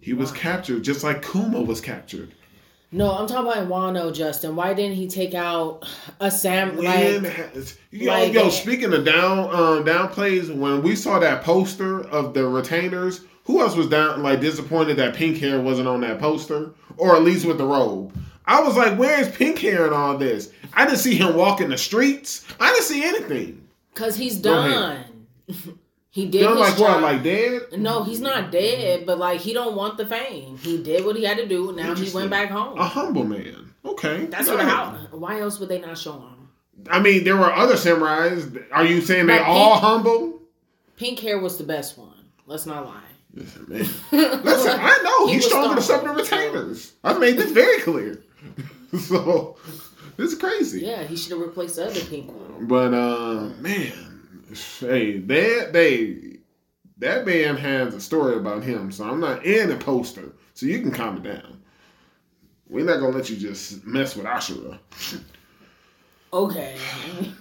he 0.00 0.12
was 0.12 0.30
captured 0.30 0.84
just 0.84 1.02
like 1.02 1.20
Kuma 1.20 1.60
was 1.60 1.80
captured. 1.80 2.32
No, 2.92 3.10
I'm 3.12 3.26
talking 3.26 3.50
about 3.50 3.68
Wano, 3.68 4.14
Justin. 4.14 4.54
Why 4.54 4.72
didn't 4.72 4.96
he 4.96 5.08
take 5.08 5.34
out 5.34 5.84
a 6.20 6.30
Sam? 6.30 6.76
When 6.76 7.24
Like, 7.24 7.76
yo, 7.90 8.12
like 8.12 8.32
yo, 8.32 8.48
speaking 8.48 8.92
of 8.92 9.04
down 9.04 9.54
um 9.54 9.84
down 9.84 10.08
plays, 10.08 10.50
when 10.50 10.82
we 10.82 10.94
saw 10.94 11.18
that 11.18 11.42
poster 11.42 12.00
of 12.08 12.32
the 12.32 12.46
retainers, 12.46 13.22
who 13.44 13.60
else 13.60 13.74
was 13.74 13.88
down 13.88 14.22
like 14.22 14.40
disappointed 14.40 14.96
that 14.98 15.14
pink 15.14 15.38
hair 15.38 15.60
wasn't 15.60 15.88
on 15.88 16.00
that 16.02 16.20
poster, 16.20 16.70
or 16.96 17.16
at 17.16 17.22
least 17.22 17.44
with 17.44 17.58
the 17.58 17.66
robe? 17.66 18.16
I 18.46 18.62
was 18.62 18.76
like, 18.76 18.96
where's 18.96 19.28
pink 19.34 19.58
hair 19.58 19.88
in 19.88 19.92
all 19.92 20.16
this? 20.16 20.52
I 20.72 20.84
didn't 20.86 21.00
see 21.00 21.16
him 21.16 21.34
walking 21.34 21.68
the 21.70 21.78
streets. 21.78 22.46
I 22.60 22.70
didn't 22.70 22.84
see 22.84 23.02
anything. 23.02 23.66
cause 23.94 24.14
he's 24.16 24.36
done. 24.36 25.04
he 26.16 26.24
did 26.24 26.48
his 26.48 26.58
like 26.58 26.78
what? 26.78 27.02
Like 27.02 27.22
dead? 27.22 27.78
no, 27.78 28.02
he's 28.02 28.22
not 28.22 28.50
dead, 28.50 29.04
but 29.04 29.18
like 29.18 29.38
he 29.38 29.52
don't 29.52 29.76
want 29.76 29.98
the 29.98 30.06
fame. 30.06 30.56
He 30.56 30.82
did 30.82 31.04
what 31.04 31.14
he 31.14 31.24
had 31.24 31.36
to 31.36 31.46
do. 31.46 31.72
Now 31.72 31.94
he 31.94 32.10
went 32.10 32.30
back 32.30 32.48
home. 32.48 32.78
A 32.78 32.84
humble 32.84 33.24
man. 33.24 33.74
Okay. 33.84 34.24
That's 34.24 34.48
what. 34.48 34.60
How, 34.60 34.96
why 35.10 35.40
else 35.40 35.60
would 35.60 35.68
they 35.68 35.78
not 35.78 35.98
show 35.98 36.14
him? 36.14 36.48
I 36.90 37.00
mean, 37.00 37.24
there 37.24 37.36
were 37.36 37.52
other 37.52 37.74
samurais. 37.74 38.64
Are 38.72 38.86
you 38.86 39.02
saying 39.02 39.26
they 39.26 39.40
all 39.40 39.78
humble? 39.78 40.40
Pink 40.96 41.18
hair 41.18 41.38
was 41.38 41.58
the 41.58 41.64
best 41.64 41.98
one. 41.98 42.30
Let's 42.46 42.64
not 42.64 42.86
lie. 42.86 43.02
Listen, 43.34 43.66
man. 43.68 43.80
Listen, 44.10 44.80
I 44.80 44.98
know 45.04 45.26
He 45.26 45.34
he's 45.34 45.44
stronger 45.44 45.74
than 45.74 45.82
some 45.82 46.08
of 46.08 46.16
the 46.16 46.22
retainers. 46.22 46.94
I've 47.04 47.20
made 47.20 47.36
this 47.36 47.50
very 47.50 47.82
clear. 47.82 48.22
so 49.00 49.58
this 50.16 50.32
is 50.32 50.38
crazy. 50.38 50.80
Yeah, 50.80 51.02
he 51.02 51.14
should 51.14 51.32
have 51.32 51.40
replaced 51.40 51.76
the 51.76 51.88
other 51.88 52.00
pink 52.00 52.28
one. 52.28 52.66
But 52.66 52.94
uh, 52.94 53.50
man, 53.60 54.05
hey, 54.80 55.18
that 55.18 55.72
they 55.72 56.38
that 56.98 57.26
man 57.26 57.56
has 57.56 57.94
a 57.94 58.00
story 58.00 58.36
about 58.36 58.62
him. 58.62 58.90
So 58.90 59.04
I'm 59.04 59.20
not 59.20 59.44
in 59.44 59.70
a 59.70 59.76
poster. 59.76 60.32
So 60.54 60.66
you 60.66 60.80
can 60.80 60.90
calm 60.90 61.18
it 61.18 61.22
down. 61.22 61.62
We're 62.68 62.84
not 62.84 63.00
gonna 63.00 63.16
let 63.16 63.30
you 63.30 63.36
just 63.36 63.86
mess 63.86 64.16
with 64.16 64.26
Ashura. 64.26 64.78
Okay. 66.32 66.76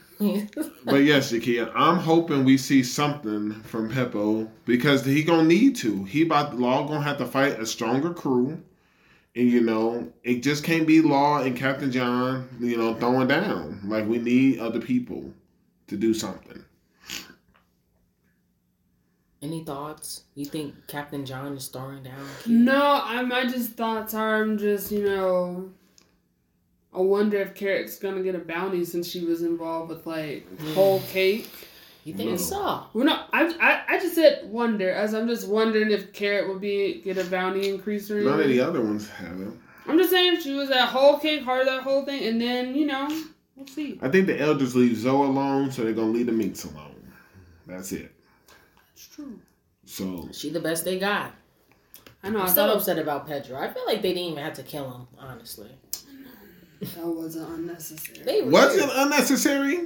But 0.85 1.03
yes, 1.03 1.31
Jakia, 1.31 1.71
I'm 1.75 1.97
hoping 1.97 2.45
we 2.45 2.57
see 2.57 2.83
something 2.83 3.51
from 3.63 3.91
Bepo 3.91 4.49
because 4.63 5.03
he 5.03 5.23
gonna 5.23 5.43
need 5.43 5.75
to. 5.77 6.05
He 6.05 6.21
about 6.21 6.57
Law 6.57 6.87
gonna 6.87 7.01
have 7.01 7.17
to 7.17 7.25
fight 7.25 7.59
a 7.59 7.65
stronger 7.65 8.13
crew, 8.13 8.61
and 9.35 9.49
you 9.49 9.59
know 9.59 10.11
it 10.23 10.41
just 10.41 10.63
can't 10.63 10.87
be 10.87 11.01
Law 11.01 11.41
and 11.41 11.55
Captain 11.55 11.91
John, 11.91 12.47
you 12.61 12.77
know, 12.77 12.95
throwing 12.95 13.27
down. 13.27 13.81
Like 13.83 14.07
we 14.07 14.19
need 14.19 14.59
other 14.59 14.79
people 14.79 15.33
to 15.87 15.97
do 15.97 16.13
something. 16.13 16.63
Any 19.45 19.63
thoughts? 19.63 20.23
You 20.33 20.45
think 20.45 20.73
Captain 20.87 21.23
John 21.25 21.55
is 21.55 21.67
throwing 21.67 22.01
down? 22.01 22.25
No, 22.47 23.01
I 23.03 23.21
my 23.21 23.45
just 23.45 23.73
thoughts 23.73 24.13
are 24.15 24.41
I'm 24.41 24.57
just 24.57 24.91
you 24.91 25.03
know. 25.05 25.69
I 26.93 26.99
wonder 26.99 27.37
if 27.37 27.53
Carrot's 27.53 27.99
gonna 27.99 28.23
get 28.23 28.33
a 28.35 28.39
bounty 28.39 28.83
since 28.85 29.07
she 29.07 29.23
was 29.23 29.43
involved 29.43 29.89
with 29.89 30.07
like 30.07 30.47
whole 30.73 31.01
cake. 31.11 31.49
You 32.05 32.13
think 32.13 32.31
No. 32.31 32.37
so? 32.37 32.83
Well, 32.93 33.05
no, 33.05 33.23
I, 33.33 33.53
I 33.59 33.95
I 33.95 33.99
just 33.99 34.15
said 34.15 34.49
wonder 34.49 34.89
as 34.89 35.13
I'm 35.13 35.27
just 35.27 35.47
wondering 35.47 35.91
if 35.91 36.11
Carrot 36.13 36.47
would 36.47 36.61
be 36.61 37.01
get 37.03 37.17
a 37.17 37.25
bounty 37.25 37.69
increase 37.69 38.09
or 38.09 38.21
None 38.21 38.33
of 38.35 38.39
anything. 38.39 38.57
the 38.57 38.67
other 38.67 38.81
ones 38.81 39.09
have 39.09 39.39
it. 39.41 39.49
I'm 39.87 39.97
just 39.99 40.09
saying 40.09 40.33
if 40.37 40.41
she 40.43 40.53
was 40.53 40.71
at 40.71 40.87
whole 40.87 41.19
cake, 41.19 41.45
part 41.45 41.59
of 41.61 41.67
that 41.67 41.83
whole 41.83 42.03
thing, 42.05 42.23
and 42.25 42.41
then 42.41 42.73
you 42.73 42.87
know 42.87 43.07
we'll 43.55 43.67
see. 43.67 43.99
I 44.01 44.09
think 44.09 44.25
the 44.25 44.39
elders 44.39 44.75
leave 44.75 44.97
Zou 44.97 45.23
alone, 45.23 45.71
so 45.71 45.83
they're 45.83 45.93
gonna 45.93 46.11
leave 46.11 46.25
the 46.27 46.31
minks 46.31 46.63
alone. 46.63 47.11
That's 47.67 47.91
it. 47.91 48.11
It's 48.95 49.07
true. 49.07 49.39
So 49.85 50.29
She 50.31 50.49
the 50.49 50.59
best 50.59 50.85
they 50.85 50.97
got. 50.97 51.33
I 52.23 52.29
know. 52.29 52.39
I 52.39 52.43
I'm 52.43 52.47
still 52.49 52.67
thought 52.67 52.77
upset 52.77 52.97
about 52.97 53.27
Pedro. 53.27 53.59
I 53.59 53.71
feel 53.71 53.85
like 53.85 54.01
they 54.01 54.13
didn't 54.13 54.31
even 54.31 54.43
have 54.43 54.53
to 54.55 54.63
kill 54.63 54.89
him, 54.91 55.07
honestly. 55.19 55.69
that 56.81 57.05
wasn't 57.05 57.49
unnecessary. 57.49 58.23
They 58.25 58.41
was 58.41 58.75
it 58.75 58.89
unnecessary? 58.93 59.81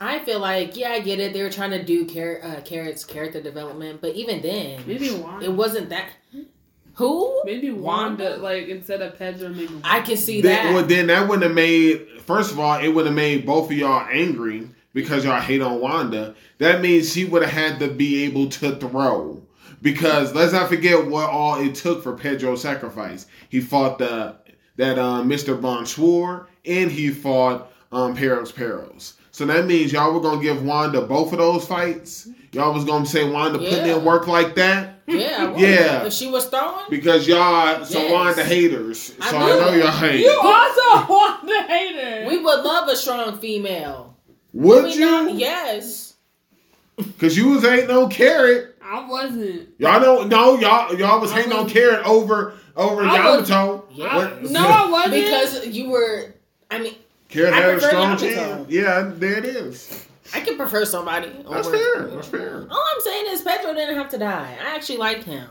I 0.00 0.18
feel 0.20 0.40
like 0.40 0.76
yeah, 0.76 0.90
I 0.92 1.00
get 1.00 1.20
it. 1.20 1.32
They 1.32 1.42
were 1.42 1.50
trying 1.50 1.70
to 1.72 1.82
do 1.84 2.06
Car- 2.06 2.40
uh, 2.42 2.60
Carrot's 2.62 3.04
character 3.04 3.40
development, 3.42 4.00
but 4.00 4.14
even 4.14 4.40
then, 4.42 4.80
Maybe 4.86 5.10
Wanda. 5.12 5.44
it 5.46 5.52
wasn't 5.52 5.90
that. 5.90 6.08
Who? 6.94 7.42
Maybe 7.44 7.70
Wanda, 7.70 8.24
Wanda? 8.24 8.36
like 8.38 8.68
instead 8.68 9.00
of 9.02 9.18
Pedro, 9.18 9.48
maybe. 9.50 9.66
Wanda. 9.66 9.80
I 9.88 10.00
can 10.00 10.16
see 10.16 10.40
Then, 10.42 10.66
that. 10.66 10.74
well, 10.74 10.84
then 10.84 11.06
that 11.08 11.28
wouldn't 11.28 11.44
have 11.44 11.54
made. 11.54 12.06
First 12.22 12.52
of 12.52 12.58
all, 12.60 12.80
it 12.80 12.88
would 12.88 13.06
have 13.06 13.14
made 13.14 13.46
both 13.46 13.70
of 13.70 13.76
y'all 13.76 14.06
angry 14.10 14.68
because 14.92 15.24
y'all 15.24 15.40
hate 15.40 15.62
on 15.62 15.80
Wanda. 15.80 16.34
That 16.58 16.80
means 16.80 17.12
she 17.12 17.24
would 17.24 17.42
have 17.42 17.52
had 17.52 17.78
to 17.80 17.88
be 17.88 18.24
able 18.24 18.48
to 18.50 18.76
throw. 18.76 19.42
Because 19.80 20.32
let's 20.34 20.52
not 20.52 20.68
forget 20.68 21.06
what 21.06 21.28
all 21.28 21.60
it 21.60 21.74
took 21.74 22.02
for 22.02 22.16
Pedro's 22.16 22.62
sacrifice. 22.62 23.26
He 23.48 23.60
fought 23.60 23.98
the 23.98 24.36
that 24.76 24.98
um, 24.98 25.28
Mr. 25.28 25.60
Bonsoir 25.60 26.48
and 26.64 26.90
he 26.90 27.10
fought 27.10 27.70
um, 27.90 28.16
Perospero. 28.16 29.12
So 29.32 29.44
that 29.46 29.66
means 29.66 29.92
y'all 29.92 30.12
were 30.12 30.20
gonna 30.20 30.40
give 30.42 30.62
Wanda 30.64 31.00
both 31.02 31.32
of 31.32 31.38
those 31.38 31.66
fights. 31.66 32.28
Y'all 32.52 32.72
was 32.72 32.84
gonna 32.84 33.06
say 33.06 33.28
Wanda 33.28 33.58
putting 33.58 33.86
Yeah. 33.86 33.96
in 33.96 34.04
work 34.04 34.26
like 34.28 34.54
that 34.54 35.00
yeah, 35.06 35.56
Yeah. 35.56 36.04
If 36.06 36.12
she 36.12 36.30
was 36.30 36.46
throwing, 36.46 36.84
because 36.88 37.26
y'all 37.26 37.84
so 37.84 37.98
Yes. 38.00 38.12
Wanda 38.12 38.44
haters. 38.44 39.12
I 39.20 39.30
So 39.30 39.36
I, 39.36 39.40
know 39.48 39.60
know 39.60 39.70
that. 39.72 39.78
y'all 39.78 39.90
hate. 40.10 40.20
You 40.20 40.40
also 40.42 41.12
Wanda 41.12 41.62
hater. 41.68 42.28
we 42.28 42.38
would 42.38 42.60
love 42.60 42.88
a 42.88 42.94
strong 42.96 43.38
female. 43.38 44.11
Would 44.52 44.84
we 44.84 44.94
you? 44.94 45.00
not? 45.00 45.34
Yes. 45.34 46.14
Cause 47.18 47.36
you 47.36 47.48
was 47.50 47.62
hating 47.62 47.90
on 47.90 48.10
Carrot. 48.10 48.76
I 48.84 49.08
wasn't. 49.08 49.68
Y'all 49.78 50.00
don't 50.00 50.28
know 50.28 50.58
y'all 50.58 50.94
y'all 50.94 51.20
was 51.20 51.32
I 51.32 51.36
hating 51.36 51.52
on 51.52 51.64
was- 51.64 51.72
Carrot 51.72 52.04
over 52.06 52.54
over 52.76 53.02
I 53.02 53.36
was- 53.36 53.48
Yamato. 53.48 53.84
Yeah. 53.92 54.36
No, 54.50 54.60
I 54.60 54.90
wasn't. 54.90 55.12
Because 55.14 55.66
you 55.68 55.90
were. 55.90 56.34
I 56.70 56.78
mean, 56.80 56.94
Carrot 57.28 57.54
I 57.54 57.56
had 57.56 57.74
a 57.76 57.80
strong 57.80 58.02
Yamato. 58.18 58.26
chin. 58.28 58.66
Yeah, 58.68 59.10
there 59.14 59.38
it 59.38 59.44
is. 59.46 60.06
I 60.34 60.40
can 60.40 60.56
prefer 60.56 60.84
somebody. 60.84 61.28
That's 61.50 61.66
over- 61.66 61.76
fair. 61.76 62.06
That's 62.08 62.28
fair. 62.28 62.66
All 62.70 62.84
I'm 62.94 63.00
saying 63.02 63.24
is 63.30 63.40
Pedro 63.42 63.74
didn't 63.74 63.96
have 63.96 64.10
to 64.10 64.18
die. 64.18 64.56
I 64.62 64.74
actually 64.76 64.98
liked 64.98 65.24
him. 65.24 65.48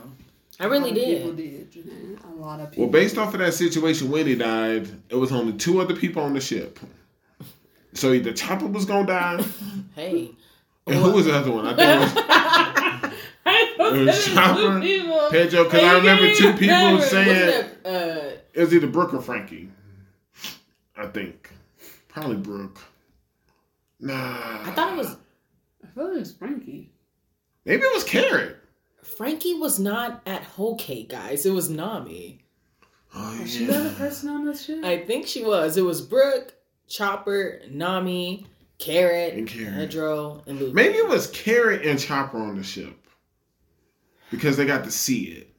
I 0.59 0.65
really 0.65 0.91
a 0.91 0.93
lot 0.93 1.01
of 1.01 1.17
People 1.17 1.31
did. 1.33 1.71
did. 1.71 1.85
Jenae. 1.87 2.23
A 2.23 2.39
lot 2.41 2.59
of 2.59 2.69
people. 2.71 2.83
Well, 2.85 2.91
based 2.91 3.17
off 3.17 3.33
of 3.33 3.39
that 3.39 3.53
situation 3.55 4.11
when 4.11 4.27
he 4.27 4.35
died, 4.35 4.87
it 5.09 5.15
was 5.15 5.31
only 5.31 5.53
two 5.53 5.81
other 5.81 5.95
people 5.95 6.21
on 6.21 6.33
the 6.35 6.41
ship. 6.41 6.79
So 7.93 8.13
either 8.13 8.31
Chopper 8.33 8.67
was 8.67 8.85
gonna 8.85 9.05
die, 9.07 9.43
Hey. 9.95 10.31
and 10.87 10.95
who 10.95 11.11
was 11.11 11.25
the 11.25 11.33
other 11.35 11.51
one? 11.51 11.65
I 11.67 11.75
think 11.75 12.11
it 12.15 13.77
was 13.79 13.93
It 13.93 14.05
was 14.05 14.25
Chopper. 14.25 14.79
Pedro. 15.31 15.63
Because 15.65 15.71
Hey, 15.81 15.87
I 15.87 15.97
remember 15.97 16.33
two 16.33 16.53
people 16.53 16.75
remember. 16.75 17.01
saying 17.05 17.29
it, 17.49 17.85
uh, 17.85 18.35
It 18.53 18.59
was 18.61 18.73
either 18.73 18.87
Brook 18.87 19.13
or 19.13 19.21
Franky. 19.21 19.69
I 20.95 21.07
think. 21.07 21.49
Probably 22.07 22.37
Brook. 22.37 22.79
Nah. 23.99 24.61
I 24.63 24.71
thought 24.75 24.93
it 24.93 24.97
was 24.97 25.15
I 25.83 25.87
feel 25.93 26.09
like 26.11 26.21
it's 26.21 26.31
Franky. 26.31 26.91
Maybe 27.65 27.81
it 27.83 27.93
was 27.93 28.03
Carrot. 28.03 28.57
Franky 29.03 29.53
was 29.55 29.79
not 29.79 30.21
at 30.25 30.43
Whole 30.43 30.75
Cake, 30.77 31.09
guys. 31.09 31.45
It 31.45 31.51
was 31.51 31.69
Nami. 31.69 32.39
Oh, 33.13 33.37
Was 33.41 33.53
she 33.53 33.65
the 33.65 33.77
other 33.77 33.89
person 33.95 34.29
on 34.29 34.45
this 34.45 34.63
shit? 34.65 34.83
I 34.85 35.03
think 35.05 35.27
she 35.27 35.43
was. 35.43 35.75
It 35.77 35.81
was 35.81 36.01
Brook, 36.01 36.53
Chopper, 36.91 37.61
Nami, 37.69 38.45
Carrot, 38.77 39.33
And 39.35 39.47
Carrot. 39.47 39.73
Pedro, 39.75 40.43
and 40.45 40.59
Luke. 40.59 40.73
Maybe 40.73 40.95
it 40.97 41.07
was 41.07 41.27
Carrot 41.27 41.85
and 41.85 41.97
Chopper 41.99 42.37
on 42.37 42.57
the 42.57 42.63
ship. 42.63 42.95
Because 44.29 44.57
they 44.57 44.65
got 44.65 44.83
to 44.83 44.91
see 44.91 45.23
it. 45.25 45.53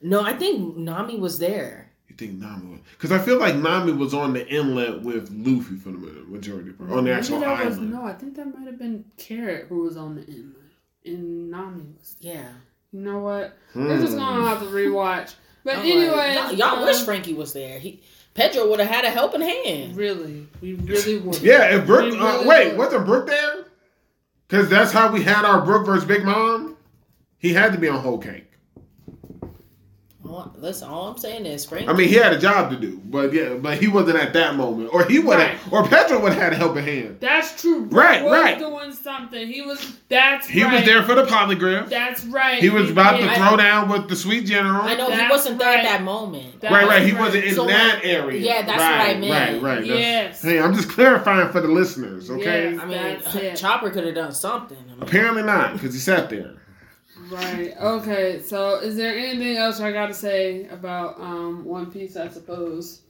No, 0.00 0.22
I 0.22 0.32
think 0.34 0.76
Nami 0.76 1.18
was 1.18 1.38
there. 1.38 1.90
You 2.08 2.16
think 2.16 2.32
Nami 2.34 2.70
was? 2.72 2.80
Because 2.92 3.12
I 3.12 3.18
feel 3.18 3.38
like 3.38 3.54
Nami 3.56 3.92
was 3.92 4.12
on 4.14 4.32
the 4.32 4.46
inlet 4.48 5.02
with 5.02 5.30
Luffy 5.30 5.76
for 5.76 5.90
the 5.90 5.98
majority 6.26 6.72
part. 6.72 6.90
On 6.90 6.96
the 6.96 7.02
Maybe 7.02 7.12
actual 7.14 7.40
that 7.40 7.64
was, 7.64 7.78
no, 7.78 8.04
I 8.04 8.12
think 8.12 8.34
that 8.36 8.46
might 8.46 8.66
have 8.66 8.78
been 8.78 9.04
Carrot 9.16 9.66
who 9.68 9.82
was 9.82 9.96
on 9.96 10.16
the 10.16 10.24
inlet. 10.26 10.56
And 11.04 11.50
Nami 11.50 11.84
was. 11.98 12.16
Yeah. 12.20 12.48
You 12.92 13.00
know 13.00 13.20
what? 13.20 13.56
We're 13.74 13.98
just 14.00 14.12
Hmm. 14.12 14.18
gonna 14.18 14.48
have 14.48 14.60
to 14.60 14.66
rewatch. 14.66 15.34
But 15.64 15.76
I'm 15.76 15.82
anyway, 15.82 16.08
like, 16.08 16.34
y'all, 16.34 16.52
y'all 16.52 16.78
um, 16.80 16.84
wish 16.84 17.00
Franky 17.02 17.34
was 17.34 17.52
there. 17.52 17.78
He 17.78 18.02
Pedro 18.34 18.68
would 18.70 18.80
have 18.80 18.88
had 18.88 19.04
a 19.04 19.10
helping 19.10 19.42
hand. 19.42 19.96
Really, 19.96 20.46
we 20.60 20.74
really 20.74 21.18
would. 21.18 21.38
Yeah, 21.42 21.76
if 21.76 21.86
Brook, 21.86 22.14
uh, 22.14 22.16
really 22.18 22.46
wait, 22.46 22.68
would. 22.68 22.78
wasn't 22.78 23.06
Brook 23.06 23.26
there? 23.26 23.64
Because 24.48 24.68
that's 24.68 24.92
how 24.92 25.10
we 25.12 25.22
had 25.22 25.44
our 25.44 25.64
Brook 25.64 25.86
versus 25.86 26.04
Big 26.04 26.24
Mom. 26.24 26.76
He 27.38 27.52
had 27.52 27.72
to 27.72 27.78
be 27.78 27.88
on 27.88 27.98
Whole 28.00 28.18
Cake. 28.18 28.51
All, 30.32 30.54
listen, 30.58 30.88
all 30.88 31.08
I'm 31.08 31.18
saying 31.18 31.46
is 31.46 31.64
Franky. 31.64 31.88
I 31.88 31.92
mean, 31.92 32.08
he 32.08 32.14
had 32.14 32.32
a 32.32 32.38
job 32.38 32.70
to 32.70 32.76
do, 32.76 33.00
but 33.04 33.32
yeah, 33.32 33.54
but 33.54 33.78
he 33.78 33.88
wasn't 33.88 34.18
at 34.18 34.32
that 34.32 34.56
moment, 34.56 34.90
or 34.92 35.04
he 35.04 35.18
would 35.18 35.38
have, 35.38 35.72
or 35.72 35.86
Pedro 35.86 36.20
would 36.22 36.32
have 36.32 36.42
had 36.42 36.52
a 36.52 36.56
helping 36.56 36.84
hand. 36.84 37.18
That's 37.20 37.60
true. 37.60 37.86
Brook 37.86 38.02
Right, 38.02 38.22
was 38.24 38.32
right. 38.32 38.58
doing 38.58 38.92
something. 38.92 39.46
He 39.46 39.62
was. 39.62 39.96
That's 40.08 40.46
right, 40.46 40.54
He 40.54 40.62
right. 40.64 40.72
was 40.74 40.84
there 40.84 41.02
for 41.02 41.14
the 41.14 41.24
poneglyph. 41.24 41.88
That's 41.88 42.24
right. 42.24 42.60
He 42.62 42.70
was 42.70 42.90
about 42.90 43.18
to 43.18 43.26
did. 43.26 43.36
throw 43.36 43.56
down 43.56 43.88
with 43.88 44.08
the 44.08 44.16
sweet 44.16 44.46
general. 44.46 44.82
I 44.82 44.94
know 44.94 45.10
he 45.10 45.28
wasn't 45.28 45.58
there 45.58 45.76
at 45.78 45.82
that 45.84 46.02
moment. 46.02 46.60
That 46.60 46.72
right, 46.72 46.86
right. 46.86 47.02
was 47.02 47.10
He 47.10 47.16
wasn't 47.18 47.44
in 47.44 47.54
So, 47.54 47.66
that 47.66 47.96
like, 47.96 48.04
area. 48.06 48.40
yeah, 48.40 48.62
that's 48.62 48.78
right, 48.78 48.98
what 49.08 49.16
I 49.16 49.20
meant. 49.20 49.62
Right, 49.62 49.76
right. 49.78 49.86
That's- 49.86 49.98
Yes. 50.02 50.42
Hey, 50.42 50.60
I'm 50.60 50.74
just 50.74 50.88
clarifying 50.88 51.50
for 51.50 51.60
the 51.60 51.68
listeners, 51.68 52.30
okay? 52.30 52.72
Yes. 52.72 53.26
I 53.26 53.40
mean, 53.40 53.56
Chopper 53.56 53.90
could 53.90 54.04
have 54.04 54.14
done 54.14 54.32
something. 54.32 54.76
I 54.78 54.92
mean, 54.94 55.02
Apparently 55.02 55.42
not, 55.42 55.72
because 55.74 55.92
he 55.94 56.00
sat 56.00 56.30
there. 56.30 56.54
Right. 57.32 57.74
Okay. 57.80 58.42
So, 58.42 58.76
is 58.80 58.96
there 58.96 59.16
anything 59.16 59.56
else 59.56 59.80
I 59.80 59.90
got 59.90 60.08
to 60.08 60.14
say 60.14 60.66
about 60.68 61.18
um 61.18 61.64
One 61.64 61.90
Piece? 61.90 62.16
I 62.16 62.28
suppose. 62.28 63.02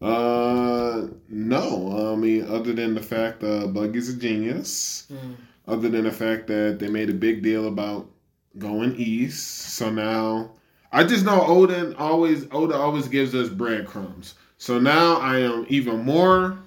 Uh, 0.00 1.08
no. 1.28 2.12
I 2.12 2.16
mean, 2.16 2.46
other 2.48 2.72
than 2.72 2.94
the 2.94 3.02
fact 3.02 3.40
that 3.40 3.64
uh, 3.64 3.66
Buggy's 3.66 4.08
a 4.08 4.16
genius. 4.16 5.06
hmm. 5.08 5.34
Other 5.68 5.90
than 5.90 6.04
the 6.04 6.10
fact 6.10 6.46
that 6.46 6.78
they 6.80 6.88
made 6.88 7.10
a 7.10 7.14
big 7.14 7.42
deal 7.42 7.68
about 7.68 8.10
going 8.58 8.96
east, 8.96 9.74
so 9.74 9.90
now 9.90 10.52
I 10.90 11.04
just 11.04 11.24
know 11.24 11.44
Odin 11.46 11.94
always 11.94 12.46
Oda 12.50 12.74
always 12.74 13.08
gives 13.08 13.34
us 13.34 13.50
breadcrumbs. 13.50 14.34
So 14.58 14.80
now 14.80 15.16
I 15.16 15.38
am 15.40 15.66
even 15.68 16.02
more 16.02 16.58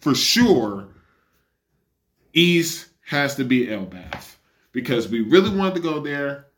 for 0.00 0.14
sure. 0.14 0.88
East 2.34 2.88
has 3.06 3.36
to 3.36 3.44
be 3.44 3.68
Elbaf 3.68 4.35
because 4.76 5.08
we 5.08 5.22
really 5.22 5.48
wanted 5.56 5.74
to 5.74 5.80
go 5.80 6.00
there. 6.00 6.48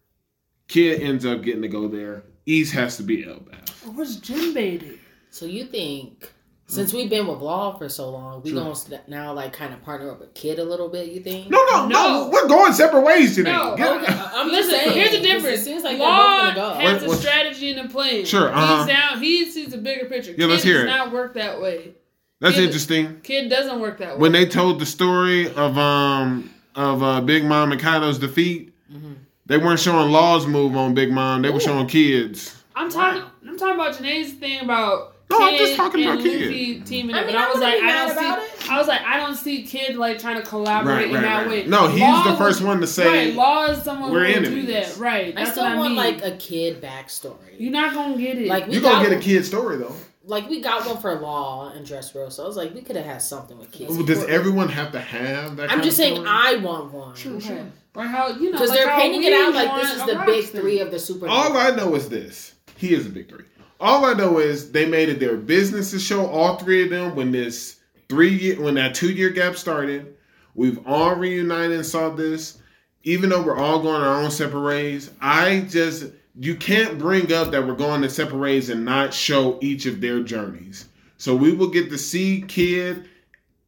Kid 0.66 1.00
ends 1.00 1.24
up 1.24 1.42
getting 1.42 1.62
to 1.62 1.68
go 1.68 1.86
there. 1.86 2.24
East 2.46 2.74
has 2.74 2.96
to 2.96 3.04
be 3.04 3.18
Elbaf. 3.24 3.84
Oh, 3.86 3.92
where's 3.92 4.16
Jim 4.16 4.52
Beatty? 4.52 4.98
So 5.30 5.46
you 5.46 5.64
think 5.66 6.32
since 6.66 6.92
we've 6.92 7.08
been 7.08 7.26
with 7.28 7.38
Law 7.38 7.78
for 7.78 7.88
so 7.88 8.10
long, 8.10 8.42
we 8.42 8.50
Sure. 8.50 8.60
gonna 8.64 9.00
now 9.06 9.32
like 9.32 9.52
kind 9.52 9.72
of 9.72 9.82
partner 9.82 10.10
up 10.10 10.18
with 10.20 10.34
Kid 10.34 10.58
a 10.58 10.64
little 10.64 10.88
bit? 10.88 11.12
You 11.12 11.20
think? 11.20 11.48
No, 11.48 11.64
no, 11.70 11.86
no, 11.86 11.88
No. 11.88 12.30
We're 12.32 12.48
going 12.48 12.72
separate 12.72 13.02
ways 13.02 13.36
today. 13.36 13.52
No, 13.52 13.72
Okay, 13.74 13.84
I'm 13.84 14.50
just 14.50 14.68
Listen, 14.68 14.70
saying. 14.72 14.92
here's 14.92 15.10
the 15.12 15.20
difference. 15.20 15.60
It 15.60 15.64
seems 15.64 15.84
like 15.84 15.98
Law 15.98 16.44
they're 16.46 16.54
gonna 16.54 16.74
go. 16.74 16.80
has 16.80 17.02
What- 17.04 17.16
a 17.18 17.20
strategy 17.20 17.70
and 17.70 17.88
a 17.88 17.88
plan. 17.88 18.24
Sure, 18.24 18.52
uh-huh. 18.52 18.78
He's 18.78 18.86
down. 18.96 19.22
He 19.22 19.50
sees 19.50 19.72
a 19.72 19.78
bigger 19.78 20.06
picture. 20.06 20.34
Yeah, 20.36 20.46
let's 20.46 20.64
Kid 20.64 20.68
hear 20.70 20.84
does 20.86 20.94
it. 20.94 20.98
not 20.98 21.12
work 21.12 21.34
that 21.34 21.60
way. 21.60 21.92
That's 22.40 22.56
Kid- 22.56 22.64
interesting. 22.64 23.20
Kid 23.22 23.48
doesn't 23.48 23.78
work 23.80 23.98
that 23.98 24.14
way. 24.16 24.20
when 24.20 24.32
they 24.32 24.44
told 24.44 24.80
the 24.80 24.86
story 24.86 25.46
of 25.54 25.78
um 25.78 26.50
of 26.78 27.02
uh, 27.02 27.20
Big 27.20 27.44
Mom 27.44 27.72
and 27.72 27.80
Kaido's 27.80 28.18
defeat, 28.18 28.72
Mhm. 28.92 29.16
they 29.46 29.58
weren't 29.58 29.80
showing 29.80 30.10
Law's 30.10 30.46
move 30.46 30.76
on 30.76 30.94
Big 30.94 31.10
Mom. 31.10 31.42
They 31.42 31.50
were 31.50 31.60
showing 31.60 31.86
kids. 31.88 32.54
I'm 32.76 32.88
talking. 32.90 33.22
I'm 33.46 33.58
talking 33.58 33.74
about 33.74 33.96
Jenae's 33.98 34.32
thing 34.34 34.60
about. 34.60 35.14
No, 35.30 35.38
I'm 35.42 35.56
just 35.58 35.74
talking 35.76 36.04
and 36.04 36.12
about 36.14 36.22
Kid. 36.22 36.40
Luffy 36.46 36.80
teaming 36.80 37.14
I 37.14 37.18
up, 37.20 37.26
mean, 37.26 37.34
and 37.36 37.44
I 37.44 37.48
I 37.48 37.52
was 37.52 37.60
like, 37.60 37.82
I 37.82 37.92
don't 38.06 38.18
see. 38.18 38.64
it. 38.64 38.70
I 38.70 38.78
was 38.78 38.88
like, 38.88 39.02
I 39.02 39.16
don't 39.18 39.34
see 39.34 39.62
Kid 39.62 39.96
like 39.96 40.18
trying 40.18 40.36
to 40.40 40.46
collaborate 40.46 41.06
Right, 41.08 41.14
in 41.16 41.20
that 41.22 41.38
right. 41.46 41.48
way. 41.48 41.66
No, 41.66 41.86
he's 41.88 42.00
Law 42.00 42.22
the 42.24 42.30
was- 42.30 42.38
first 42.38 42.62
one 42.62 42.80
to 42.80 42.86
say 42.86 43.26
right, 43.26 43.34
Law 43.34 43.66
is 43.66 43.82
someone 43.82 44.10
we're 44.10 44.24
who 44.26 44.40
will 44.40 44.48
do 44.48 44.62
that. 44.72 44.96
Right. 44.96 45.34
I 45.36 45.44
still 45.44 45.64
what 45.64 45.72
I 45.72 45.76
want 45.76 45.88
mean. 45.90 45.96
like 45.98 46.24
a 46.24 46.34
Kid 46.38 46.80
backstory. 46.80 47.34
You're 47.58 47.72
not 47.72 47.92
gonna 47.92 48.16
get 48.16 48.38
it. 48.38 48.46
Like 48.46 48.72
you 48.72 48.80
got 48.80 49.02
gonna 49.02 49.10
get 49.10 49.18
a 49.18 49.20
kid 49.20 49.44
story 49.44 49.76
though. 49.76 49.94
Like 50.28 50.48
we 50.48 50.60
got 50.60 50.86
one 50.86 50.98
for 50.98 51.14
Law 51.14 51.72
and 51.72 51.84
dress 51.84 52.12
Dressrosa. 52.12 52.32
So 52.32 52.44
I 52.44 52.46
was 52.46 52.56
like, 52.56 52.74
we 52.74 52.82
could 52.82 52.96
have 52.96 53.04
had 53.04 53.22
something 53.22 53.58
with 53.58 53.72
kids. 53.72 53.96
Does 54.04 54.24
everyone 54.24 54.68
have 54.68 54.92
to 54.92 55.00
have 55.00 55.56
that? 55.56 55.64
I'm 55.64 55.68
kind 55.68 55.82
just 55.82 55.98
of 55.98 56.04
saying, 56.04 56.14
story? 56.16 56.28
I 56.30 56.56
want 56.56 56.92
one 56.92 57.14
Okay. 57.18 57.64
Or 57.94 58.04
how 58.04 58.28
you 58.28 58.50
know? 58.50 58.52
because 58.52 58.68
like 58.68 58.78
they're 58.78 58.96
painting 58.96 59.24
it 59.24 59.32
out 59.32 59.54
like 59.54 59.82
this 59.82 59.92
is 59.92 60.00
the 60.00 60.22
big 60.26 60.44
roster. 60.44 60.60
three 60.60 60.80
of 60.80 60.90
the 60.90 60.98
super. 61.00 61.26
All 61.26 61.56
I 61.56 61.70
know 61.70 61.94
is 61.96 62.08
this: 62.08 62.54
he 62.76 62.94
is 62.94 63.06
a 63.06 63.10
big 63.10 63.28
three. 63.28 63.44
All 63.80 64.04
I 64.04 64.12
know 64.12 64.38
is 64.38 64.70
they 64.70 64.86
made 64.86 65.08
it 65.08 65.18
their 65.18 65.36
business 65.36 65.90
to 65.92 65.98
show 65.98 66.26
all 66.26 66.56
three 66.56 66.84
of 66.84 66.90
them 66.90 67.16
when 67.16 67.32
this 67.32 67.80
three 68.08 68.34
year 68.34 68.60
when 68.60 68.74
that 68.74 68.94
two 68.94 69.10
year 69.12 69.30
gap 69.30 69.56
started. 69.56 70.14
We've 70.54 70.84
all 70.86 71.16
reunited 71.16 71.72
and 71.72 71.86
saw 71.86 72.10
this. 72.10 72.58
Even 73.04 73.30
though 73.30 73.42
we're 73.42 73.56
all 73.56 73.80
going 73.80 74.02
our 74.02 74.22
own 74.22 74.30
separate 74.30 74.62
ways, 74.62 75.10
I 75.20 75.60
just 75.60 76.12
you 76.38 76.54
can't 76.54 76.98
bring 76.98 77.32
up 77.32 77.50
that 77.50 77.66
we're 77.66 77.74
going 77.74 78.02
to 78.02 78.08
separate 78.08 78.38
ways 78.38 78.70
and 78.70 78.84
not 78.84 79.12
show 79.12 79.58
each 79.60 79.86
of 79.86 80.00
their 80.00 80.22
journeys. 80.22 80.88
So 81.16 81.34
we 81.34 81.52
will 81.52 81.68
get 81.68 81.90
to 81.90 81.98
see 81.98 82.44
Kid 82.46 83.08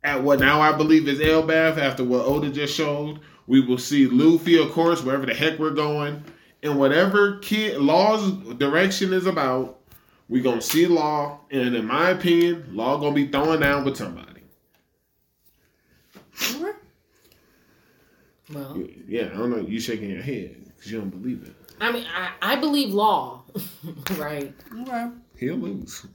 at 0.05 0.23
what 0.23 0.39
now 0.39 0.61
I 0.61 0.77
believe 0.77 1.09
is 1.09 1.19
Elbaf 1.19 1.79
after 1.79 2.05
what 2.05 2.25
Oda 2.25 2.51
just 2.51 2.75
showed. 2.75 3.21
We 3.49 3.61
will 3.61 3.79
see 3.79 4.07
Luffy, 4.07 4.57
of 4.63 4.71
course, 4.71 5.03
wherever 5.03 5.27
the 5.27 5.35
heck 5.35 5.59
we're 5.59 5.71
going. 5.71 6.23
And 6.63 6.79
whatever 6.79 7.39
Kid 7.39 7.79
Law's 7.79 8.31
direction 8.55 9.13
is 9.13 9.27
about, 9.27 9.81
we're 10.29 10.43
gonna 10.43 10.63
see 10.63 10.87
Law. 10.87 11.41
And 11.51 11.75
in 11.75 11.87
my 11.87 12.11
opinion, 12.11 12.69
Law 12.71 12.99
gonna 12.99 13.15
be 13.15 13.27
throwing 13.27 13.61
down 13.61 13.85
with 13.85 13.97
somebody. 13.97 14.27
Well, 18.53 18.81
Yeah, 19.09 19.27
I 19.35 19.39
don't 19.39 19.51
know. 19.51 19.59
You 19.59 19.81
shaking 19.81 20.11
your 20.11 20.23
head 20.23 20.57
because 20.77 20.93
you 20.93 21.01
don't 21.01 21.11
believe 21.11 21.43
it. 21.43 21.55
I 21.81 21.93
mean, 21.93 22.07
I, 22.15 22.33
I 22.43 22.57
believe 22.57 22.91
Law, 22.93 23.43
right? 24.19 24.53
Okay. 24.83 25.09
He'll 25.39 25.57
lose. 25.57 26.07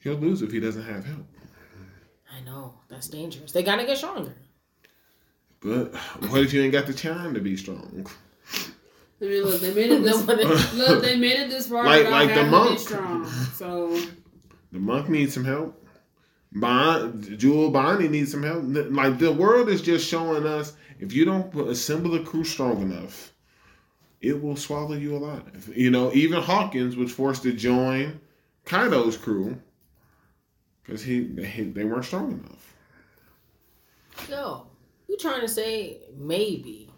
He'll 0.00 0.14
lose 0.16 0.42
if 0.42 0.52
he 0.52 0.60
doesn't 0.60 0.84
have 0.84 1.04
help. 1.04 1.26
I 2.32 2.40
know 2.44 2.74
that's 2.88 3.08
dangerous. 3.08 3.52
They 3.52 3.62
gotta 3.62 3.84
get 3.86 3.96
stronger. 3.98 4.34
But 5.60 5.94
what 6.28 6.42
if 6.42 6.52
you 6.52 6.62
ain't 6.62 6.72
got 6.72 6.86
the 6.86 6.92
time 6.92 7.32
to 7.34 7.40
be 7.40 7.56
strong? 7.56 8.06
I 9.20 9.24
mean, 9.24 9.42
look, 9.44 9.60
they 9.62 9.72
made 9.74 9.90
it 9.90 10.02
this. 10.02 10.18
Nobody- 10.26 10.44
look, 10.76 11.02
they 11.02 11.16
made 11.16 11.38
it 11.40 11.48
this 11.50 11.68
far 11.68 11.84
Like- 11.84 12.10
like 12.10 12.28
the 12.28 12.34
having 12.44 12.50
to 12.52 12.58
be 12.58 12.64
monk. 12.68 12.78
strong. 12.78 13.24
So 13.54 13.98
The 14.72 14.78
monk 14.78 15.08
needs 15.08 15.32
some 15.32 15.44
help. 15.44 15.82
Bon, 16.52 17.20
Jewel 17.38 17.70
Bonney 17.70 18.08
needs 18.08 18.30
some 18.30 18.42
help. 18.42 18.62
Like 18.66 19.18
the 19.18 19.32
world 19.32 19.68
is 19.70 19.80
just 19.82 20.06
showing 20.06 20.46
us 20.46 20.74
if 21.00 21.12
you 21.12 21.24
don't 21.24 21.54
assemble 21.68 22.10
the 22.12 22.20
crew 22.20 22.44
strong 22.44 22.80
enough, 22.82 23.32
it 24.20 24.42
will 24.42 24.56
swallow 24.56 24.94
you 24.94 25.16
alive. 25.16 25.70
You 25.74 25.90
know, 25.90 26.12
even 26.12 26.42
Hawkins 26.42 26.96
was 26.96 27.12
forced 27.12 27.42
to 27.42 27.52
join 27.52 28.20
Kaido's 28.64 29.16
crew 29.16 29.60
because 30.82 31.02
he 31.02 31.20
they, 31.20 31.62
they 31.62 31.84
weren't 31.84 32.04
strong 32.04 32.32
enough. 32.32 32.74
Yo, 34.28 34.66
you 35.08 35.16
trying 35.18 35.40
to 35.40 35.48
say 35.48 35.98
maybe? 36.16 36.90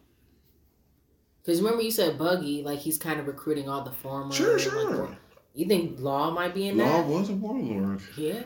Because 1.42 1.62
remember 1.62 1.82
you 1.82 1.90
said 1.90 2.18
Buggy, 2.18 2.62
like 2.62 2.78
he's 2.78 2.98
kind 2.98 3.18
of 3.18 3.26
recruiting 3.26 3.68
all 3.68 3.82
the 3.82 3.90
former. 3.90 4.32
Sure, 4.32 4.52
like, 4.52 4.60
sure. 4.60 5.16
you 5.54 5.66
think 5.66 5.98
Law 5.98 6.30
might 6.30 6.54
be 6.54 6.68
in 6.68 6.76
there? 6.76 6.86
Law 6.86 7.02
that? 7.02 7.08
was 7.08 7.30
a 7.30 7.32
warlord. 7.32 8.02
Yeah. 8.16 8.42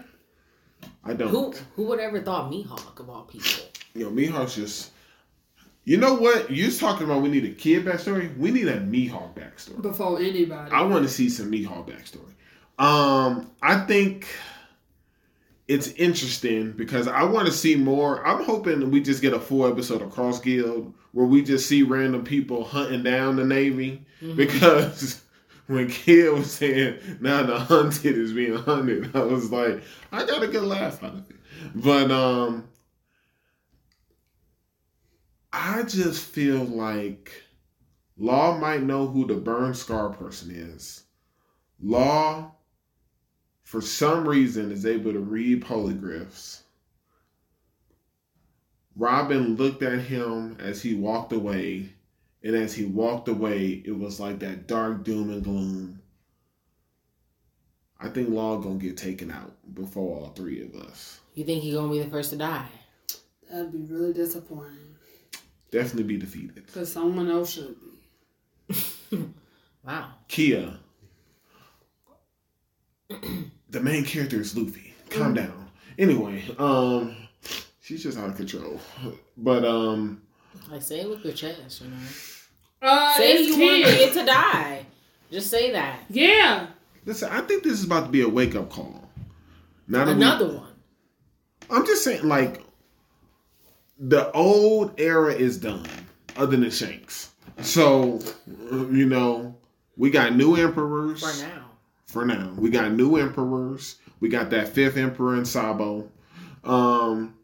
I 1.04 1.14
don't. 1.14 1.28
Who 1.28 1.52
who 1.74 1.84
would 1.86 2.00
ever 2.00 2.22
thought 2.22 2.50
Mihawk 2.50 3.00
of 3.00 3.10
all 3.10 3.22
people? 3.24 3.64
You 3.94 4.04
know, 4.04 4.10
Mihawk's 4.10 4.54
just. 4.54 4.91
You 5.84 5.96
know 5.96 6.14
what? 6.14 6.50
You're 6.50 6.70
talking 6.70 7.06
about 7.06 7.22
we 7.22 7.28
need 7.28 7.44
a 7.44 7.50
kid 7.50 7.84
backstory. 7.84 8.36
We 8.36 8.50
need 8.52 8.68
a 8.68 8.78
Mihawk 8.80 9.34
backstory. 9.34 9.82
before 9.82 10.18
anybody, 10.20 10.70
I 10.70 10.82
want 10.82 11.04
to 11.04 11.08
see 11.12 11.28
some 11.28 11.50
Mihawk 11.50 11.88
backstory. 11.88 12.32
Um, 12.78 13.50
I 13.60 13.80
think 13.80 14.28
it's 15.68 15.88
interesting 15.92 16.72
because 16.72 17.08
I 17.08 17.24
want 17.24 17.46
to 17.46 17.52
see 17.52 17.76
more. 17.76 18.24
I'm 18.26 18.44
hoping 18.44 18.90
we 18.90 19.00
just 19.00 19.22
get 19.22 19.32
a 19.32 19.40
full 19.40 19.66
episode 19.66 20.02
of 20.02 20.10
Cross 20.12 20.40
Guild 20.40 20.92
where 21.12 21.26
we 21.26 21.42
just 21.42 21.68
see 21.68 21.82
random 21.82 22.24
people 22.24 22.64
hunting 22.64 23.02
down 23.02 23.36
the 23.36 23.44
Navy 23.44 24.04
Mhm. 24.22 24.36
because 24.36 25.22
when 25.66 25.88
Kid 25.88 26.32
was 26.32 26.50
saying 26.52 26.98
now 27.20 27.42
the 27.42 27.58
hunted 27.58 28.16
is 28.18 28.32
being 28.32 28.56
hunted, 28.56 29.10
I 29.16 29.22
was 29.22 29.50
like, 29.50 29.82
I 30.12 30.24
got 30.26 30.42
a 30.42 30.46
good 30.48 30.62
laugh 30.64 31.02
out 31.02 31.14
of 31.14 31.30
it. 31.30 31.36
But 31.74 32.10
um 32.10 32.64
I 35.52 35.82
just 35.82 36.24
feel 36.24 36.64
like 36.64 37.30
Law 38.16 38.58
might 38.58 38.82
know 38.82 39.06
who 39.06 39.26
the 39.26 39.34
burn 39.34 39.74
scar 39.74 40.10
person 40.10 40.50
is. 40.50 41.04
Law, 41.80 42.52
for 43.62 43.80
some 43.80 44.26
reason, 44.28 44.70
is 44.70 44.86
able 44.86 45.12
to 45.12 45.18
read 45.18 45.64
poneglyphs. 45.64 46.60
Robin 48.94 49.56
looked 49.56 49.82
at 49.82 50.00
him 50.00 50.56
as 50.60 50.82
he 50.82 50.94
walked 50.94 51.32
away, 51.32 51.92
and 52.42 52.54
as 52.54 52.74
he 52.74 52.84
walked 52.84 53.28
away, 53.28 53.82
it 53.84 53.98
was 53.98 54.20
like 54.20 54.38
that 54.40 54.66
dark 54.66 55.02
doom 55.02 55.30
and 55.30 55.42
gloom. 55.42 56.02
I 57.98 58.08
think 58.08 58.28
Law 58.28 58.58
gonna 58.58 58.76
get 58.76 58.96
taken 58.96 59.30
out 59.30 59.52
before 59.74 60.18
all 60.18 60.28
three 60.30 60.62
of 60.62 60.74
us. 60.74 61.20
You 61.34 61.44
think 61.44 61.62
he 61.62 61.72
gonna 61.72 61.90
be 61.90 62.00
the 62.00 62.10
first 62.10 62.30
to 62.30 62.36
die? 62.36 62.68
That'd 63.50 63.72
be 63.72 63.78
really 63.78 64.12
disappointing. 64.12 64.91
Definitely 65.72 66.04
be 66.04 66.16
defeated. 66.18 66.66
Because 66.66 66.92
someone 66.92 67.28
else 67.28 67.52
should 67.54 67.74
be. 68.70 69.18
Wow. 69.84 70.10
Kia. 70.28 70.78
the 73.70 73.80
main 73.80 74.04
character 74.04 74.40
is 74.40 74.56
Luffy. 74.56 74.94
Calm 75.10 75.34
down. 75.34 75.68
Anyway, 75.98 76.44
um, 76.56 77.16
she's 77.80 78.02
just 78.04 78.16
out 78.16 78.28
of 78.30 78.36
control. 78.36 78.78
But 79.36 79.64
um, 79.64 80.22
Like 80.70 80.82
say 80.82 81.00
it 81.00 81.10
with 81.10 81.24
your 81.24 81.32
chest, 81.34 81.80
you 81.82 81.88
know. 81.88 81.96
Uh, 82.80 83.12
say 83.16 83.32
it's 83.32 83.48
you 83.56 83.60
want 83.64 83.84
Kid. 83.84 83.98
Kid 83.98 84.20
to 84.20 84.24
die. 84.26 84.86
Just 85.32 85.50
say 85.50 85.72
that. 85.72 86.04
Yeah. 86.10 86.68
listen, 87.04 87.28
I 87.32 87.40
think 87.40 87.64
this 87.64 87.72
is 87.72 87.84
about 87.84 88.04
to 88.04 88.10
be 88.10 88.22
a 88.22 88.28
wake 88.28 88.54
up 88.54 88.70
call. 88.70 89.02
Not 89.88 90.04
that 90.06 90.16
we- 90.16 90.22
Another 90.22 90.46
one. 90.58 90.68
I'm 91.70 91.84
just 91.86 92.04
saying, 92.04 92.22
like, 92.28 92.61
the 94.02 94.32
old 94.32 95.00
era 95.00 95.32
is 95.32 95.58
done, 95.58 95.86
other 96.36 96.56
than 96.56 96.70
Shanks. 96.70 97.30
So, 97.60 98.18
you 98.60 99.06
know, 99.06 99.56
we 99.96 100.10
got 100.10 100.34
new 100.34 100.56
emperors. 100.56 101.20
For 101.20 101.46
now. 101.46 101.70
For 102.06 102.24
now. 102.26 102.52
We 102.58 102.68
got 102.68 102.92
new 102.92 103.16
emperors. 103.16 103.96
We 104.18 104.28
got 104.28 104.50
that 104.50 104.68
fifth 104.68 104.96
emperor 104.96 105.36
in 105.36 105.44
Sabo. 105.44 106.10
Um, 106.64 107.34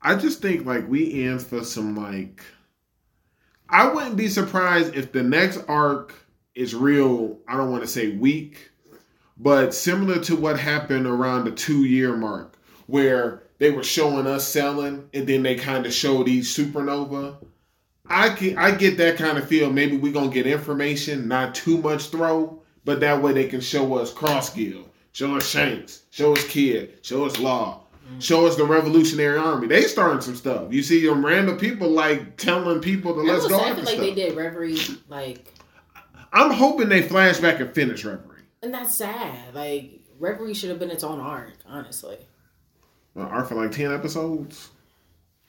I 0.00 0.14
just 0.14 0.40
think, 0.40 0.64
like, 0.64 0.88
we 0.88 1.24
in 1.24 1.40
for 1.40 1.64
some, 1.64 1.96
like, 1.96 2.42
I 3.68 3.88
wouldn't 3.88 4.16
be 4.16 4.28
surprised 4.28 4.94
if 4.94 5.10
the 5.10 5.24
next 5.24 5.58
arc 5.66 6.14
is 6.54 6.76
real, 6.76 7.38
I 7.48 7.56
don't 7.56 7.72
want 7.72 7.82
to 7.82 7.88
say 7.88 8.16
weak, 8.16 8.70
but 9.36 9.74
similar 9.74 10.20
to 10.20 10.36
what 10.36 10.60
happened 10.60 11.06
around 11.06 11.44
the 11.44 11.50
two 11.50 11.84
year 11.84 12.16
mark, 12.16 12.56
where 12.86 13.45
they 13.58 13.70
were 13.70 13.82
showing 13.82 14.26
us 14.26 14.46
selling 14.46 15.08
and 15.14 15.26
then 15.26 15.42
they 15.42 15.54
kind 15.54 15.86
of 15.86 15.92
showed 15.92 16.28
each 16.28 16.44
supernova. 16.44 17.36
I 18.08 18.28
can, 18.30 18.56
I 18.56 18.70
get 18.72 18.96
that 18.98 19.16
kind 19.16 19.36
of 19.38 19.48
feel. 19.48 19.72
Maybe 19.72 19.96
we're 19.96 20.12
gonna 20.12 20.30
get 20.30 20.46
information, 20.46 21.26
not 21.28 21.54
too 21.54 21.78
much 21.78 22.08
throw, 22.10 22.62
but 22.84 23.00
that 23.00 23.20
way 23.20 23.32
they 23.32 23.48
can 23.48 23.60
show 23.60 23.96
us 23.98 24.12
Cross 24.12 24.54
Guild, 24.54 24.88
show 25.12 25.36
us 25.36 25.48
Shanks, 25.48 26.02
show 26.10 26.32
us 26.32 26.44
Kid, 26.46 26.98
show 27.02 27.24
us 27.24 27.38
Law, 27.40 27.80
mm. 28.08 28.22
show 28.22 28.46
us 28.46 28.54
the 28.56 28.64
Revolutionary 28.64 29.38
Army. 29.38 29.66
They 29.66 29.82
starting 29.82 30.20
some 30.20 30.36
stuff. 30.36 30.72
You 30.72 30.82
see 30.84 31.04
them 31.04 31.24
random 31.26 31.58
people 31.58 31.90
like 31.90 32.36
telling 32.36 32.80
people 32.80 33.14
to 33.14 33.20
I 33.22 33.24
let's 33.24 33.48
go 33.48 33.58
say, 33.58 33.64
I 33.64 33.68
after 33.70 33.74
feel 33.74 33.84
like 33.84 33.94
stuff. 33.94 34.00
they 34.04 34.14
did 34.14 34.36
Reverie, 34.36 34.78
like, 35.08 35.52
I'm 36.32 36.52
hoping 36.52 36.88
they 36.88 37.02
flash 37.02 37.38
back 37.40 37.58
and 37.60 37.74
finish 37.74 38.04
Reverie. 38.04 38.42
and 38.62 38.72
that's 38.72 38.94
sad. 38.94 39.52
Like, 39.54 40.00
Reverie 40.20 40.54
should 40.54 40.70
have 40.70 40.78
been 40.78 40.90
its 40.90 41.02
own 41.04 41.18
arc, 41.18 41.54
honestly. 41.66 42.18
Arc 43.24 43.48
for 43.48 43.54
like 43.54 43.72
ten 43.72 43.92
episodes. 43.92 44.70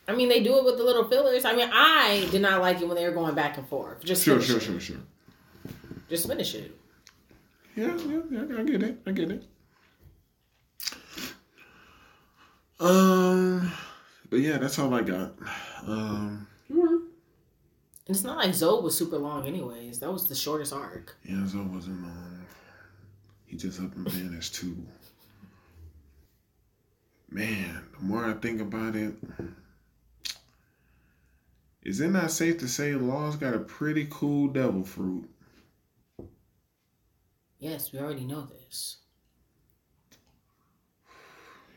I 0.08 0.16
mean, 0.16 0.30
they 0.30 0.42
do 0.42 0.58
it 0.58 0.64
with 0.64 0.78
the 0.78 0.84
little 0.84 1.04
fillers. 1.08 1.44
I 1.44 1.54
mean, 1.56 1.70
I 1.72 2.28
did 2.32 2.42
not 2.42 2.62
like 2.62 2.80
it 2.82 2.88
when 2.88 2.96
they 2.96 3.04
were 3.06 3.12
going 3.14 3.36
back 3.36 3.58
and 3.58 3.68
forth. 3.68 4.04
Just 4.04 4.24
Sure, 4.24 4.36
finish 4.36 4.48
sure, 4.48 4.58
it. 4.58 4.62
sure, 4.64 4.80
sure. 4.80 4.98
Just 6.10 6.28
finish 6.28 6.56
it. 6.56 6.72
Yeah, 7.76 7.96
yeah, 8.08 8.22
yeah, 8.32 8.58
I 8.58 8.64
get 8.64 8.84
it. 8.84 8.98
I 9.06 9.12
get 9.12 9.32
it. 9.32 9.44
Um, 12.80 13.72
but 14.30 14.38
yeah, 14.40 14.58
that's 14.58 14.78
all 14.80 14.94
I 14.94 15.02
got. 15.02 15.34
Um, 15.86 16.48
Mhm. 16.72 16.88
And 18.08 18.16
it's 18.16 18.24
not 18.24 18.38
like 18.38 18.54
Zou 18.54 18.82
was 18.82 18.98
super 18.98 19.18
long, 19.18 19.46
anyways. 19.48 20.00
That 20.00 20.12
was 20.14 20.28
the 20.28 20.36
shortest 20.36 20.72
arc. 20.74 21.18
yeah, 21.26 21.46
Zou 21.46 21.64
wasn't 21.66 22.02
long. 22.04 22.46
he 23.46 23.58
just 23.58 23.80
up 23.82 23.96
and 23.96 24.10
vanished 24.10 24.56
too. 24.56 24.76
Man, 27.30 27.84
the 27.98 28.04
more 28.06 28.26
I 28.26 28.34
think 28.34 28.62
about 28.62 28.96
it, 28.96 29.14
is 31.84 32.00
it 32.00 32.10
not 32.10 32.32
safe 32.32 32.58
to 32.60 32.68
say 32.68 32.94
Law's 32.96 33.36
got 33.36 33.54
a 33.54 33.60
pretty 33.60 34.08
cool 34.10 34.48
devil 34.48 34.84
fruit? 34.84 35.30
Yes, 37.60 37.92
we 37.92 38.00
already 38.00 38.26
know 38.26 38.46
this. 38.46 38.98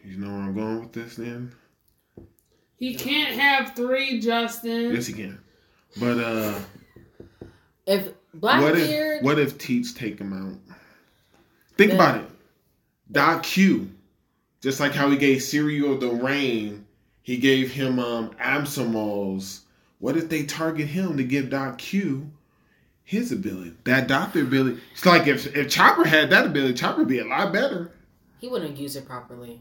You 0.04 0.16
know 0.18 0.28
where 0.28 0.42
I'm 0.42 0.54
going 0.54 0.80
with 0.80 0.92
this 0.92 1.16
then? 1.16 1.52
He 2.76 2.94
can't 2.94 3.38
have 3.38 3.74
three, 3.74 4.20
Justin. 4.20 4.94
Yes, 4.94 5.06
he 5.06 5.12
can. 5.12 5.38
But 5.98 6.18
uh, 6.18 6.58
If 7.86 8.06
what 8.06 8.14
Blackbeard, 8.34 9.18
if 9.18 9.22
what 9.24 9.38
if 9.38 9.58
Teach 9.58 9.94
take 9.94 10.18
him 10.18 10.32
out? 10.32 10.76
Think 11.76 11.90
Yeah. 11.90 11.96
about 11.96 12.24
it. 12.24 12.30
Doc 13.12 13.42
Q, 13.42 13.90
just 14.60 14.80
like 14.80 14.92
how 14.92 15.10
he 15.10 15.16
gave 15.16 15.38
Shiryu 15.38 15.98
the 16.00 16.08
rain, 16.10 16.86
he 17.22 17.36
gave 17.36 17.70
him 17.72 17.98
um 17.98 18.30
Absalom's. 18.38 19.62
What 19.98 20.16
if 20.16 20.28
they 20.28 20.44
target 20.44 20.86
him 20.88 21.16
to 21.18 21.24
give 21.24 21.50
Doc 21.50 21.78
Q 21.78 22.30
his 23.04 23.32
ability? 23.32 23.74
That 23.84 24.08
doctor 24.08 24.40
ability. 24.42 24.80
It's 24.92 25.04
like 25.04 25.26
if 25.26 25.54
if 25.56 25.68
Chopper 25.70 26.04
had 26.04 26.30
that 26.30 26.46
ability, 26.46 26.74
Chopper 26.74 27.00
would 27.00 27.08
be 27.08 27.18
a 27.18 27.24
lot 27.26 27.52
better. 27.52 27.92
he 28.40 28.48
wouldn't 28.48 28.76
use 28.78 28.96
it 28.96 29.06
properly. 29.06 29.60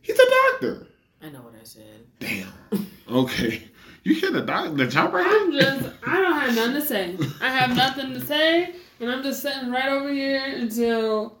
He's 0.00 0.18
a 0.18 0.30
doctor. 0.50 0.86
I 1.22 1.28
know 1.30 1.40
what 1.42 1.54
I 1.60 1.64
said. 1.64 2.06
Damn. 2.18 2.48
Okay. 3.10 3.62
You 4.04 4.14
hear 4.14 4.30
the 4.30 4.40
doc 4.40 4.74
the 4.74 4.86
Chopper 4.88 5.18
I'm 5.18 5.52
had? 5.52 5.60
just, 5.60 5.94
I 6.06 6.18
don't 6.20 6.32
have 6.40 6.54
nothing 6.54 6.74
to 6.74 6.80
say. 6.80 7.18
I 7.42 7.50
have 7.50 7.76
nothing 7.76 8.14
to 8.14 8.20
say, 8.20 8.74
and 9.00 9.10
I'm 9.10 9.22
just 9.22 9.42
sitting 9.42 9.70
right 9.70 9.88
over 9.88 10.10
here 10.10 10.42
until. 10.46 11.36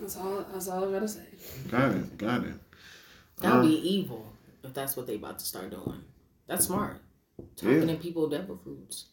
That's 0.00 0.16
all. 0.16 0.44
That's 0.52 0.68
all 0.68 0.88
I 0.88 0.92
gotta 0.92 1.08
say. 1.08 1.24
Got 1.70 1.92
it. 1.92 2.18
Got 2.18 2.44
it. 2.44 2.54
That 3.40 3.52
would 3.54 3.60
Um, 3.64 3.68
be 3.68 3.76
evil 3.96 4.26
if 4.64 4.72
that's 4.74 4.96
what 4.96 5.06
they 5.06 5.14
about 5.16 5.38
to 5.38 5.44
start 5.44 5.70
doing. 5.70 6.02
That's 6.46 6.66
smart. 6.66 7.00
Talking 7.56 7.88
Yeah. 7.88 7.94
to 7.94 8.00
people 8.00 8.28
devil 8.28 8.58
foods. 8.62 9.06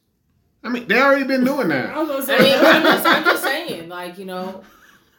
I 0.64 0.70
mean, 0.70 0.88
they 0.88 1.00
already 1.00 1.24
been 1.26 1.44
doing 1.46 1.72
I 1.72 1.82
that. 1.82 1.96
was 1.96 2.28
gonna 2.28 2.40
I 2.40 2.44
mean, 2.44 2.56
I'm, 2.66 2.84
just, 2.84 3.06
I'm 3.06 3.24
just 3.24 3.44
saying, 3.44 3.90
like 3.90 4.18
you 4.18 4.26
know, 4.26 4.64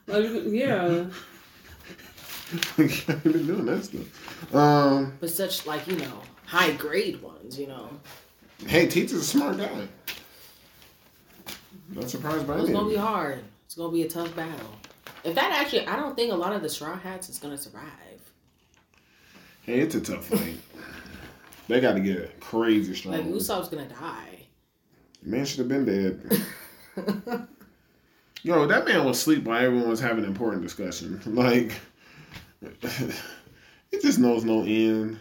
like, 0.06 0.26
yeah. 0.46 1.04
They've 2.76 3.22
been 3.22 3.46
doing 3.46 3.66
that 3.66 3.84
stuff. 3.84 4.54
Um, 4.54 5.16
but 5.20 5.28
such 5.30 5.66
like 5.66 5.86
you 5.86 5.96
know 5.96 6.22
high 6.46 6.72
grade 6.72 7.20
ones. 7.22 7.58
You 7.58 7.66
know, 7.68 7.90
hey, 8.66 8.86
teacher's 8.86 9.12
a 9.20 9.24
smart 9.24 9.58
guy. 9.58 9.86
Not 11.90 12.08
surprised 12.10 12.46
by 12.46 12.56
it. 12.58 12.60
it's 12.62 12.70
gonna 12.70 12.88
be 12.88 12.96
hard. 12.96 13.44
It's 13.66 13.74
gonna 13.74 13.92
be 13.92 14.02
a 14.02 14.08
tough 14.08 14.34
battle. 14.34 14.72
If 15.24 15.34
that 15.34 15.52
actually, 15.52 15.86
I 15.86 15.96
don't 15.96 16.16
think 16.16 16.32
a 16.32 16.36
lot 16.36 16.52
of 16.52 16.62
the 16.62 16.68
straw 16.68 16.96
hats 16.98 17.28
is 17.28 17.38
gonna 17.38 17.58
survive. 17.58 17.84
Hey, 19.62 19.80
it's 19.80 19.94
a 19.94 20.00
tough 20.00 20.26
thing. 20.26 20.58
they 21.66 21.80
got 21.80 21.92
to 21.92 22.00
get 22.00 22.40
crazy 22.40 22.94
strong. 22.94 23.16
Like 23.16 23.26
Usopp's 23.26 23.68
gonna 23.68 23.88
die. 23.88 24.46
Man 25.22 25.44
should 25.44 25.58
have 25.58 25.68
been 25.68 25.84
dead. 25.84 27.48
Yo, 28.42 28.66
that 28.66 28.86
man 28.86 29.04
was 29.04 29.18
asleep 29.18 29.44
while 29.44 29.62
everyone 29.62 29.88
was 29.88 30.00
having 30.00 30.24
an 30.24 30.30
important 30.30 30.62
discussion. 30.62 31.20
Like, 31.26 31.72
it 32.62 34.02
just 34.02 34.18
knows 34.18 34.44
no 34.44 34.62
end. 34.62 35.18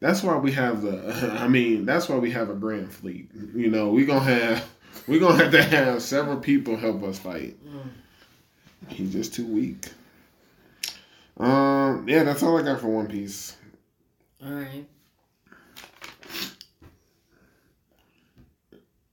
That's 0.00 0.22
why 0.22 0.36
we 0.36 0.52
have 0.52 0.82
the. 0.82 1.38
I 1.40 1.48
mean, 1.48 1.84
that's 1.84 2.08
why 2.08 2.16
we 2.16 2.30
have 2.32 2.50
a 2.50 2.54
grand 2.54 2.92
fleet. 2.92 3.30
You 3.54 3.70
know, 3.70 3.90
we 3.90 4.04
gonna 4.04 4.20
have 4.20 4.68
we 5.06 5.18
gonna 5.18 5.42
have 5.42 5.52
to 5.52 5.62
have 5.62 6.02
several 6.02 6.38
people 6.38 6.76
help 6.76 7.02
us 7.02 7.18
fight. 7.18 7.56
He's 8.88 9.12
just 9.12 9.34
too 9.34 9.46
weak. 9.46 9.90
Um, 11.38 12.08
yeah, 12.08 12.24
that's 12.24 12.42
all 12.42 12.58
I 12.58 12.62
got 12.62 12.80
for 12.80 12.88
One 12.88 13.08
Piece. 13.08 13.56
All 14.44 14.52
right. 14.52 14.86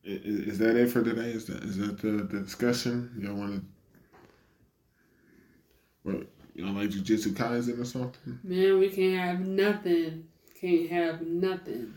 Is, 0.04 0.48
is 0.48 0.58
that 0.60 0.76
it 0.76 0.90
for 0.90 1.04
today? 1.04 1.30
Is 1.30 1.46
that 1.46 1.64
is 1.64 1.78
that 1.78 2.00
the, 2.00 2.10
the 2.24 2.42
discussion? 2.42 3.12
Y'all 3.20 3.36
want 3.36 3.56
to? 3.56 3.66
What 6.04 6.28
y'all 6.56 6.74
like 6.74 6.90
Jujutsu 6.90 7.34
Kaisen 7.34 7.80
or 7.80 7.86
something? 7.86 8.40
Man, 8.44 8.80
we 8.80 8.90
can't 8.90 9.20
have 9.20 9.40
nothing. 9.46 10.28
Can't 10.60 10.90
have 10.90 11.22
nothing. 11.22 11.94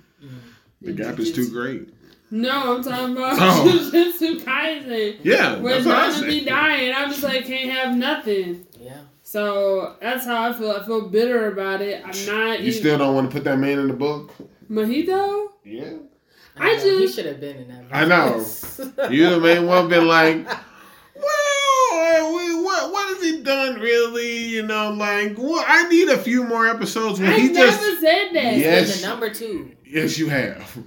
The 0.83 0.93
gap 0.93 1.19
is 1.19 1.33
too 1.33 1.51
great. 1.51 1.89
No, 2.35 2.77
I'm 2.77 2.83
talking 2.83 3.15
about 3.15 3.37
Oh. 3.39 3.91
Jujutsu 3.93 4.41
Kaisen. 4.41 5.19
Yeah, 5.23 5.59
Where 5.61 5.75
that's 5.83 5.87
what 5.87 5.97
I 5.97 6.09
Nana 6.09 6.27
be 6.27 6.45
dying, 6.47 6.95
I'm 6.97 7.11
just 7.11 7.23
like 7.23 7.45
can't 7.45 7.71
have 7.71 7.95
nothing. 7.95 8.67
Yeah. 8.81 9.01
So 9.23 9.97
that's 10.01 10.25
how 10.25 10.51
I 10.51 10.55
feel. 10.55 10.71
I 10.71 10.83
feel 10.87 11.09
bitter 11.11 11.53
about 11.53 11.83
it. 11.83 12.03
I'm 12.03 12.27
not. 12.27 12.61
You 12.61 12.69
even, 12.69 12.81
still 12.81 12.99
don't 12.99 13.15
want 13.15 13.31
to 13.31 13.37
put 13.37 13.45
that 13.45 13.59
man 13.59 13.79
in 13.81 13.89
the 13.89 13.95
book? 13.95 14.33
Mahito. 14.71 15.49
Yeah. 15.63 15.93
I 16.57 16.77
know, 16.77 16.99
He 16.99 17.09
should 17.09 17.27
have 17.27 17.39
been 17.39 17.57
in 17.57 17.69
that. 17.69 17.85
I 17.93 18.05
know. 18.07 18.47
You 19.11 19.29
the 19.31 19.41
main 19.41 19.67
one 19.67 19.89
been 19.91 20.07
like, 20.07 20.47
well, 21.15 22.35
we, 22.35 22.63
what 22.63 22.93
what 22.93 23.15
has 23.15 23.23
he 23.23 23.43
done 23.43 23.79
really? 23.79 24.39
You 24.39 24.63
know, 24.63 24.91
like, 24.93 25.37
well, 25.37 25.65
I 25.67 25.87
need 25.91 26.09
a 26.09 26.19
few 26.19 26.45
more 26.45 26.67
episodes 26.67 27.21
where 27.21 27.31
I 27.31 27.39
he 27.39 27.49
never 27.53 27.71
just. 27.71 28.01
said 28.01 28.29
that. 28.33 28.57
Yes. 28.57 29.03
the 29.03 29.07
number 29.07 29.29
two. 29.29 29.71
Yes, 29.85 30.19
you 30.19 30.31
have. 30.31 30.79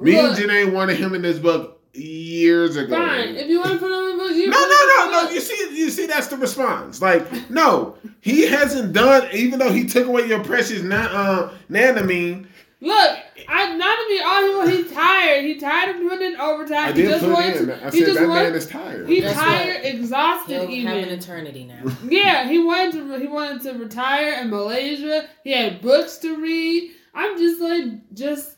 Me 0.00 0.18
and 0.18 0.28
Look. 0.28 0.38
Jenae 0.38 0.72
wanted 0.72 0.96
him 0.98 1.14
in 1.14 1.22
this 1.22 1.38
book 1.38 1.80
years 1.94 2.76
ago. 2.76 2.94
Fine. 2.96 3.36
If 3.36 3.48
you 3.48 3.58
want 3.60 3.72
to 3.72 3.78
put 3.78 3.90
him 3.90 4.10
in 4.10 4.18
the 4.18 4.24
book, 4.24 4.32
you 4.36 4.48
No, 4.50 4.60
no, 4.60 4.66
no, 4.66 5.10
no. 5.24 5.30
You 5.30 5.40
see, 5.40 5.76
you 5.78 5.88
see, 5.90 6.06
that's 6.06 6.26
the 6.26 6.36
response. 6.36 7.00
Like, 7.00 7.50
no, 7.50 7.96
he 8.20 8.46
hasn't 8.46 8.92
done. 8.92 9.28
Even 9.32 9.58
though 9.58 9.72
he 9.72 9.84
took 9.86 10.06
away 10.06 10.26
your 10.26 10.44
precious 10.44 10.82
na- 10.82 10.96
uh, 11.10 11.54
nanamine, 11.70 12.46
Look, 12.82 13.18
I'm 13.48 13.78
not 13.78 13.96
to 13.96 14.04
be 14.06 14.20
arguing. 14.22 14.84
He's 14.84 14.92
tired. 14.92 15.44
He 15.46 15.58
tired 15.58 15.96
of 15.96 16.02
putting 16.02 16.34
in 16.34 16.36
overtime. 16.38 16.88
I 16.88 16.92
he 16.92 17.02
did 17.02 17.08
just 17.08 17.24
put 17.24 17.32
wants. 17.32 17.60
in. 17.60 17.70
I 17.70 17.74
he 17.90 17.98
said 18.00 18.06
just 18.06 18.20
that 18.20 18.28
wants. 18.28 18.42
man 18.50 18.54
is 18.54 18.66
tired. 18.66 19.08
He's 19.08 19.22
Guess 19.22 19.34
tired, 19.34 19.74
what? 19.82 19.84
exhausted, 19.94 20.60
He'll 20.60 20.70
even. 20.70 20.86
have 20.92 20.96
an 20.98 21.08
eternity 21.08 21.64
now. 21.64 21.82
Yeah, 22.08 22.46
he 22.46 22.62
wanted 22.62 22.92
to. 22.92 23.18
He 23.18 23.26
wanted 23.28 23.62
to 23.62 23.78
retire 23.82 24.42
in 24.42 24.50
Malaysia. 24.50 25.26
He 25.42 25.52
had 25.52 25.80
books 25.80 26.18
to 26.18 26.36
read. 26.36 26.90
I'm 27.14 27.38
just 27.38 27.62
like, 27.62 28.12
just. 28.12 28.55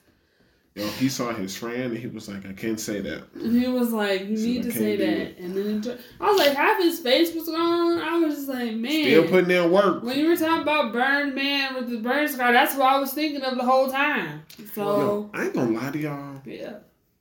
Yo, 0.79 0.87
he 0.93 1.09
saw 1.09 1.33
his 1.33 1.57
friend 1.57 1.83
and 1.85 1.99
he 1.99 2.07
was 2.07 2.29
like, 2.29 2.47
I 2.47 2.53
can't 2.53 2.79
say 2.79 3.01
that. 3.01 3.25
He 3.41 3.67
was 3.67 3.93
like, 3.93 4.23
"You 4.23 4.37
need 4.37 4.63
to 4.63 4.71
say 4.73 4.97
that." 4.97 5.39
And 5.39 5.55
then 5.57 5.67
it 5.79 5.83
took- 5.83 5.99
I 6.21 6.31
was 6.31 6.39
like, 6.39 6.57
half 6.57 6.81
his 6.81 7.01
face 7.01 7.35
was 7.35 7.47
gone. 7.49 7.99
I 7.99 8.19
was 8.19 8.37
just 8.37 8.49
like, 8.49 8.75
man. 8.75 9.05
Still 9.05 9.25
putting 9.29 9.51
in 9.51 9.71
work. 9.73 10.03
when 10.05 10.19
you 10.19 10.29
were 10.29 10.37
talking 10.37 10.63
about 10.63 10.93
Burn 10.93 11.35
Man 11.35 11.75
with 11.75 11.91
the 11.91 11.99
burn 11.99 12.29
scar, 12.29 12.53
that's 12.53 12.75
what 12.77 12.87
I 12.87 12.99
was 12.99 13.13
thinking 13.13 13.43
of 13.43 13.57
the 13.57 13.65
whole 13.65 13.91
time. 13.91 14.43
So 14.75 14.83
Yo, 14.83 15.31
I 15.35 15.45
ain't 15.45 15.55
gonna 15.55 15.79
lie 15.79 15.91
to 15.91 15.99
y'all. 15.99 16.41
yeah, 16.45 16.75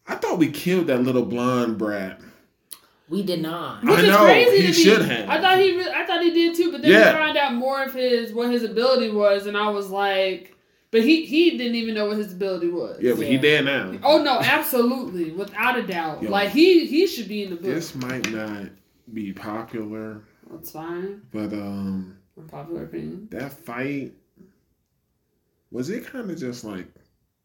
I 0.08 0.16
thought 0.16 0.38
we 0.38 0.50
killed 0.52 0.88
that 0.88 1.02
little 1.04 1.26
blonde 1.26 1.78
brat. 1.78 2.22
We 3.10 3.24
did 3.24 3.42
not. 3.42 3.86
I 3.86 3.90
which 3.92 4.00
is 4.02 4.10
know, 4.10 4.18
crazy 4.26 4.58
he 4.58 4.62
to 4.64 4.68
me. 4.68 4.74
should 4.74 5.06
have. 5.06 5.30
I 5.30 5.40
thought 5.40 5.58
he, 5.60 5.78
re- 5.78 5.92
I 5.96 6.06
thought 6.06 6.22
he 6.22 6.32
did 6.32 6.56
too, 6.58 6.74
but 6.74 6.82
then 6.82 6.92
Yeah. 6.92 7.14
we 7.14 7.18
found 7.20 7.38
out 7.38 7.54
more 7.56 7.82
of 7.82 7.94
his 7.94 8.34
what 8.34 8.52
his 8.52 8.64
ability 8.64 9.12
was, 9.12 9.46
and 9.48 9.56
I 9.56 9.70
was 9.70 9.90
like, 9.90 10.57
but 10.92 11.02
he 11.04 11.26
he 11.26 11.58
didn't 11.58 11.76
even 11.76 11.96
know 11.96 12.08
what 12.08 12.18
his 12.18 12.34
ability 12.34 12.70
was. 12.70 12.98
Yeah, 13.02 13.14
but 13.14 13.26
he 13.28 13.36
Yeah. 13.36 13.42
dead 13.42 13.66
now. 13.66 13.94
Oh 14.04 14.22
no, 14.24 14.40
absolutely, 14.40 15.32
without 15.32 15.78
a 15.78 15.84
doubt. 15.86 16.24
Yo. 16.24 16.30
Like 16.30 16.50
he 16.50 16.86
he 16.88 17.08
should 17.08 17.28
be 17.28 17.44
in 17.44 17.50
the 17.52 17.56
book. 17.58 17.66
This 17.66 17.94
might 17.96 18.30
not 18.32 18.70
be 19.14 19.34
popular, 19.34 20.22
That's 20.52 20.72
fine. 20.72 21.22
but 21.32 21.54
um, 21.54 22.18
Unpopular 22.38 22.84
opinion. 22.84 23.28
that 23.32 23.52
fight 23.54 24.14
was 25.72 25.90
it 25.90 26.06
kind 26.06 26.30
of 26.32 26.38
just 26.40 26.64
like 26.64 26.88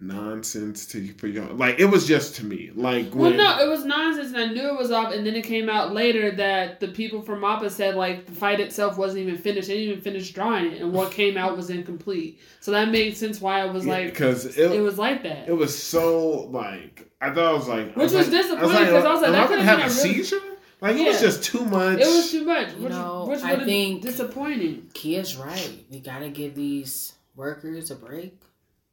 nonsense 0.03 0.87
to 0.89 1.01
you 1.01 1.15
for 1.15 1.27
y'all? 1.29 1.55
Like 1.55 1.79
it 1.79 1.87
was 1.87 2.07
just 2.07 2.35
to 2.37 2.45
me. 2.45 2.71
Like 2.75 3.15
Well, 3.15 3.31
no, 3.33 3.59
it 3.61 3.69
was 3.69 3.85
nonsense, 3.85 4.29
and 4.29 4.37
I 4.39 4.47
knew 4.47 4.69
it 4.69 4.79
was 4.79 4.91
off. 4.91 5.13
And 5.13 5.27
then 5.27 5.35
it 5.35 5.45
came 5.45 5.69
out 5.69 5.93
later 5.93 6.31
that 6.33 6.81
the 6.81 6.89
people 6.89 7.23
from 7.23 7.41
MAPPA 7.41 7.71
said 7.71 7.95
like 7.95 8.27
the 8.27 8.33
fight 8.33 8.61
itself 8.61 8.99
wasn't 8.99 9.21
even 9.23 9.39
finished. 9.39 9.69
They 9.69 9.75
didn't 9.79 9.91
even 9.93 10.03
finish 10.03 10.33
drawing 10.33 10.73
it, 10.73 10.83
and 10.83 10.93
what 10.93 11.13
came 11.13 11.37
out 11.39 11.57
was 11.57 11.71
incomplete. 11.71 12.41
So 12.61 12.71
that 12.73 12.91
made 12.91 13.17
sense 13.17 13.41
why 13.41 13.61
I 13.61 13.67
was 13.67 13.87
like, 13.87 14.07
because 14.11 14.45
it, 14.59 14.73
it 14.73 14.81
was 14.81 14.99
like 14.99 15.23
that. 15.23 15.49
it 15.49 15.53
was 15.57 15.81
so 15.81 16.43
like 16.51 17.09
I 17.21 17.33
thought 17.33 17.55
it 17.55 17.59
was 17.59 17.69
like 17.69 17.81
I 17.97 18.01
Which 18.01 18.13
was 18.13 18.15
like, 18.15 18.31
disappointing, 18.31 18.85
because 18.87 19.05
I 19.05 19.13
was 19.13 19.21
like, 19.23 19.29
am 19.29 19.33
that 19.33 19.45
I 19.45 19.49
gonna 19.49 19.63
could've 19.63 19.67
been 19.67 19.81
a 19.81 19.85
a 19.85 19.89
really- 19.89 20.15
seizure? 20.23 20.41
Like 20.81 20.97
it 20.97 21.07
was 21.07 21.21
just 21.21 21.45
too 21.45 21.65
much. 21.65 22.01
It 22.01 22.07
was 22.09 22.33
too 22.33 22.45
much, 22.45 22.73
You 22.75 22.83
which, 22.83 22.93
know, 22.93 23.27
which 23.29 23.41
I 23.43 23.65
think- 23.65 24.03
disappointing. 24.03 24.91
Kia's 24.95 25.37
right. 25.37 25.85
We 25.93 26.01
gotta 26.01 26.29
give 26.29 26.57
these 26.57 27.15
workers 27.37 27.93
a 27.93 27.95
break. 27.95 28.37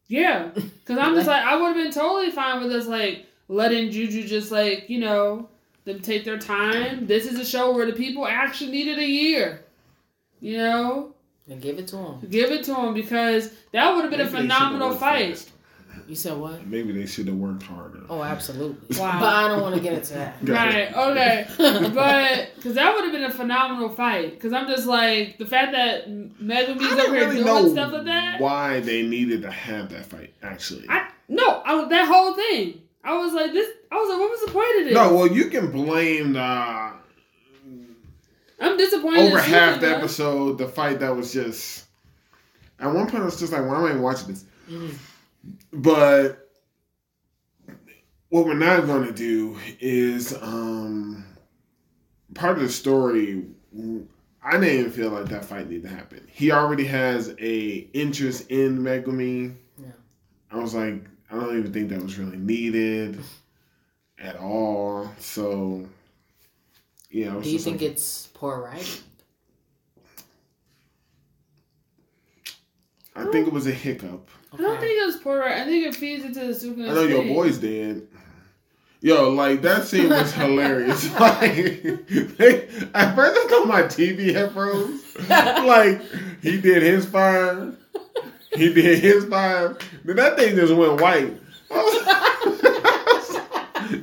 Yeah, 0.09 0.47
because 0.53 0.97
I'm 0.97 1.15
just 1.15 1.27
like 1.27 1.43
I 1.43 1.55
would 1.55 1.67
have 1.67 1.75
been 1.77 1.93
totally 1.93 2.31
fine 2.31 2.61
with 2.61 2.73
us 2.73 2.87
like 2.87 3.25
letting 3.47 3.91
Juju 3.91 4.27
just 4.27 4.51
like 4.51 4.89
you 4.89 4.99
know 4.99 5.47
them 5.85 6.01
take 6.01 6.25
their 6.25 6.37
time. 6.37 7.07
This 7.07 7.25
is 7.25 7.39
a 7.39 7.45
show 7.45 7.73
where 7.73 7.85
the 7.85 7.93
people 7.93 8.27
actually 8.27 8.71
needed 8.71 8.99
a 8.99 9.07
year, 9.07 9.63
you 10.41 10.57
know. 10.57 11.13
And 11.47 11.61
give 11.61 11.79
it 11.79 11.87
to 11.87 11.95
them. 11.95 12.27
Give 12.29 12.51
it 12.51 12.63
to 12.65 12.75
him 12.75 12.93
because 12.93 13.51
that 13.71 13.95
would 13.95 14.01
have 14.01 14.11
been 14.11 14.21
a 14.21 14.25
Maybe 14.25 14.35
they 14.47 14.53
should've 14.53 14.57
phenomenal 14.57 14.91
fight. 14.95 15.37
faster. 15.37 15.51
You 16.09 16.15
said 16.15 16.35
what? 16.37 16.65
Maybe 16.65 16.91
they 16.91 17.05
should 17.05 17.27
have 17.27 17.35
worked 17.35 17.61
harder. 17.61 18.01
Oh, 18.09 18.23
absolutely. 18.23 18.97
Wow. 18.99 19.19
But 19.19 19.29
I 19.31 19.47
don't 19.47 19.61
want 19.61 19.75
to 19.75 19.81
get 19.81 19.93
into 19.93 20.15
that. 20.15 20.43
Got 20.43 20.73
it. 20.73 20.95
Right, 20.95 21.47
okay. 21.59 21.89
But, 21.93 22.49
because 22.55 22.73
that 22.73 22.95
would 22.95 23.03
have 23.03 23.13
been 23.13 23.25
a 23.25 23.29
phenomenal 23.31 23.89
fight. 23.89 24.31
Because 24.31 24.51
I'm 24.51 24.67
just 24.67 24.87
like, 24.87 25.37
the 25.37 25.45
fact 25.45 25.71
that 25.73 26.09
Megumi's 26.09 26.81
I 26.81 26.91
up 26.93 26.97
don't 26.97 27.13
here 27.15 27.29
really 27.29 27.43
doing 27.43 27.71
stuff 27.73 27.93
like 27.93 28.05
that. 28.05 28.41
why 28.41 28.79
they 28.79 29.03
needed 29.03 29.43
to 29.43 29.51
have 29.51 29.89
that 29.89 30.07
fight. 30.07 30.33
Actually, 30.41 30.85
I 30.89 31.09
No, 31.27 31.61
I, 31.63 31.87
that 31.87 32.07
whole 32.07 32.33
thing. 32.33 32.81
I 33.03 33.15
was 33.15 33.33
like, 33.33 33.53
this, 33.53 33.69
I 33.91 33.95
was 33.95 34.09
like, 34.09 34.19
what 34.19 34.31
was 34.31 34.41
the 34.47 34.51
point 34.51 34.79
of 34.79 34.85
this? 34.85 34.93
no. 34.95 35.13
Well, 35.13 35.27
you 35.27 35.45
can 35.51 35.69
blame 35.71 36.33
the 36.33 36.41
I'm 38.61 38.77
disappointed. 38.77 39.27
over 39.27 39.39
half 39.39 39.79
the 39.79 39.95
episode. 39.95 40.57
The 40.57 40.67
fight 40.67 40.99
that 41.01 41.15
was 41.15 41.31
just 41.31 41.85
at 42.79 42.87
one 42.91 43.07
point 43.09 43.21
I 43.21 43.25
was 43.25 43.39
just 43.39 43.53
like, 43.53 43.61
why 43.65 43.77
am 43.77 43.85
I 43.85 43.89
even 43.89 44.01
watching 44.01 44.29
this? 44.29 44.43
Mm. 44.69 44.95
But 45.71 46.49
what 48.29 48.45
we're 48.45 48.53
not 48.53 48.85
going 48.85 49.05
to 49.05 49.13
do 49.13 49.57
is 49.79 50.33
um 50.41 51.25
part 52.33 52.57
of 52.57 52.63
the 52.63 52.69
story. 52.69 53.45
I 54.41 54.51
didn't 54.53 54.79
even 54.79 54.91
feel 54.91 55.09
like 55.09 55.25
that 55.25 55.45
fight 55.45 55.69
needed 55.69 55.89
to 55.89 55.95
happen. 55.95 56.27
He 56.31 56.51
already 56.51 56.85
has 56.85 57.35
a 57.39 57.87
interest 57.93 58.49
in 58.49 58.79
Megumi. 58.79 59.55
Yeah. 59.77 59.87
I 60.51 60.57
was 60.57 60.73
like, 60.73 61.05
I 61.29 61.35
don't 61.35 61.57
even 61.57 61.73
think 61.73 61.89
that 61.89 62.01
was 62.01 62.17
really 62.17 62.37
needed 62.37 63.19
at 64.17 64.37
all. 64.37 65.11
So, 65.19 65.87
yeah. 67.11 67.33
I 67.33 67.35
was 67.35 67.45
Do 67.45 67.51
you 67.51 67.59
think 67.59 67.81
like, 67.81 67.91
it's 67.91 68.27
poor 68.33 68.63
writing? 68.63 69.03
I 73.15 73.25
think 73.25 73.47
it 73.47 73.53
was 73.53 73.67
a 73.67 73.71
hiccup. 73.71 74.29
I 74.53 74.57
don't 74.57 74.79
think 74.79 75.01
it 75.01 75.05
was 75.05 75.17
poor. 75.17 75.43
I 75.43 75.65
think 75.65 75.85
it 75.85 75.95
feeds 75.95 76.25
into 76.25 76.39
the 76.39 76.53
Suka. 76.53 76.81
I 76.81 76.93
know 76.93 77.03
your 77.03 77.23
boy's 77.23 77.57
did. 77.57 78.07
Yo, 79.01 79.29
like 79.29 79.61
that 79.61 79.85
scene 79.85 80.09
was 80.09 80.33
hilarious. 80.33 81.09
like, 81.19 81.83
they, 82.37 82.67
at 82.93 83.15
first 83.15 83.39
I 83.39 83.47
thought 83.47 83.67
my 83.67 83.83
TV 83.83 84.33
had 84.33 84.51
froze. 84.51 85.15
like 85.29 86.01
he 86.41 86.59
did 86.59 86.83
his 86.83 87.05
fine, 87.05 87.77
he 88.53 88.73
did 88.73 88.99
his 88.99 89.23
fine. 89.25 89.77
Then 90.03 90.17
that 90.17 90.37
thing 90.37 90.55
just 90.55 90.73
went 90.73 90.99
white. 90.99 91.27
and 91.71 91.81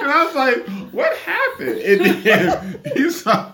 I 0.02 0.24
was 0.24 0.34
like, 0.34 0.66
"What 0.92 1.14
happened?" 1.18 1.78
And 1.78 2.22
then 2.22 2.80
he 2.94 3.10
saw. 3.10 3.52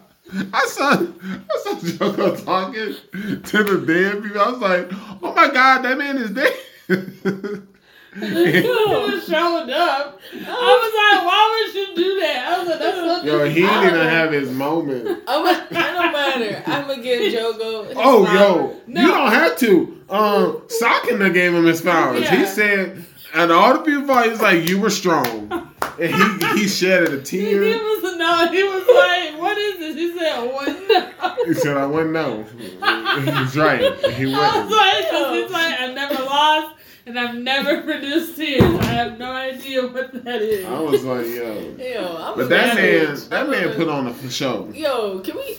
I 0.53 0.66
saw 0.66 0.93
I 0.93 1.59
saw 1.62 1.74
Jogo 1.74 2.45
talking 2.45 2.95
to 3.43 3.64
the 3.64 3.84
dead 3.84 4.22
people. 4.22 4.40
I 4.40 4.51
was 4.51 4.61
like, 4.61 4.88
"Oh 5.22 5.32
my 5.34 5.51
god, 5.51 5.82
that 5.82 5.99
man 5.99 6.18
is 6.18 6.30
dead." 6.30 6.57
He 6.88 8.60
was 8.68 9.24
showing 9.26 9.70
up. 9.70 10.20
I 10.34 10.36
was 10.36 10.92
like, 10.94 11.24
why 11.24 11.64
would 11.66 11.74
you 11.74 11.94
do 11.96 12.20
that? 12.20 12.46
I 12.46 12.58
was 12.58 12.68
like, 12.68 12.78
that's 12.78 12.96
so 12.96 13.22
Yo, 13.24 13.44
he 13.48 13.62
didn't 13.62 13.84
even 13.94 14.06
have 14.06 14.32
his 14.32 14.50
moment. 14.50 15.22
I'm 15.26 15.46
a, 15.46 15.50
it 15.50 15.70
don't 15.72 16.12
matter. 16.12 16.62
I'm 16.66 16.88
gonna 16.88 17.02
give 17.02 17.32
Jogo. 17.32 17.86
his 17.88 17.96
Oh, 17.98 18.24
flowers. 18.26 18.40
yo, 18.40 18.80
No. 18.86 19.00
you 19.00 19.08
don't 19.08 19.30
have 19.32 19.56
to. 19.58 19.98
Um, 20.10 20.62
Sukuna 20.68 21.32
gave 21.32 21.54
him 21.54 21.64
his 21.64 21.80
flowers. 21.80 22.28
He 22.28 22.44
said, 22.44 23.02
and 23.32 23.50
all 23.50 23.72
the 23.78 23.80
people, 23.80 24.06
thought 24.06 24.26
he's 24.28 24.42
like, 24.42 24.68
you 24.68 24.78
were 24.78 24.90
strong, 24.90 25.50
and 25.98 26.14
he 26.14 26.58
he 26.60 26.68
shed 26.68 27.04
a 27.04 27.22
tear. 27.22 27.62
He 27.62 27.72
tear. 27.72 27.82
was 27.82 28.16
no. 28.18 28.46
He 28.52 28.62
was 28.62 28.86
like, 28.94 29.40
"What 29.40 29.56
is 29.56 29.71
this?" 29.95 30.12
He 30.12 30.18
said, 30.18 30.53
"What?" 30.53 30.88
No. 30.88 31.09
He 31.47 31.55
said, 31.55 31.76
I 31.76 31.86
wouldn't 31.86 32.12
know. 32.12 32.45
He's 32.45 33.57
right. 33.57 33.80
He 34.12 34.32
I 34.32 34.38
was 34.38 34.38
wasn't. 34.38 34.70
like, 34.70 35.11
'cause 35.11 35.36
he's 35.36 35.51
like, 35.51 35.80
"I 35.80 35.93
never 35.93 36.22
lost, 36.24 36.76
and 37.07 37.18
I've 37.18 37.34
never 37.36 37.82
produced 37.88 38.36
tears. 38.36 38.62
I 38.62 38.84
have 38.84 39.18
no 39.18 39.30
idea 39.32 39.86
what 39.88 40.24
that 40.24 40.40
is." 40.43 40.64
I 40.64 40.78
was 40.80 41.03
like, 41.05 41.26
yo. 41.26 41.74
Yo, 41.78 42.16
I'm 42.16 42.36
But 42.36 42.49
that 42.51 42.76
man, 42.76 43.16
savage. 43.16 43.28
that 43.30 43.49
man 43.49 43.74
put 43.74 43.88
on 43.88 44.07
a 44.07 44.30
show. 44.30 44.70
Yo, 44.74 45.18
can 45.20 45.36
we? 45.36 45.59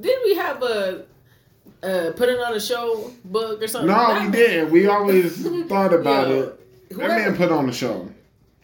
Did 0.00 0.18
we 0.24 0.34
have 0.36 0.62
a 0.62 1.04
uh, 1.82 2.12
put 2.16 2.28
it 2.30 2.38
on 2.40 2.54
a 2.54 2.60
show 2.60 3.10
book 3.24 3.62
or 3.62 3.66
something? 3.68 3.88
No, 3.88 3.94
That 3.96 4.14
we 4.14 4.20
man- 4.20 4.30
didn't. 4.32 4.70
We 4.70 4.86
always 4.86 5.46
thought 5.68 5.92
about 5.92 6.28
Yo, 6.28 6.40
it. 6.40 6.88
That 6.90 6.94
whoever- 6.94 7.14
man 7.18 7.36
put 7.36 7.52
on 7.52 7.68
a 7.68 7.72
show. 7.72 8.08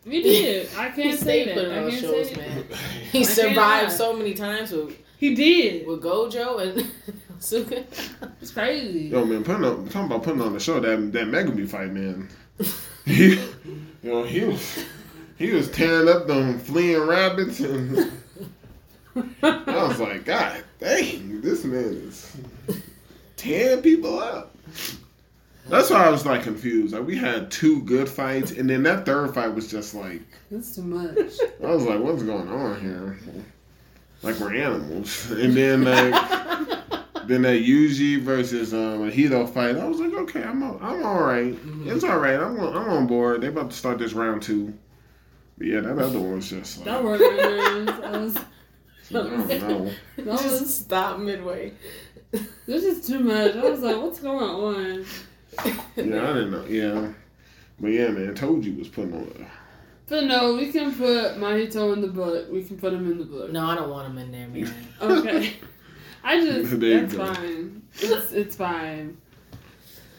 We 0.09 0.23
did. 0.23 0.69
I 0.77 0.89
can't 0.91 1.19
say 1.19 1.45
stayed 1.45 1.49
that. 1.49 1.55
putting 1.55 1.73
I 1.73 1.85
on 1.85 1.91
can't 1.91 2.01
shows, 2.03 2.29
say 2.31 2.37
man. 2.37 2.65
that. 2.69 2.79
He 3.13 3.21
I 3.21 3.23
survived 3.25 3.93
so 3.93 4.17
many 4.17 4.35
times 4.35 4.73
with, 4.73 4.97
He 5.19 5.35
did. 5.35 5.87
with 5.87 6.03
Gojo 6.03 6.61
and 6.61 6.91
Suka. 7.41 7.85
It's 8.41 8.51
crazy. 8.51 9.09
Yo, 9.09 9.25
man, 9.25 9.45
putting 9.45 9.65
on, 9.65 9.89
talking 9.89 10.07
about 10.07 10.23
putting 10.25 10.41
on 10.41 10.53
the 10.53 10.61
show 10.61 10.81
that 10.81 11.13
that 11.13 11.27
Megumi 11.29 11.69
fight, 11.69 11.93
man. 11.93 12.29
He, 13.05 13.35
you 13.35 13.41
know, 14.03 14.23
he 14.25 14.45
was 14.45 14.85
he 15.39 15.53
was 15.53 15.71
tearing 15.71 16.09
up 16.09 16.27
them 16.27 16.59
fleeing 16.59 17.01
rabbits, 17.07 17.61
and 17.61 18.11
I 19.43 19.87
was 19.89 19.99
like, 20.01 20.25
God 20.25 20.65
dang, 20.81 21.41
this 21.41 21.65
man 21.65 21.85
is 21.85 22.37
tearing 23.37 23.83
people 23.83 24.19
up. 24.19 24.55
That's 25.69 25.91
why 25.91 26.07
I 26.07 26.11
was 26.11 26.25
like 26.25 26.43
confused. 26.43 26.95
Like 26.95 27.07
we 27.07 27.16
had 27.16 27.51
two 27.51 27.83
good 27.83 28.09
fights, 28.09 28.53
and 28.53 28.69
then 28.69 28.83
that 28.85 29.05
third 29.05 29.35
fight 29.35 29.55
was 29.55 29.71
just 29.71 29.95
like 29.95 30.23
That's 30.51 30.75
too 30.75 30.83
much. 30.83 31.16
I 31.64 31.75
was 31.75 31.85
like, 31.85 32.01
what's 32.01 32.23
going 32.23 32.49
on 32.49 32.81
here? 32.81 33.19
Like 34.23 34.39
we're 34.41 34.55
animals, 34.55 35.31
and 35.31 35.55
then 35.55 35.85
like. 35.85 36.75
Then 37.29 37.43
that 37.43 37.62
Yuji 37.62 38.23
versus 38.23 38.73
um, 38.73 39.07
a 39.07 39.11
Hito 39.11 39.47
fight, 39.47 39.77
I 39.77 39.87
was 39.87 40.01
like, 40.01 40.14
okay, 40.14 40.43
I'm 40.43 40.62
all, 40.62 40.79
I'm 40.81 41.05
all 41.05 41.23
right. 41.23 41.55
It's 41.85 42.03
all 42.03 42.19
right. 42.19 42.41
I'm 42.41 42.59
on, 42.59 42.75
I'm 42.75 42.89
on 42.89 43.07
board. 43.07 43.43
They 43.43 43.49
about 43.49 43.71
to 43.71 43.77
start 43.77 43.99
this 43.99 44.14
round 44.14 44.41
two. 44.41 44.73
But 45.59 45.66
yeah, 45.66 45.81
that 45.81 45.99
other 45.99 46.19
one 46.19 46.37
was 46.37 46.49
just 46.49 46.79
like, 46.79 46.85
That 46.87 47.05
worked, 47.05 47.21
man. 47.21 47.85
That 47.85 48.12
was, 48.12 48.37
I 48.39 49.12
don't 49.12 49.47
know. 49.47 49.91
that 50.16 50.25
was, 50.25 50.43
Just 50.43 50.85
stop 50.85 51.19
midway. 51.19 51.75
this 52.33 52.83
is 52.85 53.07
too 53.07 53.21
much. 53.21 53.57
I 53.57 53.69
was 53.69 53.81
like, 53.81 53.97
what's 53.97 54.21
going 54.21 54.39
on? 54.43 55.05
Yeah, 55.65 56.31
I 56.31 56.35
didn't 56.35 56.51
know. 56.51 56.65
Yeah, 56.67 57.13
but 57.81 57.89
yeah, 57.89 58.09
man, 58.09 58.35
told 58.35 58.65
you 58.65 58.75
was 58.75 58.89
putting 58.89 59.15
on. 59.15 59.47
But 60.07 60.25
no, 60.25 60.55
we 60.55 60.73
can 60.73 60.95
put 60.95 61.37
Mahito 61.37 61.93
in 61.93 62.01
the 62.01 62.09
book. 62.09 62.51
We 62.51 62.65
can 62.65 62.79
put 62.79 62.95
him 62.95 63.11
in 63.11 63.19
the 63.19 63.25
book. 63.25 63.51
No, 63.53 63.67
I 63.67 63.75
don't 63.75 63.91
want 63.91 64.09
him 64.09 64.19
in 64.19 64.33
there, 64.33 64.49
man. 64.49 64.73
Okay. 65.01 65.55
I 66.25 66.41
just 66.41 66.71
There 66.81 67.07
that's 67.07 67.15
fine. 67.15 67.83
It's 67.95 68.33
it's 68.33 68.57
fine. 68.57 69.17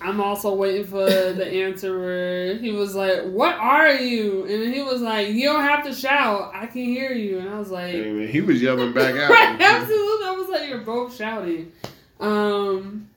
I'm 0.02 0.22
also 0.22 0.54
waiting 0.56 0.86
for 0.86 1.06
the 1.06 1.46
answer 1.46 2.00
where 2.00 2.56
he 2.56 2.72
was 2.72 2.96
like, 2.96 3.24
"What 3.24 3.56
are 3.56 3.94
you?" 3.94 4.46
And 4.46 4.74
he 4.74 4.82
was 4.82 5.02
like, 5.02 5.30
"You 5.30 5.50
don't 5.50 5.64
have 5.64 5.84
to 5.86 5.94
shout. 5.94 6.52
I 6.54 6.68
can 6.68 6.86
hear 6.86 7.12
you." 7.12 7.40
And 7.40 7.50
I 7.50 7.60
was 7.60 7.70
like, 7.70 7.92
Hey, 7.92 8.12
man, 8.12 8.28
he 8.30 8.40
was 8.40 8.62
yelling 8.62 8.94
back 8.94 9.16
out. 9.16 9.30
"Right, 9.30 9.60
absolutely." 9.60 10.28
I 10.28 10.36
was 10.38 10.50
like, 10.50 10.70
"You're 10.70 10.80
both 10.80 11.16
shouting." 11.16 11.74
Um, 12.22 13.10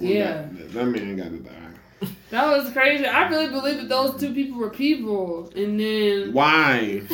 yeah. 0.00 0.46
that, 0.52 0.72
that 0.72 0.86
man 0.86 1.16
got 1.16 1.30
to 1.30 1.38
die. 1.38 2.10
that 2.30 2.46
was 2.46 2.72
crazy. 2.72 3.06
I 3.06 3.28
really 3.28 3.48
believe 3.48 3.76
that 3.78 3.88
those 3.88 4.20
two 4.20 4.32
people 4.34 4.58
were 4.58 4.70
people, 4.70 5.50
and 5.54 5.78
then 5.78 6.32
Why? 6.32 7.02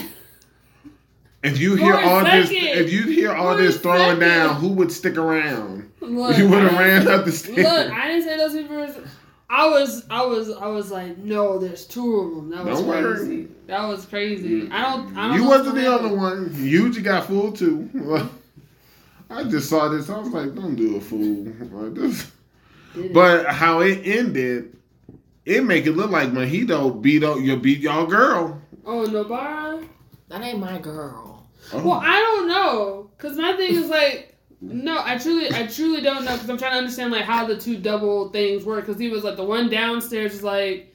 If 1.42 1.60
you 1.60 1.76
hear 1.76 1.94
all 1.94 2.24
this, 2.24 2.50
if 2.50 2.92
you 2.92 3.04
hear 3.04 3.32
all 3.32 3.56
this 3.56 3.80
throwing 3.80 4.18
second. 4.18 4.20
down, 4.20 4.56
who 4.56 4.68
would 4.70 4.90
stick 4.90 5.16
around? 5.16 5.88
look, 6.00 6.36
you 6.36 6.48
would 6.48 6.62
have 6.62 6.72
ran 6.72 7.06
up 7.06 7.24
the 7.24 7.30
stairs. 7.30 7.58
Look, 7.58 7.92
I 7.92 8.08
didn't 8.08 8.24
say 8.24 8.36
those 8.36 8.52
people. 8.52 8.76
Were, 8.76 8.94
I 9.48 9.68
was, 9.68 10.04
I 10.10 10.24
was, 10.26 10.50
I 10.50 10.66
was 10.66 10.90
like, 10.90 11.18
no, 11.18 11.58
there's 11.58 11.86
two 11.86 12.16
of 12.16 12.34
them. 12.34 12.50
That 12.50 12.64
was 12.64 12.80
Don't 12.80 12.88
worry. 12.88 13.16
crazy. 13.16 13.48
That 13.68 13.86
was 13.86 14.04
crazy. 14.06 14.62
Mm. 14.62 14.72
I 14.72 14.82
don't. 14.82 15.16
I 15.16 15.28
don't 15.28 15.36
you 15.36 15.48
wasn't 15.48 15.76
the 15.76 15.86
only 15.86 16.16
one. 16.16 16.50
Yuji 16.50 17.02
got 17.02 17.26
fooled 17.26 17.56
too. 17.56 17.88
I 19.30 19.44
just 19.44 19.68
saw 19.68 19.88
this. 19.88 20.10
I 20.10 20.18
was 20.18 20.30
like, 20.30 20.54
don't 20.54 20.74
do 20.74 20.96
a 20.96 21.00
fool. 21.00 21.44
Like 21.70 21.94
this. 21.94 22.32
Happen. 22.96 23.12
But 23.12 23.46
how 23.46 23.80
it 23.80 24.00
ended, 24.04 24.76
it 25.44 25.64
make 25.64 25.86
it 25.86 25.92
look 25.92 26.10
like 26.10 26.30
Mahito 26.30 27.00
beat 27.00 27.22
up 27.24 27.38
you 27.40 27.56
beat 27.56 27.78
y'all 27.80 28.06
girl. 28.06 28.60
oh, 28.84 29.06
Nobara. 29.08 29.86
That 30.28 30.42
ain't 30.42 30.58
my 30.58 30.78
girl. 30.78 31.46
Oh. 31.72 31.82
Well, 31.82 32.00
I 32.02 32.18
don't 32.18 32.48
know, 32.48 33.10
cause 33.18 33.36
my 33.36 33.56
thing 33.56 33.74
is 33.74 33.88
like, 33.88 34.36
no, 34.60 35.00
I 35.04 35.18
truly, 35.18 35.50
I 35.52 35.66
truly 35.66 36.00
don't 36.00 36.24
know, 36.24 36.36
cause 36.36 36.48
I'm 36.48 36.56
trying 36.58 36.72
to 36.72 36.78
understand 36.78 37.12
like 37.12 37.24
how 37.24 37.46
the 37.46 37.56
two 37.56 37.76
double 37.76 38.30
things 38.30 38.64
work. 38.64 38.86
Cause 38.86 38.98
he 38.98 39.08
was 39.08 39.22
like 39.24 39.36
the 39.36 39.44
one 39.44 39.68
downstairs 39.68 40.34
is 40.34 40.42
like, 40.42 40.94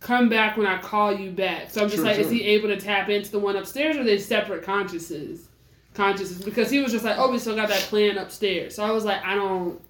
come 0.00 0.28
back 0.30 0.56
when 0.56 0.66
I 0.66 0.78
call 0.78 1.12
you 1.12 1.30
back. 1.30 1.70
So 1.70 1.82
I'm 1.82 1.88
just 1.88 1.96
Sure, 1.96 2.06
like, 2.06 2.18
is 2.18 2.30
he 2.30 2.42
able 2.44 2.68
to 2.68 2.78
tap 2.78 3.08
into 3.10 3.30
the 3.30 3.38
one 3.38 3.56
upstairs, 3.56 3.96
or 3.96 4.00
are 4.00 4.04
they 4.04 4.18
separate 4.18 4.62
consciouses? 4.64 5.40
Consciousness, 5.92 6.42
because 6.42 6.70
he 6.70 6.80
was 6.80 6.92
just 6.92 7.04
like, 7.04 7.18
oh, 7.18 7.30
we 7.30 7.38
still 7.38 7.56
got 7.56 7.68
that 7.68 7.80
plan 7.80 8.16
upstairs. 8.16 8.74
So 8.76 8.84
I 8.84 8.92
was 8.92 9.04
like, 9.04 9.22
I 9.24 9.34
don't, 9.34 9.74
I 9.74 9.82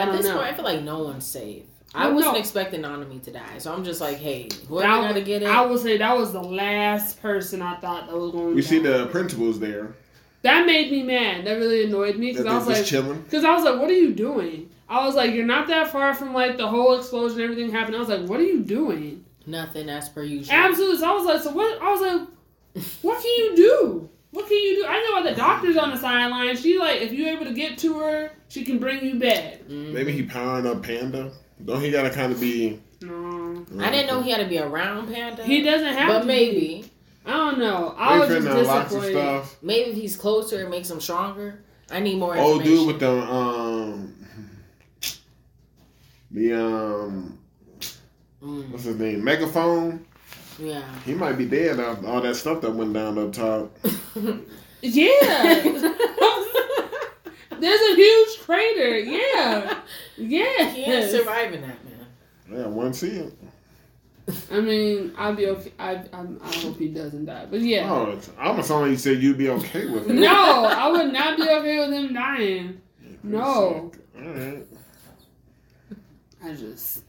At 0.00 0.06
don't 0.06 0.16
this 0.16 0.26
know. 0.26 0.34
point, 0.36 0.46
I 0.46 0.54
feel 0.54 0.64
like 0.64 0.82
no 0.82 1.04
one's 1.04 1.26
safe. 1.26 1.64
I 1.94 2.06
Well, 2.06 2.14
wasn't 2.16 2.34
no. 2.34 2.40
expecting 2.40 2.80
Nanami 2.82 3.22
to 3.24 3.30
die, 3.32 3.58
so 3.58 3.72
I'm 3.72 3.84
just 3.84 4.00
like, 4.00 4.16
hey, 4.16 4.48
whoever 4.68 4.88
That- 4.88 5.08
got 5.08 5.12
to 5.14 5.20
get 5.20 5.42
it. 5.42 5.48
I 5.48 5.60
will 5.66 5.76
say 5.78 5.98
that 5.98 6.16
was 6.16 6.32
the 6.32 6.42
last 6.42 7.20
person 7.20 7.60
I 7.60 7.76
thought 7.76 8.08
that 8.08 8.16
was 8.16 8.32
going. 8.32 8.54
we 8.54 8.62
to 8.62 8.66
see 8.68 8.78
the 8.78 9.06
principals 9.08 9.60
there. 9.60 9.94
That 10.40 10.64
made 10.66 10.90
me 10.90 11.02
mad. 11.02 11.44
That 11.46 11.54
really 11.58 11.84
annoyed 11.84 12.16
me 12.16 12.30
because 12.32 12.46
I 12.46 12.54
was 12.56 12.66
they're 12.66 12.76
like, 12.76 12.84
chilling. 12.86 13.20
because 13.22 13.44
I 13.44 13.54
was 13.54 13.62
like, 13.64 13.78
what 13.78 13.90
are 13.90 13.94
you 13.94 14.12
doing? 14.14 14.70
I 14.88 15.06
was 15.06 15.14
like, 15.14 15.34
you're 15.34 15.46
not 15.46 15.68
that 15.68 15.88
far 15.92 16.14
from 16.14 16.32
like 16.34 16.56
the 16.56 16.66
whole 16.66 16.96
explosion, 16.98 17.40
everything 17.40 17.70
happened. 17.70 17.94
I 17.96 18.00
was 18.00 18.08
like, 18.08 18.26
what 18.26 18.40
are 18.40 18.44
you 18.44 18.60
doing? 18.60 19.24
Nothing 19.46 19.88
as 19.88 20.08
per 20.08 20.22
usual. 20.22 20.54
Absolutely. 20.54 20.98
So 20.98 21.10
I 21.10 21.14
was 21.14 21.24
like, 21.26 21.42
so 21.42 21.50
what? 21.52 21.80
I 21.82 21.92
was 21.92 22.00
like, 22.00 22.84
what 23.02 23.22
can 23.22 23.30
you 23.30 23.56
do? 23.56 24.08
What 24.32 24.48
can 24.48 24.56
you 24.56 24.76
do? 24.76 24.86
I 24.88 24.94
know 25.02 25.12
why 25.20 25.30
the 25.30 25.36
doctor's 25.36 25.76
on 25.76 25.90
the 25.90 25.96
sideline. 25.96 26.56
She 26.56 26.78
like, 26.78 27.02
if 27.02 27.12
you're 27.12 27.28
able 27.28 27.44
to 27.44 27.52
get 27.52 27.76
to 27.78 27.98
her, 28.00 28.32
she 28.48 28.64
can 28.64 28.78
bring 28.78 29.04
you 29.04 29.18
back. 29.18 29.60
Mhm. 29.68 29.92
Maybe 29.92 30.10
he 30.12 30.22
powering 30.22 30.66
up 30.66 30.82
Panda. 30.82 31.32
Don't 31.64 31.80
he 31.82 31.90
gotta 31.90 32.10
kind 32.10 32.32
of 32.32 32.40
be? 32.40 32.80
No, 33.02 33.64
I 33.80 33.90
didn't 33.90 34.06
know 34.06 34.22
he 34.22 34.30
had 34.30 34.40
to 34.42 34.48
be 34.48 34.58
around 34.58 35.12
Panda. 35.12 35.44
he 35.44 35.62
doesn't 35.62 35.94
have. 35.94 36.08
but 36.08 36.20
to 36.20 36.26
maybe, 36.26 36.84
I 37.26 37.32
don't 37.32 37.58
know. 37.58 37.94
I 37.98 38.18
was 38.20 38.28
just 38.28 38.46
finna 38.46 38.58
unlock 38.60 38.88
some 38.88 39.00
disappointed. 39.00 39.12
stuff. 39.12 39.58
maybe 39.62 39.90
if 39.90 39.96
he's 39.96 40.16
closer, 40.16 40.60
it 40.64 40.70
makes 40.70 40.90
him 40.90 41.00
stronger. 41.00 41.62
I 41.90 42.00
need 42.00 42.18
more 42.18 42.36
Oh, 42.36 42.52
information. 42.58 42.74
dude 42.76 42.86
with 42.86 43.00
the 43.00 43.10
um, 43.10 44.14
the 46.30 46.52
um, 46.54 47.38
Mm, 48.42 48.70
what's 48.70 48.82
his 48.84 48.96
name? 48.98 49.22
Megaphone. 49.22 50.04
Yeah. 50.58 50.84
He 51.04 51.14
might 51.14 51.38
be 51.38 51.46
dead 51.46 51.80
after 51.80 52.06
all 52.06 52.20
that 52.20 52.36
stuff 52.36 52.60
that 52.62 52.72
went 52.72 52.92
down 52.92 53.18
up 53.18 53.32
top. 53.32 53.76
Yeah. 54.82 55.62
There's 57.60 57.80
a 57.80 57.94
huge 57.94 58.40
crater. 58.40 58.98
Yeah. 58.98 59.78
Yeah. 60.16 60.70
He 60.70 60.82
ain't 60.82 61.10
surviving 61.10 61.60
that, 61.60 61.78
man. 61.84 62.06
Yeah, 62.50 62.66
one 62.66 62.92
see 62.92 63.10
it. 63.10 63.32
I 64.50 64.60
mean, 64.60 65.12
I'll 65.16 65.34
be 65.34 65.46
okay. 65.46 65.72
I, 65.78 65.94
I, 66.12 66.26
I 66.42 66.56
hope 66.56 66.78
he 66.78 66.88
doesn't 66.88 67.26
die. 67.26 67.46
But 67.48 67.60
yeah. 67.60 67.90
Oh, 67.90 68.10
it's, 68.10 68.30
I 68.38 68.46
almost 68.46 68.68
sound 68.68 68.82
like 68.82 68.90
you 68.90 68.96
said 68.96 69.22
you'd 69.22 69.38
be 69.38 69.48
okay 69.50 69.86
with 69.86 70.10
it. 70.10 70.14
No, 70.14 70.64
I 70.64 70.88
would 70.88 71.12
not 71.12 71.36
be 71.36 71.44
okay 71.48 71.78
with 71.78 71.92
him 71.92 72.12
dying. 72.12 72.80
No. 73.22 73.92
All 74.16 74.22
right. 74.22 74.66
I 76.44 76.54
just. 76.54 77.04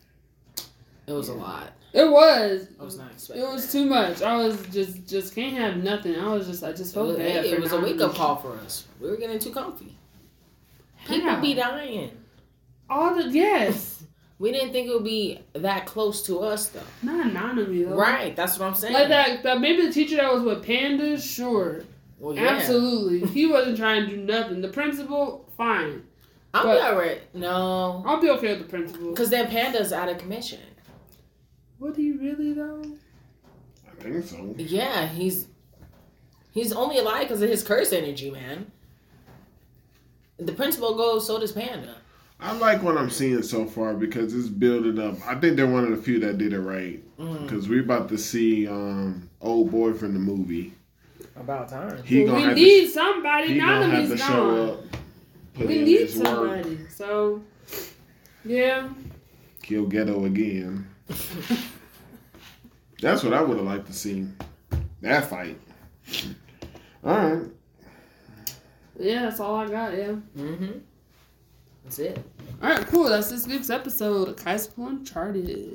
It 1.07 1.11
was 1.11 1.29
a 1.29 1.33
lot. 1.33 1.73
It 1.93 2.09
was. 2.09 2.67
I 2.79 2.83
was 2.83 2.97
not 2.97 3.11
It 3.11 3.13
expecting. 3.13 3.45
was 3.51 3.71
too 3.71 3.85
much. 3.85 4.21
I 4.23 4.35
was 4.37 4.59
just, 4.71 5.07
just 5.07 5.35
can't 5.35 5.55
have 5.55 5.77
nothing. 5.83 6.15
I 6.15 6.33
was 6.33 6.47
just, 6.47 6.63
I 6.63 6.71
just 6.71 6.91
It 6.91 6.93
felt 6.95 7.07
was, 7.09 7.17
bad. 7.17 7.43
hey, 7.45 7.49
for 7.51 7.55
it 7.57 7.61
was 7.61 7.71
a 7.71 7.79
wake 7.79 8.01
up 8.01 8.15
call 8.15 8.37
for 8.37 8.53
us. 8.65 8.87
We 8.99 9.09
were 9.09 9.17
getting 9.17 9.37
too 9.39 9.51
comfy. 9.51 9.95
People 11.07 11.29
How? 11.29 11.41
be 11.41 11.53
dying. 11.53 12.11
All 12.89 13.15
the 13.15 13.29
yes, 13.29 14.03
We 14.39 14.51
didn't 14.51 14.71
think 14.73 14.87
it 14.89 14.93
would 14.93 15.03
be 15.05 15.39
that 15.53 15.85
close 15.85 16.25
to 16.25 16.39
us, 16.39 16.67
though. 16.69 16.81
not 17.03 17.27
Nanami 17.27 17.87
though. 17.87 17.95
Right, 17.95 18.35
that's 18.35 18.57
what 18.59 18.65
I'm 18.67 18.75
saying. 18.75 18.93
Like 18.93 19.07
that, 19.09 19.43
that 19.43 19.61
maybe 19.61 19.85
the 19.85 19.93
teacher 19.93 20.17
that 20.17 20.33
was 20.33 20.41
with 20.43 20.65
pandas, 20.65 21.21
sure. 21.23 21.83
Well, 22.19 22.35
yeah. 22.35 22.47
Absolutely. 22.47 23.27
He 23.29 23.45
wasn't 23.45 23.77
trying 23.77 24.09
to 24.09 24.15
do 24.15 24.21
nothing. 24.23 24.61
The 24.61 24.67
principal, 24.69 25.47
fine. 25.55 26.03
I'll 26.53 26.63
But- 26.63 26.75
be 26.75 26.81
alright. 26.87 27.21
No, 27.35 28.03
I'll 28.05 28.19
be 28.19 28.29
okay 28.31 28.49
with 28.49 28.63
the 28.63 28.69
principal. 28.69 29.11
because 29.11 29.29
then 29.29 29.47
Panda's 29.49 29.93
out 29.93 30.09
of 30.09 30.17
commission. 30.17 30.59
Would 31.83 31.97
he 31.97 32.13
really 32.13 32.53
though? 32.53 32.81
I 33.85 34.01
think 34.01 34.25
so. 34.25 34.55
Yeah, 34.57 35.05
he's 35.05 35.47
he's 36.51 36.71
only 36.71 36.97
alive 36.99 37.23
because 37.27 37.41
of 37.41 37.49
his 37.49 37.61
curse 37.61 37.91
energy, 37.91 38.31
man. 38.31 38.71
The 40.37 40.53
principal 40.53 40.95
goes, 40.95 41.27
so 41.27 41.37
does 41.41 41.51
Panda. 41.51 41.97
I 42.39 42.53
like 42.53 42.81
what 42.83 42.97
I'm 42.97 43.09
seeing 43.09 43.43
so 43.43 43.65
far 43.65 43.93
because 43.95 44.33
it's 44.33 44.47
building 44.47 44.97
up. 44.97 45.15
I 45.27 45.35
think 45.35 45.57
they're 45.57 45.67
one 45.67 45.83
of 45.83 45.91
the 45.91 45.97
few 45.97 46.19
that 46.21 46.37
did 46.37 46.53
it 46.53 46.59
right 46.59 47.01
Mm, 47.17 47.43
because 47.43 47.67
we're 47.69 47.83
about 47.83 48.07
to 48.09 48.17
see 48.17 48.65
um, 48.67 49.29
old 49.41 49.69
boy 49.69 49.93
from 49.93 50.13
the 50.13 50.19
movie. 50.19 50.73
about 51.35 51.67
time. 51.69 52.01
He 52.03 52.23
Well, 52.23 52.27
gonna 52.27 52.37
we 52.37 52.43
have 52.47 52.55
need 52.55 52.81
to, 52.85 52.89
somebody. 52.91 53.47
he 53.49 53.59
gonna 53.59 53.85
have 53.87 54.05
Nanami's 54.05 54.09
to 54.11 54.17
show 54.17 54.33
gone. 54.55 54.69
up. 54.69 54.79
Put 55.53 55.67
We 55.67 55.77
in 55.79 55.85
need 55.85 55.99
his 55.99 56.15
work. 56.17 56.27
somebody. 56.27 56.77
So, 56.89 57.43
yeah. 58.45 58.89
Kill 59.61 59.85
Geto 59.85 60.25
again. 60.25 60.87
That's 63.03 63.21
what 63.21 63.33
I 63.33 63.41
would 63.41 63.57
have 63.57 63.65
liked 63.65 63.87
to 63.87 63.93
see. 63.93 64.25
That 65.01 65.29
fight. 65.29 65.59
All 67.03 67.17
right. 67.17 67.47
Yeah, 68.97 69.23
that's 69.23 69.41
all 69.41 69.55
I 69.55 69.67
got, 69.67 69.93
yeah. 69.93 70.13
Mm-hmm. 70.37 70.77
That's 71.83 71.99
it. 71.99 72.23
All 72.61 72.69
right, 72.69 72.87
cool. 72.87 73.09
That's 73.09 73.29
this 73.29 73.45
week's 73.45 73.69
episode 73.69 74.29
of 74.29 74.37
Kaizoku 74.37 74.87
Uncharted. 74.87 75.71